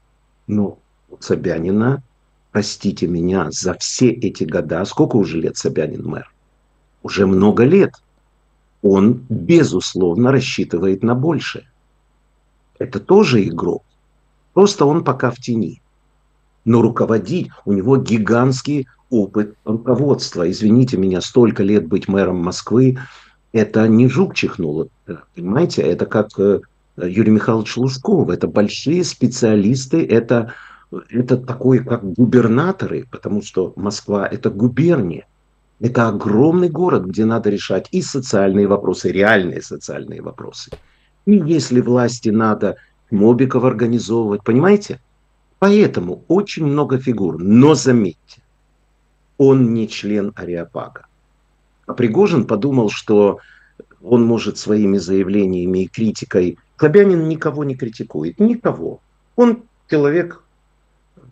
Но 0.46 0.78
Собянина 1.18 2.04
простите 2.56 3.06
меня, 3.06 3.50
за 3.50 3.74
все 3.74 4.08
эти 4.08 4.44
года, 4.44 4.82
сколько 4.86 5.16
уже 5.16 5.38
лет 5.38 5.58
Собянин 5.58 6.06
мэр? 6.06 6.32
Уже 7.02 7.26
много 7.26 7.64
лет. 7.64 7.92
Он, 8.80 9.26
безусловно, 9.28 10.32
рассчитывает 10.32 11.02
на 11.02 11.14
большее. 11.14 11.68
Это 12.78 12.98
тоже 12.98 13.44
игрок. 13.44 13.82
Просто 14.54 14.86
он 14.86 15.04
пока 15.04 15.30
в 15.30 15.36
тени. 15.36 15.82
Но 16.64 16.80
руководить, 16.80 17.50
у 17.66 17.74
него 17.74 17.98
гигантский 17.98 18.88
опыт 19.10 19.54
руководства. 19.66 20.50
Извините 20.50 20.96
меня, 20.96 21.20
столько 21.20 21.62
лет 21.62 21.86
быть 21.86 22.08
мэром 22.08 22.38
Москвы, 22.38 22.98
это 23.52 23.86
не 23.86 24.08
жук 24.08 24.34
чихнул, 24.34 24.88
понимаете, 25.34 25.82
это 25.82 26.06
как 26.06 26.28
э, 26.38 26.60
Юрий 26.96 27.32
Михайлович 27.32 27.76
Лужков, 27.76 28.30
это 28.30 28.48
большие 28.48 29.04
специалисты, 29.04 30.06
это 30.06 30.54
это 30.90 31.36
такой, 31.36 31.80
как 31.80 32.04
губернаторы, 32.04 33.06
потому 33.10 33.42
что 33.42 33.72
Москва– 33.76 34.26
это 34.30 34.50
губерния. 34.50 35.26
Это 35.80 36.08
огромный 36.08 36.70
город, 36.70 37.04
где 37.04 37.24
надо 37.24 37.50
решать 37.50 37.88
и 37.90 38.00
социальные 38.00 38.66
вопросы, 38.66 39.12
реальные 39.12 39.62
социальные 39.62 40.22
вопросы. 40.22 40.70
И 41.26 41.32
если 41.32 41.80
власти 41.80 42.30
надо 42.30 42.76
мобиков 43.10 43.64
организовывать, 43.64 44.42
понимаете? 44.42 45.00
Поэтому 45.58 46.22
очень 46.28 46.66
много 46.66 46.98
фигур. 46.98 47.38
Но 47.38 47.74
заметьте, 47.74 48.42
он 49.38 49.74
не 49.74 49.88
член 49.88 50.32
Ариапага. 50.34 51.06
А 51.86 51.94
Пригожин 51.94 52.46
подумал, 52.46 52.90
что 52.90 53.38
он 54.02 54.24
может 54.24 54.58
своими 54.58 54.98
заявлениями 54.98 55.84
и 55.84 55.88
критикой... 55.88 56.58
Собянин 56.78 57.26
никого 57.28 57.64
не 57.64 57.74
критикует, 57.74 58.38
никого. 58.38 59.00
Он 59.34 59.62
человек 59.88 60.42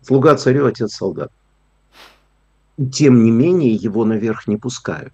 Слуга 0.05 0.35
царю, 0.35 0.67
отец 0.67 0.93
солдат. 0.93 1.31
Тем 2.91 3.23
не 3.23 3.31
менее, 3.31 3.73
его 3.73 4.05
наверх 4.05 4.47
не 4.47 4.57
пускают. 4.57 5.13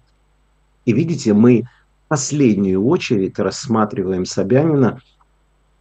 И 0.84 0.92
видите, 0.92 1.32
мы 1.32 1.62
в 1.62 2.08
последнюю 2.08 2.84
очередь 2.84 3.38
рассматриваем 3.38 4.26
Собянина 4.26 5.00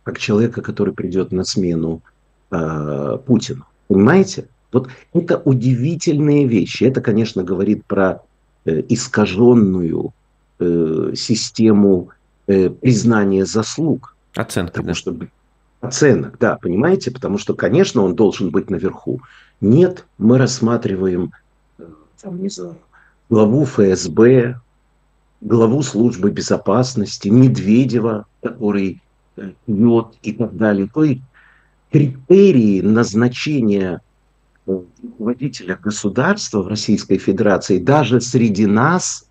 как 0.03 0.17
человека, 0.17 0.61
который 0.61 0.93
придет 0.93 1.31
на 1.31 1.43
смену 1.43 2.01
э, 2.51 3.17
Путину. 3.25 3.65
Понимаете? 3.87 4.47
Вот 4.71 4.89
это 5.13 5.37
удивительные 5.43 6.47
вещи. 6.47 6.85
Это, 6.85 7.01
конечно, 7.01 7.43
говорит 7.43 7.85
про 7.85 8.21
э, 8.63 8.81
искаженную 8.87 10.13
э, 10.59 11.11
систему 11.15 12.09
э, 12.47 12.69
признания 12.69 13.45
заслуг. 13.45 14.15
Оценка, 14.35 14.71
Потому 14.71 14.87
да. 14.87 14.93
что 14.93 15.15
оценок, 15.81 16.37
да, 16.39 16.57
понимаете, 16.57 17.11
потому 17.11 17.37
что, 17.37 17.53
конечно, 17.55 18.03
он 18.03 18.15
должен 18.15 18.49
быть 18.51 18.69
наверху. 18.69 19.21
Нет, 19.59 20.05
мы 20.17 20.37
рассматриваем 20.37 21.33
э, 21.79 21.85
там, 22.21 22.41
не 22.41 22.49
знаю, 22.49 22.77
главу 23.29 23.65
ФСБ, 23.65 24.59
главу 25.41 25.81
службы 25.81 26.29
безопасности, 26.29 27.29
Медведева, 27.29 28.27
который 28.41 29.01
э, 29.35 29.51
пьет 29.65 30.07
и 30.21 30.33
так 30.33 30.55
далее. 30.55 30.87
То 30.93 31.03
есть 31.03 31.21
критерии 31.91 32.81
назначения 32.81 34.01
э, 34.67 34.79
руководителя 35.01 35.77
государства 35.81 36.61
в 36.61 36.67
Российской 36.67 37.17
Федерации 37.17 37.79
даже 37.79 38.21
среди 38.21 38.67
нас 38.67 39.25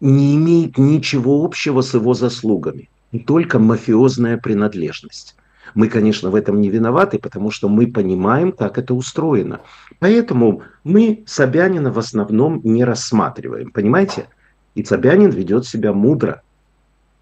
не 0.00 0.36
имеет 0.36 0.76
ничего 0.76 1.42
общего 1.42 1.80
с 1.80 1.94
его 1.94 2.12
заслугами 2.12 2.90
только 3.18 3.58
мафиозная 3.58 4.38
принадлежность. 4.38 5.36
Мы, 5.74 5.88
конечно, 5.88 6.30
в 6.30 6.34
этом 6.34 6.60
не 6.60 6.68
виноваты, 6.68 7.18
потому 7.18 7.50
что 7.50 7.68
мы 7.68 7.86
понимаем, 7.86 8.52
как 8.52 8.78
это 8.78 8.94
устроено. 8.94 9.60
Поэтому 9.98 10.62
мы 10.84 11.22
Собянина 11.26 11.92
в 11.92 11.98
основном 11.98 12.60
не 12.64 12.84
рассматриваем, 12.84 13.70
понимаете? 13.70 14.28
И 14.74 14.84
Собянин 14.84 15.30
ведет 15.30 15.66
себя 15.66 15.92
мудро. 15.92 16.42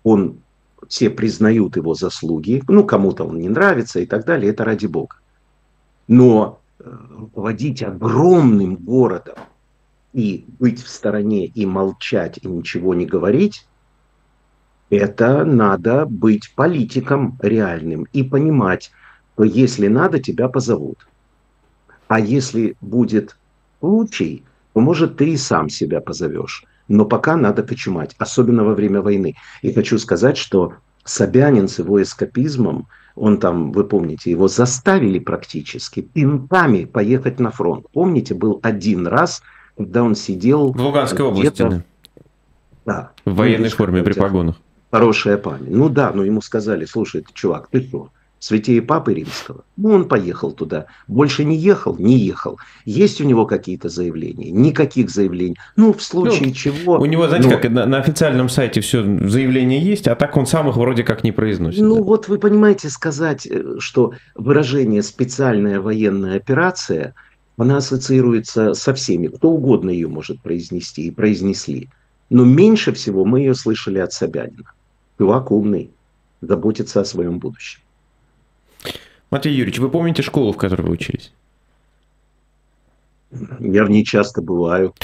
Он, 0.03 0.39
все 0.89 1.11
признают 1.11 1.77
его 1.77 1.95
заслуги, 1.95 2.63
ну, 2.69 2.85
кому-то 2.85 3.25
он 3.25 3.39
не 3.39 3.49
нравится 3.49 4.01
и 4.01 4.07
так 4.07 4.25
далее, 4.25 4.53
это 4.53 4.65
ради 4.65 4.87
бога. 4.87 5.17
Но 6.07 6.61
э, 6.79 6.91
руководить 7.11 7.83
огромным 7.83 8.77
городом 8.77 9.37
и 10.15 10.47
быть 10.59 10.83
в 10.83 10.89
стороне 10.89 11.47
и 11.47 11.67
молчать 11.67 12.39
и 12.41 12.49
ничего 12.49 12.95
не 12.95 13.05
говорить, 13.05 13.67
это 14.91 15.45
надо 15.45 16.07
быть 16.07 16.53
политиком 16.55 17.39
реальным 17.41 18.07
и 18.13 18.23
понимать, 18.23 18.91
что 19.35 19.45
если 19.45 19.89
надо, 19.89 20.19
тебя 20.19 20.49
позовут. 20.49 21.07
А 22.09 22.19
если 22.19 22.77
будет 22.81 23.37
случай, 23.81 24.43
то, 24.73 24.81
может, 24.81 25.17
ты 25.17 25.31
и 25.31 25.37
сам 25.37 25.69
себя 25.69 26.01
позовешь. 26.01 26.65
Но 26.89 27.05
пока 27.05 27.37
надо 27.37 27.63
кочумать, 27.63 28.15
особенно 28.19 28.65
во 28.65 28.75
время 28.75 29.03
войны. 29.03 29.37
И 29.61 29.73
хочу 29.73 29.99
сказать, 29.99 30.39
что 30.39 30.73
Собянин 31.05 31.69
с 31.69 31.79
его 31.79 32.03
эскапизмом, 32.03 32.89
он 33.15 33.39
там, 33.39 33.73
вы 33.73 33.85
помните, 33.85 34.31
его 34.31 34.49
заставили 34.49 35.19
практически 35.19 36.01
пинками 36.01 36.85
поехать 36.85 37.39
на 37.41 37.51
фронт. 37.51 37.87
Помните, 37.93 38.35
был 38.35 38.59
один 38.63 39.07
раз, 39.07 39.43
когда 39.77 40.03
он 40.03 40.15
сидел... 40.15 40.73
В 40.73 40.81
Луганской 40.81 41.27
области, 41.27 41.63
да. 41.63 41.83
Да. 42.87 43.11
В 43.27 43.35
военной 43.35 43.69
форме 43.69 44.03
при 44.03 44.15
погонах 44.15 44.57
хорошая 44.91 45.39
память. 45.39 45.71
Ну 45.71 45.89
да, 45.89 46.13
но 46.13 46.25
ему 46.25 46.41
сказали, 46.41 46.85
слушай, 46.85 47.23
ты, 47.23 47.33
чувак, 47.33 47.69
ты 47.71 47.83
что? 47.83 48.11
святее 48.41 48.83
Папы 48.83 49.15
Римского. 49.15 49.65
Ну, 49.77 49.91
он 49.91 50.09
поехал 50.09 50.53
туда. 50.53 50.87
Больше 51.07 51.45
не 51.45 51.57
ехал? 51.57 51.97
Не 51.99 52.17
ехал. 52.17 52.59
Есть 52.85 53.21
у 53.21 53.25
него 53.25 53.47
какие-то 53.47 53.89
заявления? 53.89 54.51
Никаких 54.51 55.11
заявлений. 55.11 55.57
Ну, 55.77 55.93
в 55.93 56.03
случае 56.03 56.49
ну, 56.49 56.55
чего... 56.55 56.99
У 56.99 57.07
него, 57.07 57.27
знаете, 57.27 57.49
ну, 57.49 57.55
как 57.55 57.71
на, 57.71 57.87
на 57.87 57.99
официальном 57.99 58.49
сайте 58.49 58.81
все 58.81 59.03
заявления 59.03 59.81
есть, 59.81 60.07
а 60.09 60.15
так 60.15 60.37
он 60.37 60.47
сам 60.47 60.69
их 60.69 60.77
вроде 60.77 61.03
как 61.03 61.25
не 61.25 61.33
произносит. 61.33 61.81
Ну, 61.81 62.03
вот 62.03 62.29
вы 62.29 62.39
понимаете, 62.39 62.91
сказать, 62.91 63.47
э, 63.47 63.77
что 63.79 64.13
выражение 64.35 65.03
«специальная 65.03 65.81
военная 65.81 66.37
операция», 66.37 67.15
она 67.57 67.79
ассоциируется 67.79 68.75
со 68.75 68.95
всеми. 68.95 69.27
Кто 69.27 69.51
угодно 69.51 69.91
ее 69.91 70.07
может 70.07 70.41
произнести 70.41 71.09
и 71.09 71.11
произнесли. 71.11 71.89
Но 72.31 72.45
меньше 72.45 72.93
всего 72.93 73.25
мы 73.25 73.41
ее 73.41 73.55
слышали 73.55 73.99
от 73.99 74.13
Собянина. 74.13 74.71
Чувак 75.19 75.51
умный, 75.51 75.91
заботится 76.41 77.01
о 77.01 77.05
своем 77.05 77.39
будущем. 77.39 77.81
Матвей 79.31 79.55
Юрьевич, 79.55 79.79
вы 79.79 79.91
помните 79.91 80.23
школу, 80.23 80.53
в 80.53 80.57
которой 80.57 80.83
вы 80.83 80.93
учились? 80.93 81.33
Я 83.59 83.85
в 83.85 83.91
ней 83.91 84.05
часто 84.05 84.41
бываю. 84.41 84.95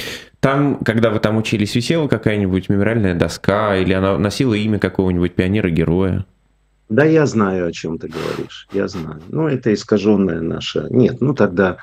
Там, 0.41 0.79
когда 0.85 1.11
вы 1.11 1.19
там 1.21 1.37
учились, 1.37 1.75
висела 1.75 2.09
какая-нибудь 2.09 2.69
мемориальная 2.69 3.15
доска 3.15 3.77
или 3.77 3.93
она 3.93 4.17
носила 4.17 4.55
имя 4.55 4.79
какого-нибудь 4.79 5.35
пионера-героя? 5.35 6.25
Да, 6.89 7.05
я 7.05 7.27
знаю, 7.27 7.67
о 7.67 7.73
чем 7.73 7.99
ты 7.99 8.09
говоришь. 8.09 8.69
Я 8.73 8.89
знаю. 8.89 9.21
Ну, 9.29 9.49
это 9.49 9.75
искаженная 9.75 10.41
наша... 10.41 10.87
Нет, 10.91 11.21
ну 11.21 11.35
тогда 11.35 11.79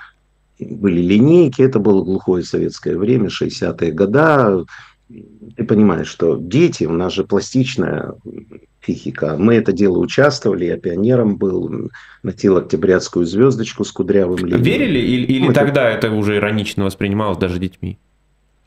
были 0.60 1.02
линейки, 1.02 1.62
это 1.62 1.80
было 1.80 2.04
глухое 2.04 2.44
советское 2.44 2.98
время, 2.98 3.28
60-е 3.28 3.92
годы. 3.92 4.66
Ты 5.56 5.64
понимаешь, 5.64 6.08
что 6.08 6.38
дети, 6.38 6.86
у 6.86 6.94
нас 6.94 7.14
же 7.14 7.24
пластичная 7.24 8.16
психика. 8.82 9.36
Мы 9.38 9.56
это 9.56 9.72
дело 9.72 10.00
участвовали, 10.00 10.66
я 10.66 10.78
пионером 10.78 11.38
был, 11.38 11.90
носил 12.24 12.58
октябрятскую 12.58 13.26
звездочку 13.26 13.84
с 13.84 13.92
кудрявым 13.92 14.40
линием. 14.40 14.62
Верили 14.62 15.00
или, 15.00 15.26
или 15.26 15.48
ну, 15.48 15.54
тогда 15.54 15.90
это... 15.90 16.08
это 16.08 16.16
уже 16.16 16.38
иронично 16.38 16.86
воспринималось 16.86 17.38
даже 17.38 17.60
детьми? 17.60 18.00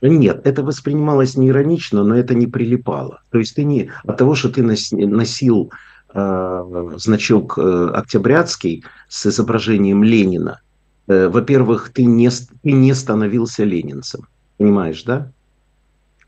Нет, 0.01 0.43
это 0.45 0.63
воспринималось 0.63 1.37
не 1.37 1.49
иронично, 1.49 2.05
но 2.05 2.17
это 2.17 2.35
не 2.35 2.47
прилипало. 2.47 3.23
То 3.31 3.39
есть 3.39 3.55
ты 3.57 3.65
не 3.65 3.91
от 4.05 4.19
того, 4.19 4.35
что 4.35 4.51
ты 4.51 4.63
носил 4.63 5.73
э, 6.13 6.91
значок 6.97 7.59
э, 7.59 7.91
октябрятский 7.95 8.85
с 9.09 9.27
изображением 9.27 10.05
Ленина, 10.05 10.61
э, 11.09 11.29
во-первых, 11.29 11.91
ты 11.93 12.05
не, 12.05 12.29
ты 12.29 12.73
не 12.73 12.95
становился 12.95 13.65
ленинцем. 13.65 14.29
Понимаешь, 14.59 15.03
да? 15.05 15.33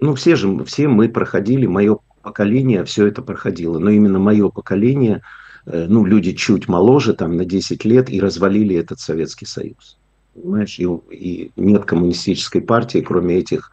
Ну, 0.01 0.15
все 0.15 0.37
же, 0.37 0.65
все 0.65 0.89
мы 0.89 1.09
проходили, 1.09 1.67
мое 1.67 1.99
поколение 2.23 2.85
все 2.85 3.07
это 3.07 3.23
проходило. 3.23 3.79
Но 3.79 3.91
именно 3.91 4.19
мое 4.19 4.49
поколение, 4.49 5.23
э, 5.67 5.87
ну, 5.89 6.05
люди 6.05 6.33
чуть 6.33 6.69
моложе, 6.69 7.15
там, 7.15 7.37
на 7.37 7.45
10 7.45 7.85
лет, 7.85 8.11
и 8.11 8.21
развалили 8.21 8.77
этот 8.77 9.01
Советский 9.01 9.47
Союз. 9.47 9.97
Понимаешь, 10.35 10.79
и, 10.79 10.87
и 11.11 11.53
нет 11.57 11.85
коммунистической 11.85 12.61
партии, 12.61 12.99
кроме 12.99 13.37
этих 13.37 13.71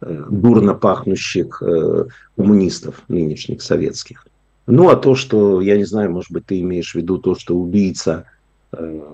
э, 0.00 0.74
пахнущих 0.80 1.62
э, 1.62 2.04
коммунистов 2.36 3.02
нынешних 3.08 3.60
советских. 3.60 4.26
Ну, 4.66 4.88
а 4.88 4.96
то, 4.96 5.14
что, 5.14 5.60
я 5.60 5.76
не 5.76 5.84
знаю, 5.84 6.10
может 6.10 6.32
быть, 6.32 6.46
ты 6.46 6.60
имеешь 6.60 6.92
в 6.92 6.94
виду 6.94 7.18
то, 7.18 7.34
что 7.34 7.56
убийца 7.56 8.24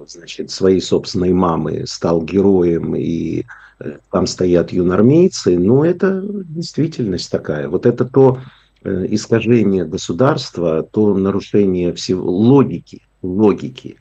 значит, 0.07 0.51
своей 0.51 0.81
собственной 0.81 1.33
мамы 1.33 1.85
стал 1.87 2.23
героем 2.23 2.95
и 2.97 3.45
э, 3.81 3.99
там 4.11 4.27
стоят 4.27 4.73
юнормейцы, 4.73 5.59
ну, 5.59 5.85
это 5.85 6.23
действительность 6.23 7.31
такая. 7.31 7.69
Вот 7.69 7.87
это 7.87 8.05
то, 8.05 8.39
Э, 8.85 9.07
искажение 9.09 9.85
государства, 9.85 10.83
то 10.83 11.15
нарушение 11.15 11.93
всего 11.93 12.29
логики, 12.29 13.01
логики 13.23 13.97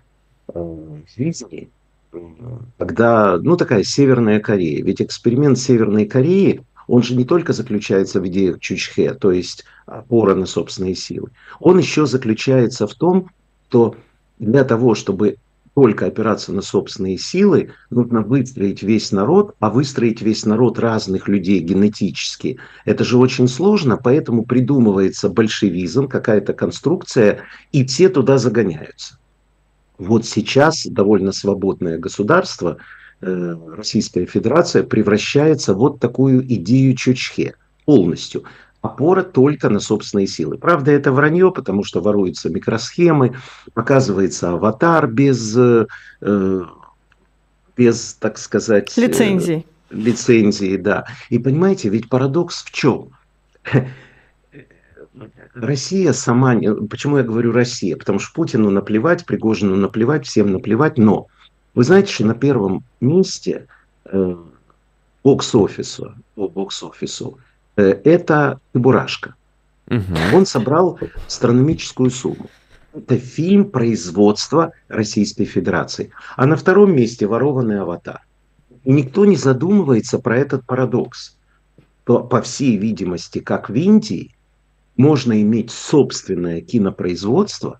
э, 0.51 0.97
жизни, 1.15 1.69
когда, 2.79 3.37
ну, 3.37 3.57
такая 3.57 3.83
Северная 3.83 4.39
Корея. 4.39 4.83
Ведь 4.83 4.99
эксперимент 4.99 5.59
Северной 5.59 6.07
Кореи, 6.07 6.63
он 6.87 7.03
же 7.03 7.15
не 7.15 7.25
только 7.25 7.53
заключается 7.53 8.19
в 8.19 8.27
идеях 8.27 8.59
Чучхе, 8.59 9.13
то 9.13 9.31
есть 9.31 9.65
опора 9.85 10.33
на 10.33 10.47
собственные 10.47 10.95
силы. 10.95 11.29
Он 11.59 11.77
еще 11.77 12.07
заключается 12.07 12.87
в 12.87 12.95
том, 12.95 13.29
что 13.69 13.95
для 14.39 14.63
того, 14.63 14.95
чтобы 14.95 15.35
только 15.73 16.07
опираться 16.07 16.51
на 16.51 16.61
собственные 16.61 17.17
силы, 17.17 17.71
нужно 17.89 18.21
выстроить 18.21 18.83
весь 18.83 19.11
народ, 19.11 19.55
а 19.59 19.69
выстроить 19.69 20.21
весь 20.21 20.45
народ 20.45 20.79
разных 20.79 21.27
людей 21.27 21.59
генетически, 21.59 22.57
это 22.85 23.03
же 23.03 23.17
очень 23.17 23.47
сложно, 23.47 23.97
поэтому 23.97 24.43
придумывается 24.43 25.29
большевизм, 25.29 26.07
какая-то 26.07 26.53
конструкция, 26.53 27.43
и 27.71 27.85
все 27.85 28.09
туда 28.09 28.37
загоняются. 28.37 29.17
Вот 29.97 30.25
сейчас 30.25 30.85
довольно 30.85 31.31
свободное 31.31 31.97
государство, 31.97 32.77
э, 33.21 33.55
Российская 33.75 34.25
Федерация, 34.25 34.83
превращается 34.83 35.73
в 35.73 35.77
вот 35.77 35.99
такую 35.99 36.43
идею 36.55 36.95
Чучхе 36.95 37.55
полностью 37.85 38.43
опора 38.81 39.23
только 39.23 39.69
на 39.69 39.79
собственные 39.79 40.27
силы. 40.27 40.57
Правда, 40.57 40.91
это 40.91 41.11
вранье, 41.11 41.51
потому 41.51 41.83
что 41.83 42.01
воруются 42.01 42.49
микросхемы, 42.49 43.35
показывается 43.73 44.51
аватар 44.51 45.07
без, 45.07 45.55
э, 45.57 45.85
без 47.77 48.13
так 48.15 48.37
сказать... 48.37 48.95
Лицензии. 48.97 49.65
Э, 49.89 49.95
лицензии, 49.95 50.77
да. 50.77 51.05
И 51.29 51.37
понимаете, 51.37 51.89
ведь 51.89 52.09
парадокс 52.09 52.63
в 52.63 52.71
чем? 52.71 53.09
Россия 55.53 56.13
сама... 56.13 56.55
Почему 56.89 57.17
я 57.17 57.23
говорю 57.23 57.51
Россия? 57.51 57.95
Потому 57.95 58.17
что 58.17 58.33
Путину 58.33 58.71
наплевать, 58.71 59.25
Пригожину 59.25 59.75
наплевать, 59.75 60.25
всем 60.25 60.51
наплевать, 60.51 60.97
но 60.97 61.27
вы 61.75 61.83
знаете, 61.83 62.11
что 62.11 62.25
на 62.25 62.33
первом 62.33 62.83
месте 62.99 63.67
э, 64.05 64.35
бокс-офису, 65.23 66.15
бокс-офису 66.35 67.37
это 67.75 68.59
«Чебурашка». 68.73 69.35
Угу. 69.89 70.35
Он 70.35 70.45
собрал 70.45 70.99
астрономическую 71.27 72.09
сумму. 72.09 72.49
Это 72.93 73.17
фильм 73.17 73.69
производства 73.69 74.73
Российской 74.87 75.45
Федерации. 75.45 76.11
А 76.35 76.45
на 76.45 76.55
втором 76.55 76.95
месте 76.95 77.27
ворованный 77.27 77.81
аватар. 77.81 78.21
И 78.83 78.91
никто 78.91 79.25
не 79.25 79.35
задумывается 79.35 80.19
про 80.19 80.37
этот 80.37 80.65
парадокс. 80.65 81.37
То, 82.03 82.23
по 82.23 82.41
всей 82.41 82.77
видимости, 82.77 83.39
как 83.39 83.69
в 83.69 83.75
Индии, 83.75 84.35
можно 84.97 85.41
иметь 85.41 85.71
собственное 85.71 86.61
кинопроизводство, 86.61 87.79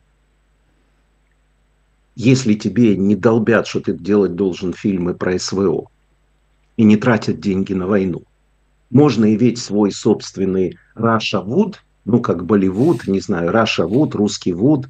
если 2.15 2.54
тебе 2.54 2.95
не 2.95 3.15
долбят, 3.15 3.67
что 3.67 3.80
ты 3.80 3.93
делать 3.93 4.36
должен 4.36 4.73
фильмы 4.73 5.13
про 5.13 5.39
СВО, 5.39 5.88
и 6.77 6.84
не 6.84 6.97
тратят 6.97 7.39
деньги 7.39 7.73
на 7.73 7.88
войну 7.88 8.23
можно 8.91 9.34
иметь 9.34 9.58
свой 9.58 9.91
собственный 9.91 10.77
Russia 10.95 11.43
Wood, 11.43 11.75
ну 12.06 12.19
как 12.19 12.45
Болливуд, 12.45 13.08
не 13.08 13.19
знаю, 13.19 13.51
Russia 13.51 13.88
Wood, 13.88 14.12
русский 14.12 14.51
Wood, 14.51 14.86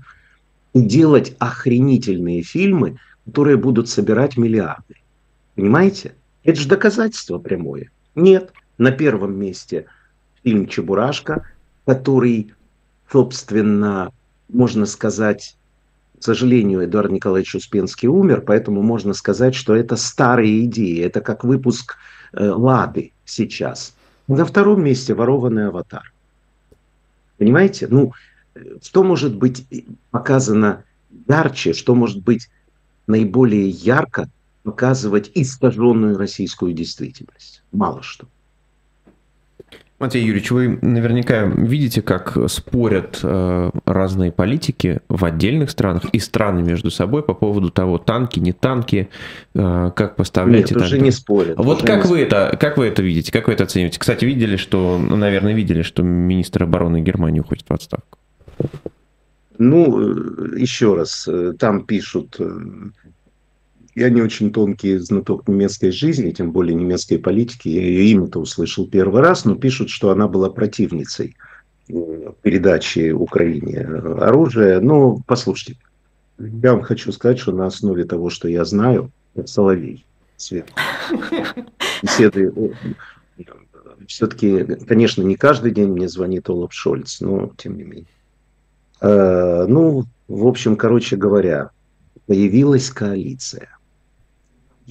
и 0.74 0.82
делать 0.82 1.36
охренительные 1.40 2.44
фильмы, 2.44 2.98
которые 3.26 3.58
будут 3.58 3.88
собирать 3.88 4.38
миллиарды. 4.38 4.96
Понимаете? 5.56 6.16
Это 6.44 6.60
же 6.60 6.68
доказательство 6.68 7.38
прямое. 7.38 7.92
Нет, 8.16 8.52
на 8.78 8.92
первом 8.92 9.38
месте 9.38 9.86
фильм 10.44 10.68
«Чебурашка», 10.68 11.46
который, 11.86 12.54
собственно, 13.12 14.12
можно 14.50 14.86
сказать, 14.86 15.56
к 16.20 16.24
сожалению, 16.24 16.86
Эдуард 16.86 17.12
Николаевич 17.12 17.56
Успенский 17.56 18.08
умер, 18.08 18.42
поэтому 18.42 18.82
можно 18.82 19.14
сказать, 19.14 19.54
что 19.54 19.76
это 19.76 19.96
старые 19.96 20.66
идеи. 20.66 21.02
Это 21.02 21.22
как 21.22 21.44
выпуск 21.44 21.98
«Лады» 22.34 23.12
сейчас. 23.26 23.96
На 24.28 24.46
втором 24.46 24.84
месте 24.84 25.14
ворованный 25.14 25.68
аватар. 25.68 26.14
Понимаете? 27.38 27.88
Ну, 27.90 28.14
что 28.82 29.04
может 29.04 29.36
быть 29.36 29.66
показано 30.12 30.84
ярче, 31.28 31.74
что 31.74 31.96
может 31.96 32.24
быть 32.24 32.50
наиболее 33.08 33.68
ярко 33.68 34.30
показывать 34.64 35.32
искаженную 35.34 36.18
российскую 36.18 36.74
действительность? 36.74 37.64
Мало 37.72 38.04
что. 38.04 38.28
Матвей 40.02 40.24
Юрьевич, 40.24 40.50
вы 40.50 40.80
наверняка 40.82 41.44
видите, 41.44 42.02
как 42.02 42.36
спорят 42.48 43.20
э, 43.22 43.70
разные 43.86 44.32
политики 44.32 45.00
в 45.10 45.24
отдельных 45.24 45.70
странах 45.70 46.06
и 46.12 46.18
страны 46.18 46.64
между 46.64 46.90
собой 46.90 47.22
по 47.22 47.36
поводу 47.36 47.70
того, 47.70 48.00
танки, 48.00 48.40
не 48.40 48.52
танки, 48.52 49.10
э, 49.54 49.92
как 49.96 50.16
поставлять 50.16 50.72
Нет, 50.72 50.82
и 50.82 50.84
уже 50.84 51.00
не 51.00 51.12
спорят. 51.12 51.56
Вот 51.60 51.84
как 51.84 52.08
вы, 52.08 52.20
это, 52.20 52.58
как 52.60 52.78
вы 52.78 52.88
это 52.88 53.04
видите, 53.04 53.32
как 53.32 53.48
вы 53.48 53.54
это 53.54 53.66
оцениваете? 53.66 54.00
Кстати, 54.00 54.26
видели, 54.26 54.56
что, 54.56 54.98
ну, 54.98 55.16
наверное, 55.16 55.54
видели, 55.54 55.84
что 55.84 56.02
министр 56.02 56.64
обороны 56.64 57.02
Германии 57.02 57.40
уходит 57.40 57.66
в 57.70 57.74
отставку. 57.74 58.18
Ну, 59.60 60.56
э, 60.56 60.60
еще 60.60 60.96
раз, 60.96 61.30
там 61.60 61.86
пишут 61.86 62.40
я 63.96 64.10
не 64.10 64.22
очень 64.22 64.52
тонкий 64.52 64.98
знаток 64.98 65.48
немецкой 65.48 65.92
жизни, 65.92 66.32
тем 66.32 66.52
более 66.52 66.76
немецкой 66.76 67.18
политики. 67.18 67.68
Я 67.68 67.82
ее 67.82 68.06
имя-то 68.12 68.40
услышал 68.40 68.88
первый 68.88 69.22
раз, 69.22 69.46
но 69.46 69.56
пишут, 69.56 69.90
что 69.90 70.12
она 70.12 70.28
была 70.28 70.50
противницей 70.50 71.36
э, 71.90 72.32
передачи 72.42 73.12
Украине 73.12 73.82
оружия. 73.82 74.80
Но 74.80 75.22
послушайте, 75.28 75.78
Я 76.40 76.74
вам 76.74 76.84
хочу 76.84 77.12
сказать, 77.12 77.40
что 77.40 77.52
на 77.52 77.66
основе 77.66 78.06
того, 78.06 78.30
что 78.30 78.48
я 78.48 78.64
знаю, 78.66 79.12
Соловей. 79.46 80.06
Свет. 80.38 80.72
Беседы. 82.02 82.52
Все-таки, 84.08 84.64
конечно, 84.88 85.22
не 85.22 85.36
каждый 85.36 85.72
день 85.72 85.90
мне 85.90 86.08
звонит 86.10 86.50
Олаф 86.50 86.74
Шольц, 86.74 87.22
но 87.22 87.52
тем 87.58 87.78
не 87.78 87.84
менее. 87.84 88.08
Э, 89.02 89.66
ну, 89.68 90.06
в 90.28 90.48
общем, 90.48 90.78
короче 90.78 91.18
говоря, 91.18 91.70
появилась 92.26 92.90
коалиция. 92.90 93.70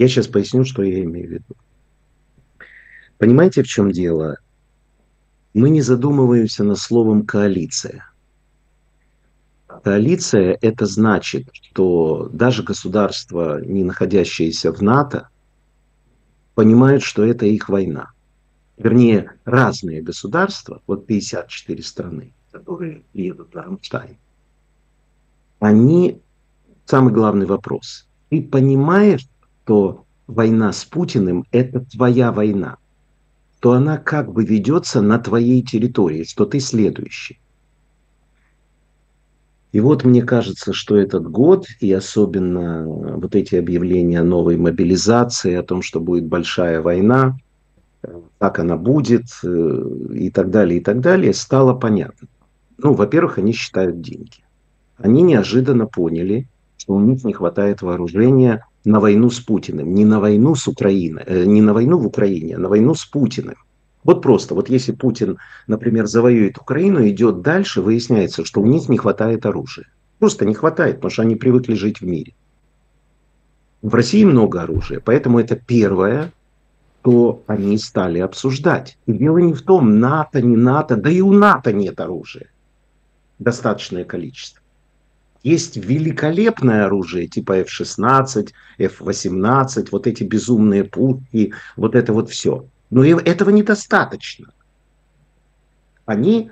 Я 0.00 0.08
сейчас 0.08 0.28
поясню, 0.28 0.64
что 0.64 0.82
я 0.82 1.02
имею 1.02 1.28
в 1.28 1.30
виду. 1.30 1.56
Понимаете, 3.18 3.62
в 3.62 3.66
чем 3.66 3.92
дело? 3.92 4.38
Мы 5.52 5.68
не 5.68 5.82
задумываемся 5.82 6.64
над 6.64 6.78
словом 6.78 7.26
коалиция. 7.26 8.06
Коалиция– 9.66 10.56
это 10.62 10.86
значит, 10.86 11.50
что 11.52 12.30
даже 12.32 12.62
государства, 12.62 13.62
не 13.62 13.84
находящиеся 13.84 14.72
в 14.72 14.80
НАТО, 14.80 15.28
понимают, 16.54 17.02
что 17.02 17.22
это 17.22 17.44
их 17.44 17.68
война. 17.68 18.12
Вернее, 18.78 19.34
разные 19.44 20.00
государства, 20.00 20.80
вот 20.86 21.06
54 21.06 21.82
страны, 21.82 22.32
которые 22.52 23.02
едут 23.12 23.54
на 23.54 23.64
Рамштайн, 23.64 24.16
они, 25.58 26.22
самый 26.86 27.12
главный 27.12 27.44
вопрос, 27.44 28.08
ты 28.30 28.42
понимаешь, 28.42 29.26
что 29.70 30.04
война 30.26 30.72
с 30.72 30.84
Путиным– 30.84 31.44
это 31.52 31.78
твоя 31.78 32.32
война, 32.32 32.78
то 33.60 33.70
она 33.70 33.98
как 33.98 34.32
бы 34.32 34.44
ведется 34.44 35.00
на 35.00 35.20
твоей 35.20 35.62
территории, 35.62 36.24
что 36.24 36.44
ты 36.44 36.58
следующий. 36.58 37.38
И 39.70 39.78
вот 39.78 40.02
мне 40.02 40.22
кажется, 40.22 40.72
что 40.72 40.96
этот 40.96 41.30
год, 41.30 41.68
и 41.78 41.92
особенно 41.92 42.84
вот 42.84 43.36
эти 43.36 43.54
объявления 43.54 44.22
о 44.22 44.24
новой 44.24 44.56
мобилизации, 44.56 45.54
о 45.54 45.62
том, 45.62 45.82
что 45.82 46.00
будет 46.00 46.26
большая 46.26 46.82
война, 46.82 47.36
как 48.38 48.58
она 48.58 48.76
будет 48.76 49.26
э, 49.44 49.82
и 50.14 50.30
так 50.30 50.50
далее, 50.50 50.80
и 50.80 50.82
так 50.82 50.98
далее, 51.00 51.32
стало 51.32 51.74
понятно. 51.74 52.26
Ну, 52.76 52.94
во-первых, 52.94 53.38
они 53.38 53.52
считают 53.52 54.00
деньги. 54.00 54.42
Они 54.96 55.22
неожиданно 55.22 55.86
поняли, 55.86 56.48
что 56.76 56.94
у 56.94 57.00
них 57.00 57.22
не 57.22 57.32
хватает 57.32 57.82
вооружения 57.82 58.64
на 58.84 59.00
войну 59.00 59.30
с 59.30 59.40
Путиным. 59.40 59.94
Не 59.94 60.04
на 60.04 60.20
войну 60.20 60.54
с 60.54 60.68
Украиной, 60.68 61.22
э, 61.26 61.44
не 61.44 61.62
на 61.62 61.74
войну 61.74 61.98
в 61.98 62.06
Украине, 62.06 62.56
а 62.56 62.58
на 62.58 62.68
войну 62.68 62.94
с 62.94 63.04
Путиным. 63.04 63.56
Вот 64.04 64.22
просто, 64.22 64.54
вот 64.54 64.70
если 64.70 64.92
Путин, 64.92 65.38
например, 65.66 66.06
завоюет 66.06 66.58
Украину, 66.58 67.06
идет 67.06 67.42
дальше, 67.42 67.82
выясняется, 67.82 68.44
что 68.44 68.62
у 68.62 68.66
них 68.66 68.88
не 68.88 68.96
хватает 68.96 69.44
оружия. 69.44 69.86
Просто 70.18 70.46
не 70.46 70.54
хватает, 70.54 70.96
потому 70.96 71.10
что 71.10 71.22
они 71.22 71.36
привыкли 71.36 71.74
жить 71.74 72.00
в 72.00 72.06
мире. 72.06 72.34
В 73.82 73.94
России 73.94 74.24
много 74.24 74.62
оружия, 74.62 75.00
поэтому 75.00 75.38
это 75.38 75.56
первое, 75.56 76.32
что 77.00 77.42
они 77.46 77.78
стали 77.78 78.18
обсуждать. 78.18 78.98
И 79.06 79.12
дело 79.12 79.38
не 79.38 79.54
в 79.54 79.62
том, 79.62 79.98
НАТО, 80.00 80.42
не 80.42 80.56
НАТО, 80.56 80.96
да 80.96 81.10
и 81.10 81.20
у 81.20 81.32
НАТО 81.32 81.72
нет 81.72 82.00
оружия. 82.00 82.48
Достаточное 83.38 84.04
количество. 84.04 84.59
Есть 85.42 85.76
великолепное 85.76 86.84
оружие, 86.84 87.26
типа 87.26 87.60
F-16, 87.60 88.50
F-18, 88.78 89.88
вот 89.90 90.06
эти 90.06 90.22
безумные 90.22 90.84
пушки, 90.84 91.54
вот 91.76 91.94
это 91.94 92.12
вот 92.12 92.28
все. 92.28 92.66
Но 92.90 93.04
этого 93.04 93.50
недостаточно. 93.50 94.52
Они 96.04 96.50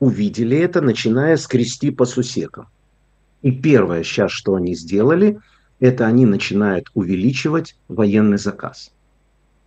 увидели 0.00 0.56
это, 0.56 0.80
начиная 0.80 1.36
скрести 1.36 1.90
по 1.90 2.06
сусекам. 2.06 2.68
И 3.42 3.52
первое 3.52 4.02
сейчас, 4.02 4.32
что 4.32 4.54
они 4.54 4.74
сделали, 4.74 5.38
это 5.78 6.06
они 6.06 6.26
начинают 6.26 6.90
увеличивать 6.94 7.76
военный 7.88 8.38
заказ. 8.38 8.90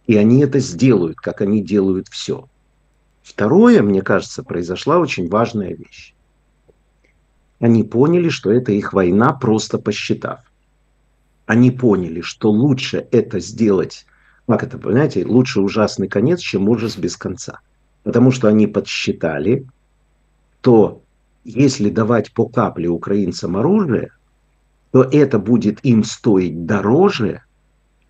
И 0.07 0.17
они 0.17 0.41
это 0.41 0.59
сделают, 0.59 1.17
как 1.17 1.41
они 1.41 1.61
делают 1.61 2.07
все. 2.07 2.49
Второе, 3.23 3.81
мне 3.83 4.01
кажется, 4.01 4.43
произошла 4.43 4.97
очень 4.97 5.29
важная 5.29 5.75
вещь. 5.75 6.13
Они 7.59 7.83
поняли, 7.83 8.29
что 8.29 8.51
это 8.51 8.71
их 8.71 8.93
война, 8.93 9.33
просто 9.33 9.79
посчитав. 9.79 10.39
Они 11.45 11.71
поняли, 11.71 12.21
что 12.21 12.51
лучше 12.51 13.07
это 13.11 13.39
сделать 13.39 14.05
как 14.47 14.63
это, 14.63 14.77
понимаете, 14.77 15.25
лучше 15.25 15.59
ужасный 15.59 16.07
конец, 16.07 16.39
чем 16.39 16.69
ужас 16.69 16.97
без 16.97 17.17
конца. 17.17 17.59
Потому 18.03 18.31
что 18.31 18.47
они 18.47 18.65
подсчитали, 18.65 19.67
то 20.61 21.01
если 21.43 21.89
давать 21.89 22.33
по 22.33 22.47
капле 22.47 22.87
украинцам 22.87 23.57
оружие, 23.57 24.11
то 24.91 25.03
это 25.03 25.37
будет 25.37 25.83
им 25.83 26.05
стоить 26.05 26.65
дороже, 26.65 27.41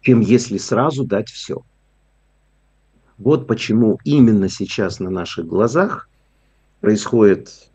чем 0.02 0.20
если 0.20 0.60
сразу 0.60 1.06
дать 1.06 1.30
все. 1.30 1.64
Вот 3.18 3.48
почему 3.48 4.00
именно 4.04 4.48
сейчас 4.48 5.00
на 5.00 5.10
наших 5.10 5.48
глазах 5.48 6.08
происходит, 6.82 7.72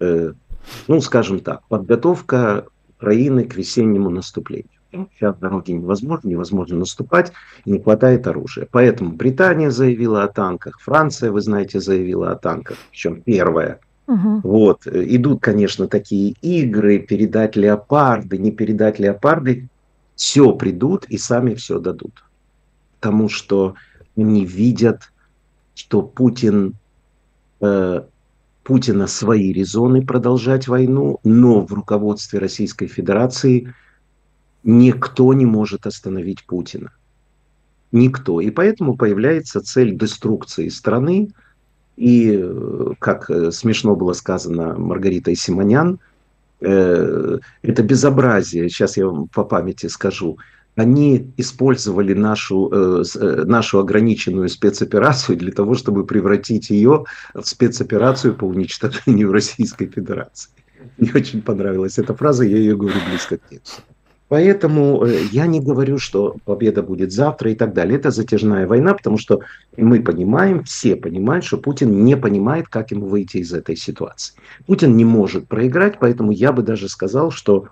ну, 0.00 1.00
скажем 1.00 1.40
так, 1.40 1.62
подготовка 1.68 2.66
Украины 2.96 3.44
к 3.44 3.54
весеннему 3.54 4.10
наступлению. 4.10 4.68
Сейчас 4.92 5.36
дороги 5.36 5.70
невозможно, 5.72 6.28
невозможно 6.28 6.78
наступать, 6.78 7.32
не 7.64 7.78
хватает 7.78 8.26
оружия. 8.26 8.66
Поэтому 8.70 9.12
Британия 9.12 9.70
заявила 9.70 10.24
о 10.24 10.28
танках, 10.28 10.80
Франция, 10.80 11.30
вы 11.30 11.40
знаете, 11.40 11.80
заявила 11.80 12.32
о 12.32 12.36
танках, 12.36 12.76
причем 12.90 13.22
первая. 13.22 13.78
Угу. 14.08 14.40
Вот. 14.42 14.86
Идут, 14.88 15.40
конечно, 15.40 15.86
такие 15.86 16.34
игры, 16.42 16.98
передать 16.98 17.54
леопарды, 17.54 18.38
не 18.38 18.50
передать 18.50 18.98
леопарды. 18.98 19.68
Все 20.16 20.52
придут 20.52 21.04
и 21.04 21.16
сами 21.16 21.54
все 21.54 21.78
дадут. 21.78 22.24
Потому 22.98 23.28
что 23.28 23.76
они 24.16 24.44
видят, 24.44 25.12
что 25.74 26.02
Путин, 26.02 26.74
э, 27.60 28.02
Путина 28.62 29.06
свои 29.06 29.52
резоны 29.52 30.04
продолжать 30.04 30.68
войну, 30.68 31.18
но 31.24 31.66
в 31.66 31.72
руководстве 31.72 32.38
Российской 32.38 32.86
Федерации– 32.86 33.74
Никто 34.62 35.32
не 35.32 35.46
может 35.46 35.86
остановить 35.86 36.44
Путина. 36.44 36.92
Никто. 37.92 38.40
И 38.40 38.50
поэтому 38.50 38.96
появляется 38.96 39.60
цель 39.60 39.96
деструкции 39.96 40.68
страны. 40.68 41.30
И, 41.96 42.38
э, 42.40 42.92
как 42.98 43.30
э, 43.30 43.50
смешно 43.52 43.96
было 43.96 44.12
сказано 44.12 44.78
Маргаритой 44.78 45.34
Симонян, 45.34 45.98
э, 46.60 47.38
это 47.62 47.82
безобразие, 47.82 48.68
сейчас 48.68 48.96
я 48.96 49.06
вам 49.06 49.28
по 49.28 49.44
памяти 49.44 49.86
скажу, 49.86 50.38
они 50.80 51.32
использовали 51.36 52.14
нашу, 52.14 52.70
нашу 53.46 53.78
ограниченную 53.78 54.48
спецоперацию 54.48 55.36
для 55.36 55.52
того, 55.52 55.74
чтобы 55.74 56.06
превратить 56.06 56.70
ее 56.70 57.04
в 57.34 57.44
спецоперацию 57.44 58.34
по 58.34 58.44
уничтожению 58.44 59.32
Российской 59.38 59.86
Федерации. 59.86 60.50
Мне 60.98 61.12
очень 61.14 61.42
понравилась 61.42 61.98
эта 61.98 62.14
фраза, 62.14 62.44
я 62.44 62.56
ее 62.56 62.76
говорю 62.76 62.96
близко 63.08 63.36
к 63.36 63.48
тексту. 63.48 63.82
Поэтому 64.30 65.04
э, 65.04 65.24
я 65.32 65.46
не 65.46 65.60
говорю, 65.60 65.98
что 65.98 66.36
победа 66.44 66.84
будет 66.84 67.10
завтра 67.10 67.50
и 67.50 67.56
так 67.56 67.74
далее. 67.74 67.98
Это 67.98 68.12
затяжная 68.12 68.66
война, 68.66 68.94
потому 68.94 69.18
что 69.18 69.40
мы 69.76 70.00
понимаем, 70.00 70.62
все 70.62 70.94
понимают, 70.94 71.44
что 71.44 71.58
Путин 71.58 72.04
не 72.04 72.16
понимает, 72.16 72.68
как 72.68 72.92
ему 72.92 73.06
выйти 73.06 73.38
из 73.38 73.52
этой 73.52 73.76
ситуации. 73.76 74.34
Путин 74.66 74.96
не 74.96 75.04
может 75.04 75.48
проиграть, 75.48 75.98
поэтому 75.98 76.30
я 76.30 76.52
бы 76.52 76.62
даже 76.62 76.88
сказал, 76.88 77.32
что 77.32 77.66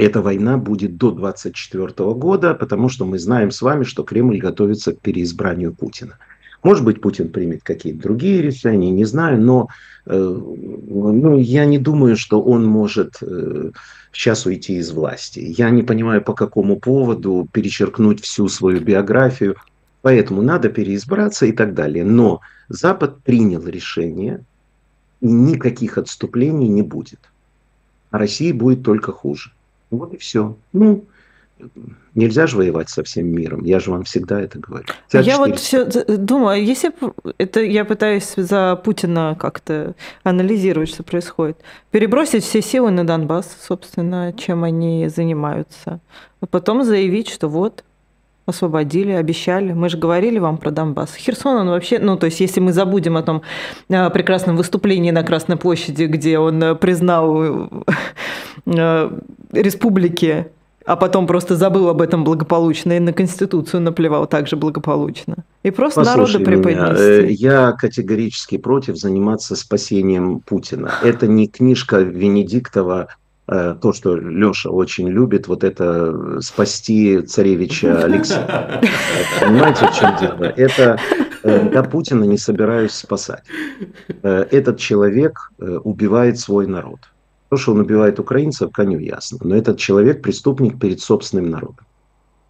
эта 0.00 0.22
война 0.22 0.56
будет 0.56 0.96
до 0.96 1.10
2024 1.10 2.12
года, 2.14 2.54
потому 2.54 2.88
что 2.88 3.04
мы 3.04 3.18
знаем 3.18 3.50
с 3.50 3.60
вами, 3.60 3.84
что 3.84 4.02
Кремль 4.02 4.38
готовится 4.38 4.92
к 4.92 5.00
переизбранию 5.00 5.74
Путина. 5.74 6.16
Может 6.62 6.84
быть, 6.84 7.00
Путин 7.00 7.28
примет 7.28 7.62
какие-то 7.62 8.02
другие 8.02 8.42
решения, 8.42 8.90
не 8.90 9.04
знаю, 9.04 9.40
но 9.40 9.68
э, 10.06 10.12
ну, 10.12 11.38
я 11.38 11.64
не 11.64 11.78
думаю, 11.78 12.16
что 12.16 12.42
он 12.42 12.66
может 12.66 13.16
э, 13.22 13.70
сейчас 14.12 14.46
уйти 14.46 14.76
из 14.76 14.90
власти. 14.90 15.40
Я 15.40 15.70
не 15.70 15.82
понимаю, 15.82 16.22
по 16.22 16.34
какому 16.34 16.78
поводу 16.78 17.48
перечеркнуть 17.52 18.22
всю 18.22 18.48
свою 18.48 18.80
биографию. 18.80 19.56
Поэтому 20.02 20.42
надо 20.42 20.70
переизбраться 20.70 21.46
и 21.46 21.52
так 21.52 21.74
далее. 21.74 22.04
Но 22.04 22.40
Запад 22.68 23.22
принял 23.22 23.66
решение, 23.66 24.44
и 25.20 25.26
никаких 25.26 25.98
отступлений 25.98 26.68
не 26.68 26.82
будет. 26.82 27.20
А 28.10 28.18
России 28.18 28.52
будет 28.52 28.82
только 28.82 29.12
хуже. 29.12 29.52
Вот 29.90 30.14
и 30.14 30.16
все. 30.16 30.56
Ну, 30.72 31.04
Нельзя 32.14 32.48
же 32.48 32.56
воевать 32.56 32.88
со 32.88 33.04
всем 33.04 33.28
миром. 33.28 33.64
Я 33.64 33.78
же 33.78 33.92
вам 33.92 34.02
всегда 34.02 34.40
это 34.40 34.58
говорю. 34.58 34.86
Я 35.12 35.38
вот 35.38 35.58
все 35.60 35.84
думаю, 35.84 36.64
если 36.64 36.92
это 37.38 37.60
я 37.60 37.84
пытаюсь 37.84 38.32
за 38.36 38.74
Путина 38.76 39.36
как-то 39.38 39.94
анализировать, 40.24 40.88
что 40.88 41.04
происходит, 41.04 41.58
перебросить 41.92 42.42
все 42.42 42.62
силы 42.62 42.90
на 42.90 43.06
Донбасс, 43.06 43.56
собственно, 43.62 44.32
чем 44.32 44.64
они 44.64 45.08
занимаются, 45.08 46.00
а 46.40 46.46
потом 46.46 46.82
заявить, 46.82 47.28
что 47.28 47.48
вот 47.48 47.84
освободили, 48.50 49.12
обещали. 49.12 49.72
Мы 49.72 49.88
же 49.88 49.96
говорили 49.96 50.38
вам 50.38 50.58
про 50.58 50.70
Донбасс. 50.70 51.14
Херсон, 51.16 51.56
он 51.56 51.68
вообще, 51.68 51.98
ну, 51.98 52.16
то 52.16 52.26
есть, 52.26 52.40
если 52.40 52.60
мы 52.60 52.72
забудем 52.72 53.16
о 53.16 53.22
том 53.22 53.42
э, 53.88 54.10
прекрасном 54.10 54.56
выступлении 54.56 55.10
на 55.10 55.22
Красной 55.22 55.56
площади, 55.56 56.04
где 56.04 56.38
он 56.38 56.62
э, 56.62 56.74
признал 56.74 57.70
э, 58.66 59.10
республики, 59.52 60.46
а 60.86 60.96
потом 60.96 61.26
просто 61.26 61.56
забыл 61.56 61.88
об 61.88 62.00
этом 62.00 62.24
благополучно 62.24 62.96
и 62.96 63.00
на 63.00 63.12
Конституцию 63.12 63.80
наплевал 63.80 64.26
также 64.26 64.56
благополучно. 64.56 65.36
И 65.62 65.70
просто 65.70 66.00
Послушай 66.00 66.38
народу 66.38 66.44
преподнести. 66.44 67.22
Меня, 67.22 67.66
я 67.68 67.72
категорически 67.72 68.58
против 68.58 68.96
заниматься 68.96 69.56
спасением 69.56 70.40
Путина. 70.40 70.90
Это 71.02 71.26
не 71.26 71.48
книжка 71.48 71.98
Венедиктова 71.98 73.08
то, 73.50 73.92
что 73.92 74.16
Леша 74.16 74.70
очень 74.70 75.08
любит, 75.08 75.48
вот 75.48 75.64
это 75.64 76.40
спасти 76.40 77.20
царевича 77.22 78.04
Алексея. 78.04 78.80
Понимаете, 79.40 79.88
в 79.88 79.92
чем 79.92 80.16
дело? 80.20 80.44
Это 80.44 80.98
я 81.42 81.82
э, 81.82 81.90
Путина 81.90 82.24
не 82.24 82.38
собираюсь 82.38 82.92
спасать. 82.92 83.42
Э, 84.22 84.46
этот 84.50 84.78
человек 84.78 85.50
убивает 85.58 86.38
свой 86.38 86.66
народ. 86.66 87.00
То, 87.48 87.56
что 87.56 87.72
он 87.72 87.80
убивает 87.80 88.20
украинцев, 88.20 88.70
коню 88.72 88.98
ясно. 88.98 89.38
Но 89.42 89.56
этот 89.56 89.78
человек 89.78 90.22
преступник 90.22 90.78
перед 90.78 91.00
собственным 91.00 91.50
народом. 91.50 91.86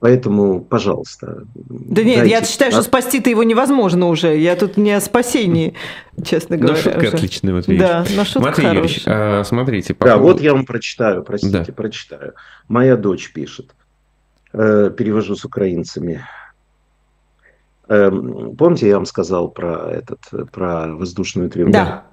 Поэтому, 0.00 0.62
пожалуйста. 0.62 1.44
Да 1.54 2.02
нет, 2.02 2.26
я 2.26 2.42
считаю, 2.42 2.72
что 2.72 2.80
спасти-то 2.82 3.28
его 3.28 3.42
невозможно 3.44 4.06
уже. 4.08 4.34
Я 4.38 4.56
тут 4.56 4.78
не 4.78 4.92
о 4.92 5.00
спасении, 5.00 5.74
честно 6.24 6.56
говоря. 6.56 6.74
Ну, 6.76 6.82
шутка 6.82 6.98
уже. 7.00 7.08
отличная, 7.08 7.52
Матвей 7.54 7.78
Да, 7.78 8.06
но 8.16 8.24
шутка 8.24 8.40
Матвей 8.48 8.66
Юрьевич, 8.68 9.04
хорошая. 9.04 9.40
а, 9.40 9.44
смотрите. 9.44 9.92
По 9.94 10.06
Да, 10.06 10.16
поводу- 10.16 10.32
вот 10.34 10.42
я 10.42 10.52
вам 10.54 10.64
прочитаю, 10.64 11.22
простите, 11.22 11.64
Да. 11.66 11.72
прочитаю. 11.72 12.32
Моя 12.68 12.96
дочь 12.96 13.32
пишет, 13.32 13.74
Э, 14.52 14.90
перевожу 14.96 15.36
с 15.36 15.44
украинцами. 15.44 16.24
Эм, 17.88 18.56
Помните, 18.56 18.88
я 18.88 18.96
вам 18.96 19.06
сказал 19.06 19.48
про 19.48 19.90
этот, 19.92 20.18
про 20.50 20.88
воздушную 20.94 21.50
тревогу? 21.50 21.72
Да. 21.72 22.04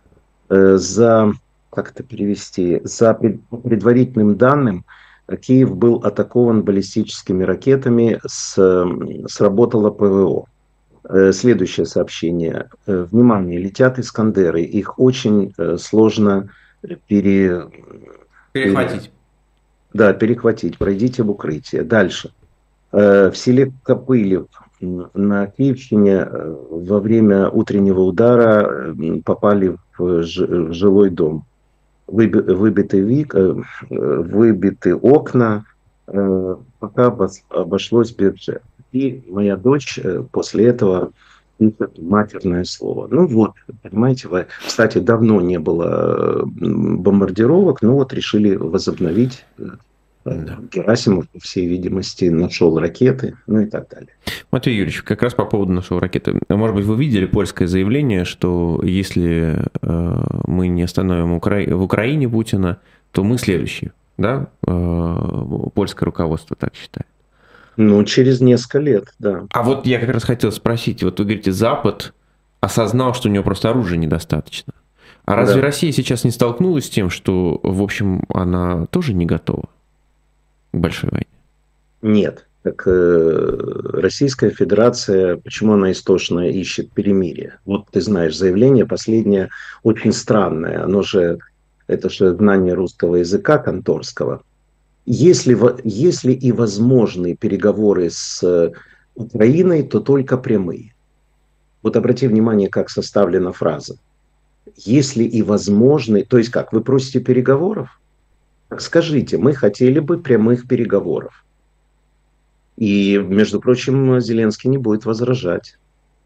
Э, 0.50 0.78
За, 0.78 1.32
как 1.72 1.92
это 1.92 2.04
перевести, 2.04 2.82
за 2.84 3.14
предварительным 3.14 4.36
данным, 4.36 4.86
Киев 5.36 5.76
был 5.76 5.98
атакован 5.98 6.64
баллистическими 6.64 7.44
ракетами, 7.44 8.20
с, 8.26 8.54
сработало 9.28 9.90
ПВО. 9.90 10.46
Э, 11.10 11.32
Следующее 11.32 11.86
сообщение. 11.86 12.70
Э, 12.86 13.06
Внимание, 13.10 13.60
летят 13.60 14.00
Искандеры. 14.00 14.62
Их 14.62 15.00
очень 15.00 15.54
э, 15.58 15.78
сложно 15.78 16.50
пере, 17.08 17.68
Перехватить. 18.52 19.12
да, 19.94 20.14
перехватить. 20.14 20.78
Пройдите 20.78 21.24
в 21.24 21.32
укрытие. 21.32 21.84
Дальше. 21.84 22.32
В 22.90 23.34
селе 23.36 23.74
Копылев 23.84 24.46
на 24.80 25.48
Киевщине 25.48 26.26
во 26.26 27.00
время 27.02 27.50
утреннего 27.50 28.00
удара 28.00 28.96
попали 29.26 29.76
в 29.98 30.24
жилой 30.24 31.10
дом. 31.10 31.44
Выби- 32.08 32.54
Выбиты, 32.54 33.02
вик, 33.02 33.36
э, 33.36 33.56
выбиты 33.90 34.96
окна, 34.96 35.66
э, 36.08 36.56
пока 36.80 37.16
обошлось 37.50 38.12
без. 38.14 38.50
И 38.94 39.24
моя 39.28 39.58
дочь 39.58 40.00
э, 40.02 40.24
после 40.32 40.68
этого 40.68 41.12
пишет 41.58 42.00
матерное 42.00 42.64
слово. 42.64 43.08
Ну 43.12 43.28
вот, 43.28 43.52
понимаете, 43.82 44.28
вы- 44.30 44.48
кстати, 44.66 45.00
давно 45.00 45.42
не 45.42 45.60
было 45.60 46.44
бомбардировок, 46.46 47.82
но 47.82 47.96
вот 47.96 48.14
решили 48.14 48.56
возобновить. 48.56 49.46
Да. 50.36 50.60
Герасимов, 50.72 51.30
по 51.30 51.40
всей 51.40 51.68
видимости, 51.68 52.26
нашел 52.26 52.78
ракеты, 52.80 53.36
ну 53.48 53.62
и 53.62 53.66
так 53.66 53.88
далее. 53.90 54.10
Матвей 54.52 54.76
Юрьевич, 54.76 55.04
как 55.04 55.22
раз 55.22 55.34
по 55.34 55.46
поводу 55.46 55.72
нашего 55.72 56.02
ракеты. 56.02 56.40
Может 56.50 56.76
быть, 56.76 56.86
вы 56.86 56.98
видели 56.98 57.26
польское 57.26 57.68
заявление, 57.68 58.26
что 58.26 58.82
если 58.84 59.66
э, 59.82 60.24
мы 60.48 60.68
не 60.68 60.84
остановим 60.84 61.34
Укра- 61.34 61.74
в 61.74 61.82
Украине 61.82 62.28
Путина, 62.28 62.80
то 63.12 63.24
мы 63.24 63.38
следующие. 63.38 63.92
Да? 64.18 64.48
Э, 64.66 65.16
польское 65.74 66.06
руководство 66.06 66.56
так 66.56 66.76
считает. 66.76 67.08
Ну, 67.78 68.04
через 68.04 68.42
несколько 68.42 68.80
лет, 68.80 69.14
да. 69.20 69.46
А 69.52 69.64
вот 69.64 69.86
я 69.86 70.00
как 70.00 70.10
раз 70.10 70.24
хотел 70.24 70.52
спросить, 70.52 71.04
вот 71.04 71.20
вы 71.20 71.26
говорите, 71.26 71.52
Запад 71.52 72.14
осознал, 72.60 73.14
что 73.14 73.30
у 73.30 73.32
него 73.32 73.44
просто 73.44 73.70
оружия 73.70 73.98
недостаточно. 73.98 74.74
А 75.26 75.36
разве 75.36 75.62
Да. 75.62 75.68
Россия 75.68 75.92
сейчас 75.92 76.24
не 76.24 76.32
столкнулась 76.32 76.86
с 76.86 76.90
тем, 76.90 77.10
что, 77.10 77.60
в 77.62 77.84
общем, 77.84 78.24
она 78.34 78.88
тоже 78.88 79.14
не 79.14 79.26
готова 79.26 79.70
большой 80.74 81.10
войне? 81.12 81.28
Нет. 82.02 82.48
Так 82.64 82.84
э, 82.86 83.70
Российская 83.94 84.50
Федерация, 84.50 85.38
почему 85.38 85.74
она 85.74 85.92
истошно 85.92 86.50
ищет 86.50 86.92
перемирие? 86.92 87.60
Вот 87.66 87.86
ты 87.92 88.02
знаешь, 88.02 88.38
заявление 88.38 88.86
последнее 88.86 89.50
очень 89.84 90.12
странное. 90.12 90.84
Оно 90.84 91.02
же, 91.02 91.40
это 91.88 92.10
же 92.10 92.36
знание 92.36 92.74
русского 92.74 93.18
языка 93.18 93.58
конторского. 93.58 94.42
Если, 95.06 95.58
если 95.86 96.34
и 96.34 96.52
возможны 96.52 97.38
переговоры 97.38 98.10
с 98.10 98.44
э, 98.44 98.74
Украиной, 99.16 99.84
то 99.84 100.02
только 100.02 100.38
прямые. 100.38 100.94
Вот 101.82 101.96
обрати 101.96 102.28
внимание, 102.28 102.68
как 102.68 102.90
составлена 102.90 103.54
фраза. 103.54 103.98
Если 104.76 105.24
и 105.24 105.42
возможны, 105.42 106.26
то 106.26 106.38
есть 106.38 106.50
как, 106.50 106.74
вы 106.74 106.82
просите 106.82 107.22
переговоров? 107.22 108.02
Так 108.70 108.82
скажите, 108.82 109.38
мы 109.38 109.54
хотели 109.54 110.00
бы 110.00 110.18
прямых 110.18 110.68
переговоров. 110.68 111.46
И, 112.76 113.18
между 113.18 113.60
прочим, 113.60 114.20
Зеленский 114.20 114.70
не 114.70 114.78
будет 114.78 115.06
возражать. 115.06 115.78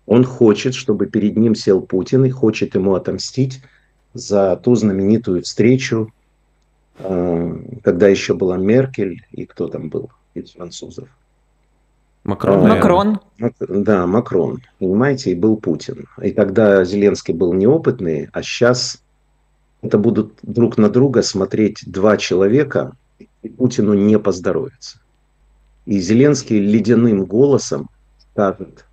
Он 0.06 0.24
хочет, 0.26 0.74
чтобы 0.74 1.06
перед 1.06 1.38
ним 1.38 1.56
сел 1.56 1.82
Путин 1.82 2.26
и 2.26 2.30
хочет 2.30 2.76
ему 2.76 2.96
отомстить 2.96 3.62
за 4.14 4.58
ту 4.58 4.76
знаменитую 4.76 5.44
встречу, 5.44 6.12
э, 6.98 7.58
когда 7.84 8.08
еще 8.08 8.34
была 8.34 8.58
Меркель 8.58 9.26
и 9.32 9.46
кто 9.46 9.68
там 9.68 9.90
был 9.90 10.10
из 10.34 10.52
французов. 10.52 11.08
Макрон, 12.24 12.64
наверное. 12.64 12.76
Макрон. 12.76 13.20
Мак- 13.38 13.84
Да, 13.84 14.06
Макрон, 14.08 14.62
понимаете, 14.80 15.32
и 15.32 15.36
был 15.36 15.58
Путин. 15.58 16.08
И 16.22 16.32
тогда 16.32 16.84
Зеленский 16.84 17.34
был 17.34 17.54
неопытный, 17.54 18.30
а 18.34 18.44
сейчас 18.44 19.02
это 19.82 19.98
будут 19.98 20.40
друг 20.44 20.78
на 20.78 20.90
друга 20.90 21.24
смотреть 21.24 21.84
два 21.86 22.18
человека, 22.18 22.94
и 23.42 23.50
Путину 23.50 23.94
не 23.94 24.20
поздоровится. 24.20 25.00
И 25.86 26.00
Зеленский 26.00 26.60
ледяным 26.60 27.26
голосом 27.26 27.90
скажет, 28.32 28.86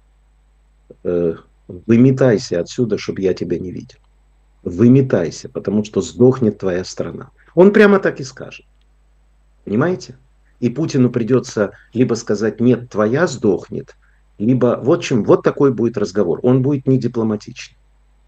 э, 1.05 1.35
выметайся 1.69 2.61
отсюда, 2.61 2.97
чтобы 2.97 3.21
я 3.21 3.35
тебя 3.35 3.59
не 3.59 3.71
видел. 3.71 3.99
Выметайся, 4.63 5.49
потому 5.49 5.85
что 5.85 6.01
сдохнет 6.01 6.59
твоя 6.59 6.85
страна. 6.85 7.31
Он 7.55 7.73
прямо 7.73 7.99
так 7.99 8.21
и 8.21 8.25
скажет. 8.25 8.65
Понимаете? 9.65 10.17
И 10.61 10.71
Путину 10.71 11.11
придется 11.11 11.73
либо 11.93 12.15
сказать, 12.15 12.61
нет, 12.61 12.89
твоя 12.89 13.27
сдохнет, 13.27 13.95
либо 14.39 14.81
вот 14.83 15.03
чем, 15.03 15.25
вот 15.25 15.43
такой 15.43 15.73
будет 15.73 15.99
разговор. 15.99 16.41
Он 16.43 16.63
будет 16.63 16.87
не 16.87 16.99
дипломатичный. 16.99 17.77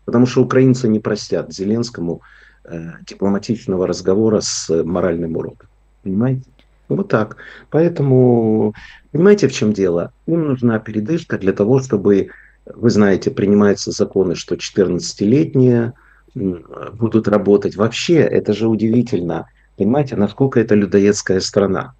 Потому 0.05 0.27
что 0.27 0.43
украинцы 0.43 0.89
не 0.89 1.01
простят 1.01 1.53
Зеленскому 1.53 2.21
э, 2.65 2.91
дипломатичного 3.07 3.87
разговора 3.87 4.41
с 4.41 4.69
моральным 4.85 5.37
уроком. 5.37 5.69
Понимаете? 6.03 6.45
Вот 6.89 7.09
так. 7.09 7.37
Поэтому, 7.71 8.75
понимаете, 9.13 9.49
в 9.49 9.53
чем 9.53 9.73
дело? 9.73 10.13
Им 10.27 10.49
нужна 10.49 10.79
передышка 10.79 11.39
для 11.39 11.53
того, 11.53 11.81
чтобы, 11.81 12.31
вы 12.67 12.91
знаете, 12.91 13.31
принимаются 13.31 13.93
законы, 13.93 14.35
что 14.35 14.57
14-летние 14.57 15.93
м, 16.35 16.65
будут 16.95 17.29
работать. 17.29 17.77
Вообще, 17.77 18.17
это 18.17 18.53
же 18.53 18.67
удивительно. 18.67 19.47
Понимаете, 19.77 20.17
насколько 20.17 20.59
это 20.59 20.75
людоедская 20.75 21.41
страна 21.41 21.95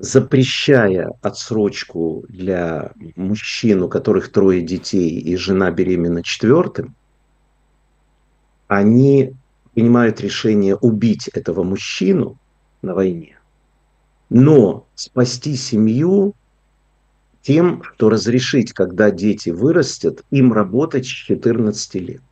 запрещая 0.00 1.12
отсрочку 1.22 2.24
для 2.28 2.92
мужчин, 3.16 3.82
у 3.82 3.88
которых 3.88 4.30
трое 4.30 4.62
детей 4.62 5.18
и 5.18 5.36
жена 5.36 5.70
беременна 5.70 6.22
четвертым, 6.22 6.94
они 8.68 9.34
принимают 9.74 10.20
решение 10.20 10.76
убить 10.76 11.28
этого 11.28 11.62
мужчину 11.62 12.38
на 12.82 12.94
войне, 12.94 13.38
но 14.30 14.86
спасти 14.94 15.56
семью 15.56 16.34
тем, 17.42 17.82
что 17.84 18.08
разрешить, 18.10 18.72
когда 18.72 19.10
дети 19.10 19.50
вырастят, 19.50 20.24
им 20.30 20.52
работать 20.52 21.04
с 21.06 21.08
14 21.08 21.94
лет. 21.96 22.22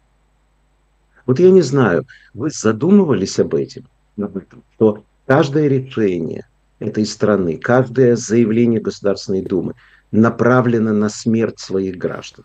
Вот 1.26 1.39
я 1.39 1.51
не 1.51 1.62
знаю, 1.62 2.07
вы 2.35 2.51
задумывались 2.51 3.39
об 3.39 3.55
этом, 3.55 3.87
об 4.18 4.37
этом, 4.37 4.62
что 4.74 5.05
каждое 5.26 5.68
решение 5.68 6.47
этой 6.80 7.07
страны, 7.07 7.59
каждое 7.59 8.16
заявление 8.16 8.80
Государственной 8.80 9.43
Думы 9.43 9.74
направлено 10.11 10.93
на 10.93 11.09
смерть 11.09 11.61
своих 11.61 11.97
граждан. 11.97 12.45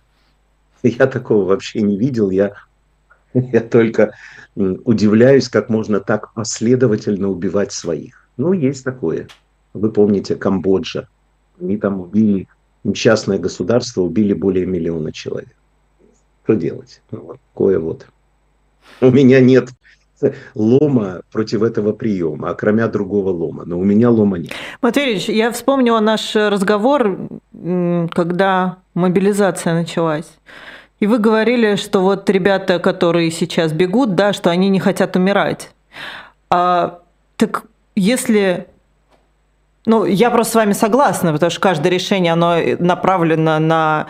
Я 0.84 1.08
такого 1.08 1.46
вообще 1.46 1.82
не 1.82 1.98
видел, 1.98 2.30
я, 2.30 2.54
я 3.34 3.62
только 3.62 4.14
удивляюсь, 4.56 5.50
как 5.50 5.70
можно 5.70 6.00
так 6.00 6.34
последовательно 6.34 7.30
убивать 7.30 7.72
своих. 7.72 8.28
Ну, 8.38 8.54
есть 8.54 8.84
такое. 8.84 9.28
Вы 9.74 9.92
помните 9.92 10.36
Камбоджа, 10.36 11.08
Они 11.62 11.78
там 11.78 12.02
убили, 12.02 12.48
несчастное 12.84 13.38
государство 13.38 14.02
убили 14.02 14.34
более 14.34 14.66
миллиона 14.66 15.12
человек. 15.12 15.56
Что 16.44 16.56
делать? 16.56 17.02
Ну, 17.12 17.20
вот 17.22 17.40
такое 17.54 17.80
вот. 17.80 18.08
У 19.02 19.12
меня 19.12 19.40
нет 19.40 19.70
лома 20.56 21.22
против 21.32 21.64
этого 21.64 21.94
приема, 21.94 22.50
а 22.50 22.54
кроме 22.56 22.88
другого 22.88 23.30
лома. 23.30 23.64
Но 23.66 23.80
у 23.80 23.84
меня 23.84 24.10
лома 24.10 24.38
нет. 24.38 24.52
Матвей 24.82 25.18
я 25.18 25.52
вспомнила 25.52 26.00
наш 26.00 26.36
разговор, 26.36 27.30
когда 28.12 28.78
мобилизация 28.94 29.74
началась. 29.74 30.30
И 31.00 31.08
вы 31.08 31.18
говорили, 31.18 31.76
что 31.76 32.02
вот 32.02 32.30
ребята, 32.30 32.80
которые 32.80 33.32
сейчас 33.32 33.72
бегут, 33.72 34.16
да, 34.16 34.34
что 34.34 34.50
они 34.50 34.70
не 34.70 34.80
хотят 34.80 35.16
умирать. 35.16 35.72
А, 36.50 37.00
так 37.38 37.64
если 37.96 38.68
ну, 39.86 40.06
я 40.06 40.30
просто 40.30 40.54
с 40.54 40.56
вами 40.56 40.74
согласна, 40.74 41.32
потому 41.32 41.50
что 41.50 41.60
каждое 41.62 41.90
решение, 41.90 42.34
оно 42.34 42.58
направлено 42.80 43.60
на, 43.60 44.08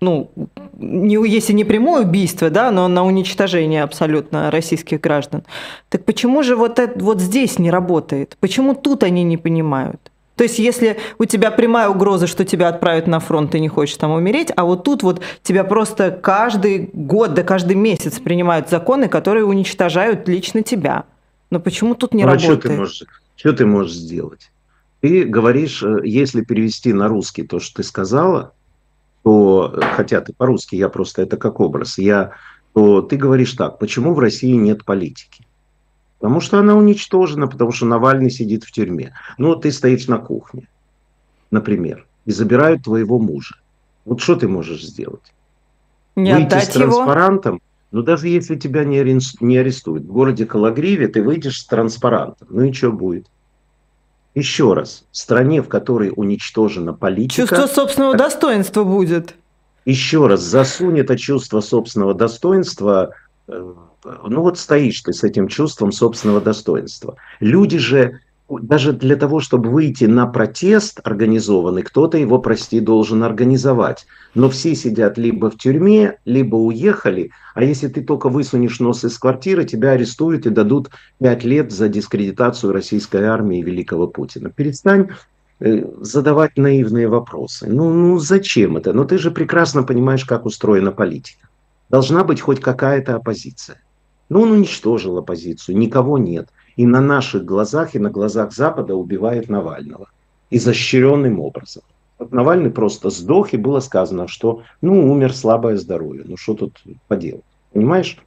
ну, 0.00 0.30
не, 0.78 1.26
если 1.28 1.52
не 1.52 1.64
прямое 1.64 2.02
убийство, 2.02 2.50
да, 2.50 2.70
но 2.70 2.88
на 2.88 3.04
уничтожение 3.04 3.82
абсолютно 3.82 4.50
российских 4.50 5.00
граждан. 5.00 5.44
Так 5.88 6.04
почему 6.04 6.42
же 6.42 6.56
вот, 6.56 6.78
это, 6.78 7.02
вот 7.02 7.20
здесь 7.20 7.58
не 7.58 7.70
работает? 7.70 8.36
Почему 8.40 8.74
тут 8.74 9.02
они 9.02 9.22
не 9.22 9.36
понимают? 9.36 10.07
То 10.38 10.44
есть, 10.44 10.60
если 10.60 10.98
у 11.18 11.24
тебя 11.24 11.50
прямая 11.50 11.88
угроза, 11.88 12.28
что 12.28 12.44
тебя 12.44 12.68
отправят 12.68 13.08
на 13.08 13.18
фронт, 13.18 13.50
ты 13.50 13.58
не 13.58 13.68
хочешь 13.68 13.96
там 13.96 14.12
умереть, 14.12 14.52
а 14.54 14.64
вот 14.64 14.84
тут 14.84 15.02
вот 15.02 15.20
тебя 15.42 15.64
просто 15.64 16.12
каждый 16.12 16.90
год, 16.92 17.34
да 17.34 17.42
каждый 17.42 17.74
месяц 17.74 18.20
принимают 18.20 18.70
законы, 18.70 19.08
которые 19.08 19.44
уничтожают 19.44 20.28
лично 20.28 20.62
тебя. 20.62 21.06
Но 21.50 21.58
почему 21.58 21.96
тут 21.96 22.14
не 22.14 22.22
ну, 22.22 22.30
работает? 22.30 22.58
А 22.58 22.60
что 22.60 22.68
ты, 22.68 22.76
можешь, 22.76 23.04
что 23.34 23.52
ты 23.52 23.66
можешь 23.66 23.94
сделать? 23.94 24.52
Ты 25.00 25.24
говоришь, 25.24 25.82
э, 25.82 26.02
если 26.04 26.42
перевести 26.42 26.92
на 26.92 27.08
русский 27.08 27.42
то, 27.42 27.58
что 27.58 27.78
ты 27.78 27.82
сказала, 27.82 28.52
то, 29.24 29.74
э, 29.74 29.80
хотя 29.96 30.20
ты 30.20 30.32
по-русски, 30.32 30.76
я 30.76 30.88
просто 30.88 31.22
это 31.22 31.36
как 31.36 31.58
образ, 31.58 31.98
я, 31.98 32.30
то 32.74 33.02
ты 33.02 33.16
говоришь 33.16 33.54
так, 33.54 33.80
почему 33.80 34.14
в 34.14 34.20
России 34.20 34.54
нет 34.54 34.84
политики? 34.84 35.47
Потому 36.18 36.40
что 36.40 36.58
она 36.58 36.74
уничтожена, 36.74 37.46
потому 37.46 37.72
что 37.72 37.86
Навальный 37.86 38.30
сидит 38.30 38.64
в 38.64 38.72
тюрьме. 38.72 39.14
Ну, 39.38 39.54
ты 39.54 39.70
стоишь 39.70 40.08
на 40.08 40.18
кухне, 40.18 40.68
например, 41.50 42.06
и 42.24 42.32
забирают 42.32 42.84
твоего 42.84 43.18
мужа. 43.18 43.56
Вот 44.04 44.20
что 44.20 44.34
ты 44.36 44.48
можешь 44.48 44.82
сделать? 44.82 45.32
Не 46.16 46.34
Выйти 46.34 46.46
отдать 46.46 46.64
с 46.64 46.68
транспарантом? 46.68 47.54
Его? 47.54 47.62
Ну, 47.90 48.02
даже 48.02 48.28
если 48.28 48.56
тебя 48.56 48.84
не, 48.84 48.98
арестуют 48.98 50.04
в 50.04 50.12
городе 50.12 50.44
Калагриве, 50.44 51.08
ты 51.08 51.22
выйдешь 51.22 51.60
с 51.60 51.64
транспарантом. 51.66 52.48
Ну 52.50 52.64
и 52.64 52.72
что 52.72 52.92
будет? 52.92 53.26
Еще 54.34 54.74
раз, 54.74 55.04
в 55.10 55.16
стране, 55.16 55.62
в 55.62 55.68
которой 55.68 56.12
уничтожена 56.14 56.92
политика... 56.92 57.46
Чувство 57.46 57.66
собственного 57.66 58.14
достоинства 58.16 58.84
будет. 58.84 59.34
Еще 59.84 60.26
раз, 60.26 60.42
засунь 60.42 60.98
это 61.00 61.16
чувство 61.16 61.60
собственного 61.60 62.12
достоинства 62.12 63.14
ну 63.48 64.42
вот 64.42 64.58
стоишь 64.58 65.00
ты 65.00 65.12
с 65.12 65.24
этим 65.24 65.48
чувством 65.48 65.90
собственного 65.90 66.40
достоинства. 66.40 67.16
Люди 67.40 67.78
же 67.78 68.20
даже 68.48 68.92
для 68.94 69.16
того, 69.16 69.40
чтобы 69.40 69.68
выйти 69.68 70.04
на 70.04 70.26
протест 70.26 71.00
организованный, 71.04 71.82
кто-то 71.82 72.16
его, 72.16 72.38
прости, 72.38 72.80
должен 72.80 73.22
организовать. 73.22 74.06
Но 74.34 74.48
все 74.48 74.74
сидят 74.74 75.18
либо 75.18 75.50
в 75.50 75.58
тюрьме, 75.58 76.16
либо 76.24 76.56
уехали. 76.56 77.30
А 77.54 77.62
если 77.62 77.88
ты 77.88 78.02
только 78.02 78.30
высунешь 78.30 78.80
нос 78.80 79.04
из 79.04 79.18
квартиры, 79.18 79.64
тебя 79.64 79.90
арестуют 79.90 80.46
и 80.46 80.50
дадут 80.50 80.88
пять 81.20 81.44
лет 81.44 81.72
за 81.72 81.88
дискредитацию 81.88 82.72
российской 82.72 83.24
армии 83.24 83.58
и 83.58 83.62
великого 83.62 84.06
Путина. 84.06 84.48
Перестань 84.48 85.08
э, 85.60 85.84
задавать 86.00 86.56
наивные 86.56 87.08
вопросы. 87.08 87.66
Ну, 87.68 87.92
ну 87.92 88.18
зачем 88.18 88.78
это? 88.78 88.94
Ну 88.94 89.04
ты 89.04 89.18
же 89.18 89.30
прекрасно 89.30 89.82
понимаешь, 89.82 90.24
как 90.24 90.46
устроена 90.46 90.92
политика. 90.92 91.47
Должна 91.88 92.24
быть 92.24 92.40
хоть 92.40 92.60
какая-то 92.60 93.16
оппозиция. 93.16 93.80
Но 94.28 94.42
он 94.42 94.52
уничтожил 94.52 95.16
оппозицию, 95.18 95.78
никого 95.78 96.18
нет. 96.18 96.48
И 96.76 96.86
на 96.86 97.00
наших 97.00 97.44
глазах, 97.44 97.94
и 97.94 97.98
на 97.98 98.10
глазах 98.10 98.52
Запада 98.52 98.94
убивает 98.94 99.48
Навального. 99.48 100.08
Изощренным 100.50 101.40
образом. 101.40 101.82
Вот 102.18 102.32
Навальный 102.32 102.70
просто 102.70 103.10
сдох, 103.10 103.52
и 103.52 103.56
было 103.56 103.80
сказано, 103.80 104.28
что 104.28 104.62
ну 104.80 105.10
умер 105.10 105.34
слабое 105.34 105.76
здоровье. 105.76 106.24
Ну 106.26 106.36
что 106.36 106.54
тут 106.54 106.82
поделать? 107.06 107.44
Понимаешь? 107.72 108.18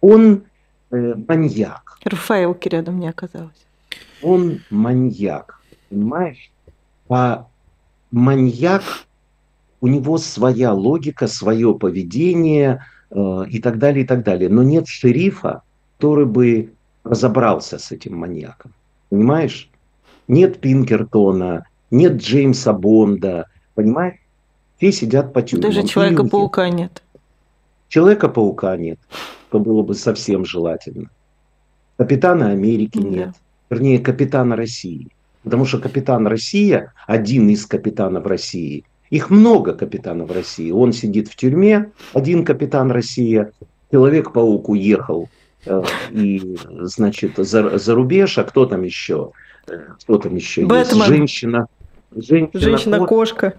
Он 0.00 0.42
э, 0.90 1.14
маньяк. 1.28 1.98
Рафаэлки 2.04 2.68
рядом 2.68 2.98
не 2.98 3.08
оказалось. 3.08 3.66
Он 4.22 4.60
маньяк. 4.70 5.60
Понимаешь? 5.88 6.50
А 7.08 7.46
маньяк, 8.10 8.82
у 9.82 9.86
него 9.88 10.16
своя 10.16 10.72
логика, 10.72 11.26
свое 11.26 11.74
поведение, 11.74 12.80
Э, 13.14 13.44
и 13.46 13.60
так 13.60 13.78
далее, 13.78 14.04
и 14.04 14.06
так 14.06 14.24
далее. 14.24 14.48
Но 14.48 14.62
нет 14.62 14.88
шерифа, 14.88 15.62
который 15.98 16.24
бы 16.24 16.72
разобрался 17.04 17.78
с 17.78 17.92
этим 17.92 18.16
маньяком. 18.16 18.72
Понимаешь? 19.10 19.68
Нет 20.28 20.60
Пинкертона, 20.60 21.66
нет 21.90 22.14
Джеймса 22.14 22.72
Бонда, 22.72 23.48
понимаешь? 23.74 24.16
Все 24.78 24.92
сидят 24.92 25.34
по 25.34 25.42
тюрьмам. 25.42 25.70
Даже 25.70 25.86
Человека-паука 25.86 26.70
нет. 26.70 27.02
Человека-паука 27.88 28.78
нет, 28.78 28.98
то 29.50 29.58
было 29.58 29.82
бы 29.82 29.94
совсем 29.94 30.46
желательно. 30.46 31.10
Капитана 31.98 32.48
Америки 32.50 32.98
да. 32.98 33.08
нет. 33.08 33.30
Вернее, 33.68 33.98
капитана 33.98 34.56
России. 34.56 35.08
Потому 35.42 35.66
что 35.66 35.78
капитан 35.78 36.26
Россия, 36.26 36.94
один 37.06 37.50
из 37.50 37.66
капитанов 37.66 38.24
России, 38.24 38.84
их 39.12 39.28
много 39.28 39.74
капитанов 39.74 40.30
России. 40.30 40.70
Он 40.70 40.94
сидит 40.94 41.28
в 41.28 41.36
тюрьме, 41.36 41.90
один 42.14 42.46
капитан 42.46 42.90
России. 42.90 43.46
Человек-паук 43.90 44.70
уехал 44.70 45.28
э, 45.66 45.82
и, 46.12 46.56
значит, 46.80 47.32
за, 47.36 47.78
за 47.78 47.94
рубеж, 47.94 48.38
а 48.38 48.44
кто 48.44 48.64
там 48.64 48.82
еще? 48.84 49.32
Э, 49.68 49.80
кто 50.00 50.16
там 50.16 50.34
еще 50.34 50.64
Бэтмен. 50.64 50.96
есть? 50.96 51.06
Женщина. 51.08 51.66
Женщина-кошка. 52.16 53.52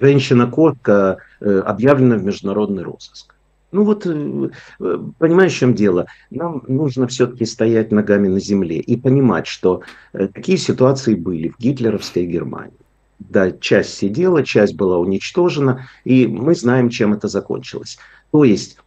Женщина-кошка 0.00 1.16
э, 1.40 1.60
объявлена 1.60 2.16
в 2.16 2.24
международный 2.24 2.82
розыск. 2.82 3.34
Ну 3.72 3.84
вот, 3.84 4.04
э, 4.04 4.50
э, 4.80 4.98
понимаешь, 5.16 5.54
в 5.54 5.58
чем 5.58 5.74
дело? 5.74 6.08
Нам 6.30 6.62
нужно 6.68 7.06
все-таки 7.06 7.46
стоять 7.46 7.90
ногами 7.90 8.28
на 8.28 8.38
земле 8.38 8.76
и 8.80 8.98
понимать, 8.98 9.46
что 9.46 9.80
такие 10.12 10.58
ситуации 10.58 11.14
были 11.14 11.48
в 11.48 11.58
гитлеровской 11.58 12.26
Германии 12.26 12.76
да, 13.18 13.50
часть 13.52 13.94
сидела, 13.94 14.44
часть 14.44 14.74
была 14.74 14.98
уничтожена, 14.98 15.88
и 16.04 16.26
мы 16.26 16.54
знаем, 16.54 16.88
чем 16.88 17.12
это 17.12 17.28
закончилось. 17.28 17.98
То 18.30 18.44
есть, 18.44 18.78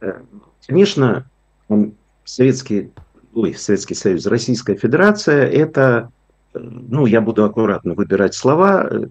э, 0.00 0.20
конечно, 0.66 1.26
Советский, 2.24 2.90
ой, 3.34 3.54
Советский 3.54 3.94
Союз, 3.94 4.26
Российская 4.26 4.76
Федерация, 4.76 5.46
это, 5.46 6.10
э, 6.54 6.58
ну, 6.60 7.06
я 7.06 7.20
буду 7.20 7.44
аккуратно 7.44 7.94
выбирать 7.94 8.34
слова, 8.34 8.88
э, 8.88 9.06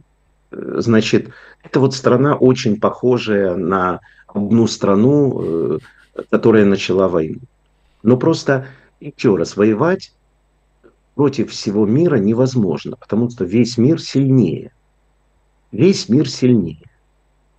значит, 0.51 1.29
это 1.63 1.79
вот 1.79 1.93
страна 1.93 2.35
очень 2.35 2.79
похожая 2.79 3.55
на 3.55 3.99
одну 4.27 4.67
страну, 4.67 5.79
которая 6.31 6.65
начала 6.65 7.07
войну. 7.07 7.39
Но 8.01 8.17
просто 8.17 8.67
еще 8.99 9.35
раз 9.35 9.57
воевать 9.57 10.11
против 11.19 11.51
всего 11.51 11.85
мира 11.85 12.15
невозможно, 12.15 12.95
потому 12.95 13.29
что 13.29 13.43
весь 13.43 13.77
мир 13.77 14.01
сильнее. 14.01 14.71
Весь 15.73 16.07
мир 16.07 16.29
сильнее. 16.29 16.89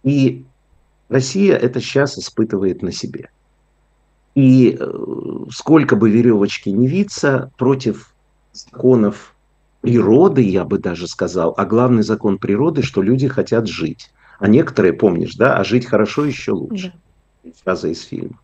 И 0.02 0.46
Россия 1.10 1.56
это 1.56 1.78
сейчас 1.82 2.18
испытывает 2.18 2.80
на 2.80 2.90
себе. 2.90 3.28
И 4.34 4.78
э, 4.80 5.44
сколько 5.50 5.94
бы 5.94 6.08
веревочки 6.08 6.70
не 6.70 6.88
виться 6.88 7.52
против 7.58 8.14
законов 8.52 9.34
природы, 9.82 10.40
я 10.40 10.64
бы 10.64 10.78
даже 10.78 11.06
сказал, 11.06 11.52
а 11.58 11.66
главный 11.66 12.02
закон 12.02 12.38
природы, 12.38 12.82
что 12.82 13.02
люди 13.02 13.28
хотят 13.28 13.68
жить. 13.68 14.10
А 14.38 14.48
некоторые, 14.48 14.94
помнишь, 14.94 15.34
да, 15.34 15.58
а 15.58 15.64
жить 15.64 15.84
хорошо 15.84 16.24
еще 16.24 16.52
лучше. 16.52 16.94
Да. 17.44 17.50
Фраза 17.62 17.88
из 17.88 18.00
фильма. 18.04 18.39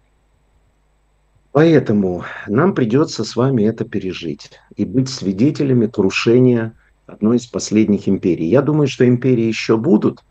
Поэтому 1.57 2.23
нам 2.49 2.75
придется 2.75 3.25
с 3.25 3.35
вами 3.35 3.63
это 3.63 3.87
пережить 3.87 4.51
и 4.77 4.85
быть 4.85 5.09
свидетелями 5.09 5.87
крушения 5.87 6.75
одной 7.07 7.39
из 7.39 7.47
последних 7.47 8.11
империй. 8.11 8.45
Я 8.45 8.61
думаю, 8.61 8.89
что 8.89 9.09
империи 9.09 9.45
еще 9.45 9.79
будут, 9.79 10.23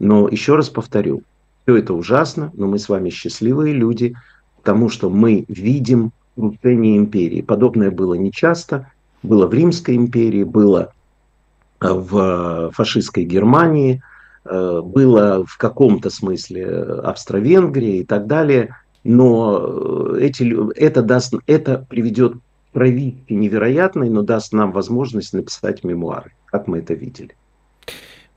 но 0.00 0.26
еще 0.26 0.56
раз 0.56 0.70
повторю, 0.70 1.22
все 1.62 1.76
это 1.76 1.94
ужасно, 1.94 2.50
но 2.54 2.66
мы 2.66 2.80
с 2.80 2.88
вами 2.88 3.10
счастливые 3.10 3.74
люди, 3.74 4.16
потому 4.56 4.88
что 4.88 5.08
мы 5.08 5.44
видим 5.46 6.10
крушение 6.34 6.96
империи. 6.96 7.42
Подобное 7.42 7.92
было 7.92 8.14
нечасто, 8.14 8.90
было 9.22 9.46
в 9.46 9.54
Римской 9.54 9.94
империи, 9.94 10.42
было 10.42 10.92
э, 11.80 11.86
в 11.92 12.72
фашистской 12.72 13.22
Германии, 13.22 14.02
э, 14.46 14.80
было 14.82 15.46
в 15.46 15.56
каком-то 15.58 16.10
смысле 16.10 16.66
Австро-Венгрии 17.04 17.98
и 17.98 18.04
так 18.04 18.26
далее– 18.26 18.74
но 19.04 20.14
э, 20.14 20.18
эти, 20.22 20.74
это, 20.78 21.02
даст, 21.02 21.34
это 21.46 21.84
приведет 21.88 22.34
к 22.34 22.72
провидке 22.72 23.34
невероятной, 23.34 24.08
но 24.08 24.22
даст 24.22 24.52
нам 24.52 24.72
возможность 24.72 25.32
написать 25.32 25.84
мемуары, 25.84 26.32
как 26.46 26.66
мы 26.68 26.78
это 26.78 26.94
видели. 26.94 27.34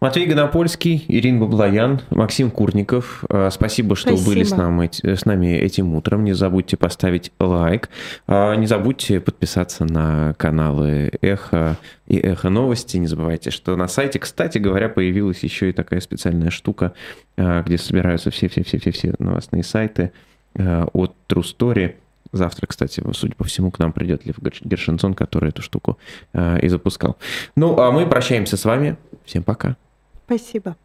Матвей 0.02 0.28
Гонопольский, 0.28 1.06
Ирина 1.08 1.40
Баблоян, 1.40 2.02
Максим 2.10 2.52
Курников. 2.52 3.24
Э, 3.30 3.50
спасибо, 3.50 3.96
что 3.96 4.10
Спасибо. 4.10 4.30
были 4.30 4.44
с, 4.44 4.52
нами, 4.52 4.90
с 4.92 5.26
нами 5.26 5.56
этим 5.56 5.96
утром. 5.96 6.26
Не 6.26 6.34
забудьте 6.34 6.76
поставить 6.76 7.32
лайк. 7.40 7.90
А, 8.28 8.56
Не 8.56 8.68
забудьте 8.68 9.22
подписаться 9.22 9.86
на 9.86 10.36
каналы 10.38 11.12
Эхо 11.22 11.78
и 12.08 12.18
Эхо 12.18 12.50
Новости. 12.50 12.98
Не 12.98 13.08
забывайте, 13.08 13.52
что 13.52 13.76
на 13.78 13.88
сайте, 13.88 14.20
кстати 14.20 14.58
говоря, 14.58 14.90
появилась 14.90 15.40
еще 15.40 15.70
и 15.70 15.74
такая 15.74 16.02
специальная 16.02 16.50
штука, 16.50 16.92
э, 17.38 17.64
где 17.66 17.78
собираются 17.78 18.32
все-все-все-все 18.32 19.16
новостные 19.18 19.64
сайты 19.64 20.12
от 20.58 21.16
True 21.28 21.44
Story. 21.44 21.96
Завтра, 22.32 22.68
кстати, 22.68 23.02
судя 23.14 23.36
по 23.36 23.44
всему, 23.44 23.72
к 23.72 23.80
нам 23.80 23.94
придет 23.94 24.26
Лев 24.26 24.38
Герш- 24.40 24.62
Гершинсон, 24.64 25.14
который 25.14 25.50
эту 25.50 25.62
штуку 25.62 25.98
э, 26.34 26.60
и 26.60 26.68
запускал. 26.68 27.18
Ну, 27.56 27.80
а 27.80 27.92
мы 27.92 28.06
прощаемся 28.08 28.58
с 28.58 28.66
вами. 28.66 28.98
Всем 29.26 29.44
пока. 29.44 29.78
Спасибо. 30.26 30.76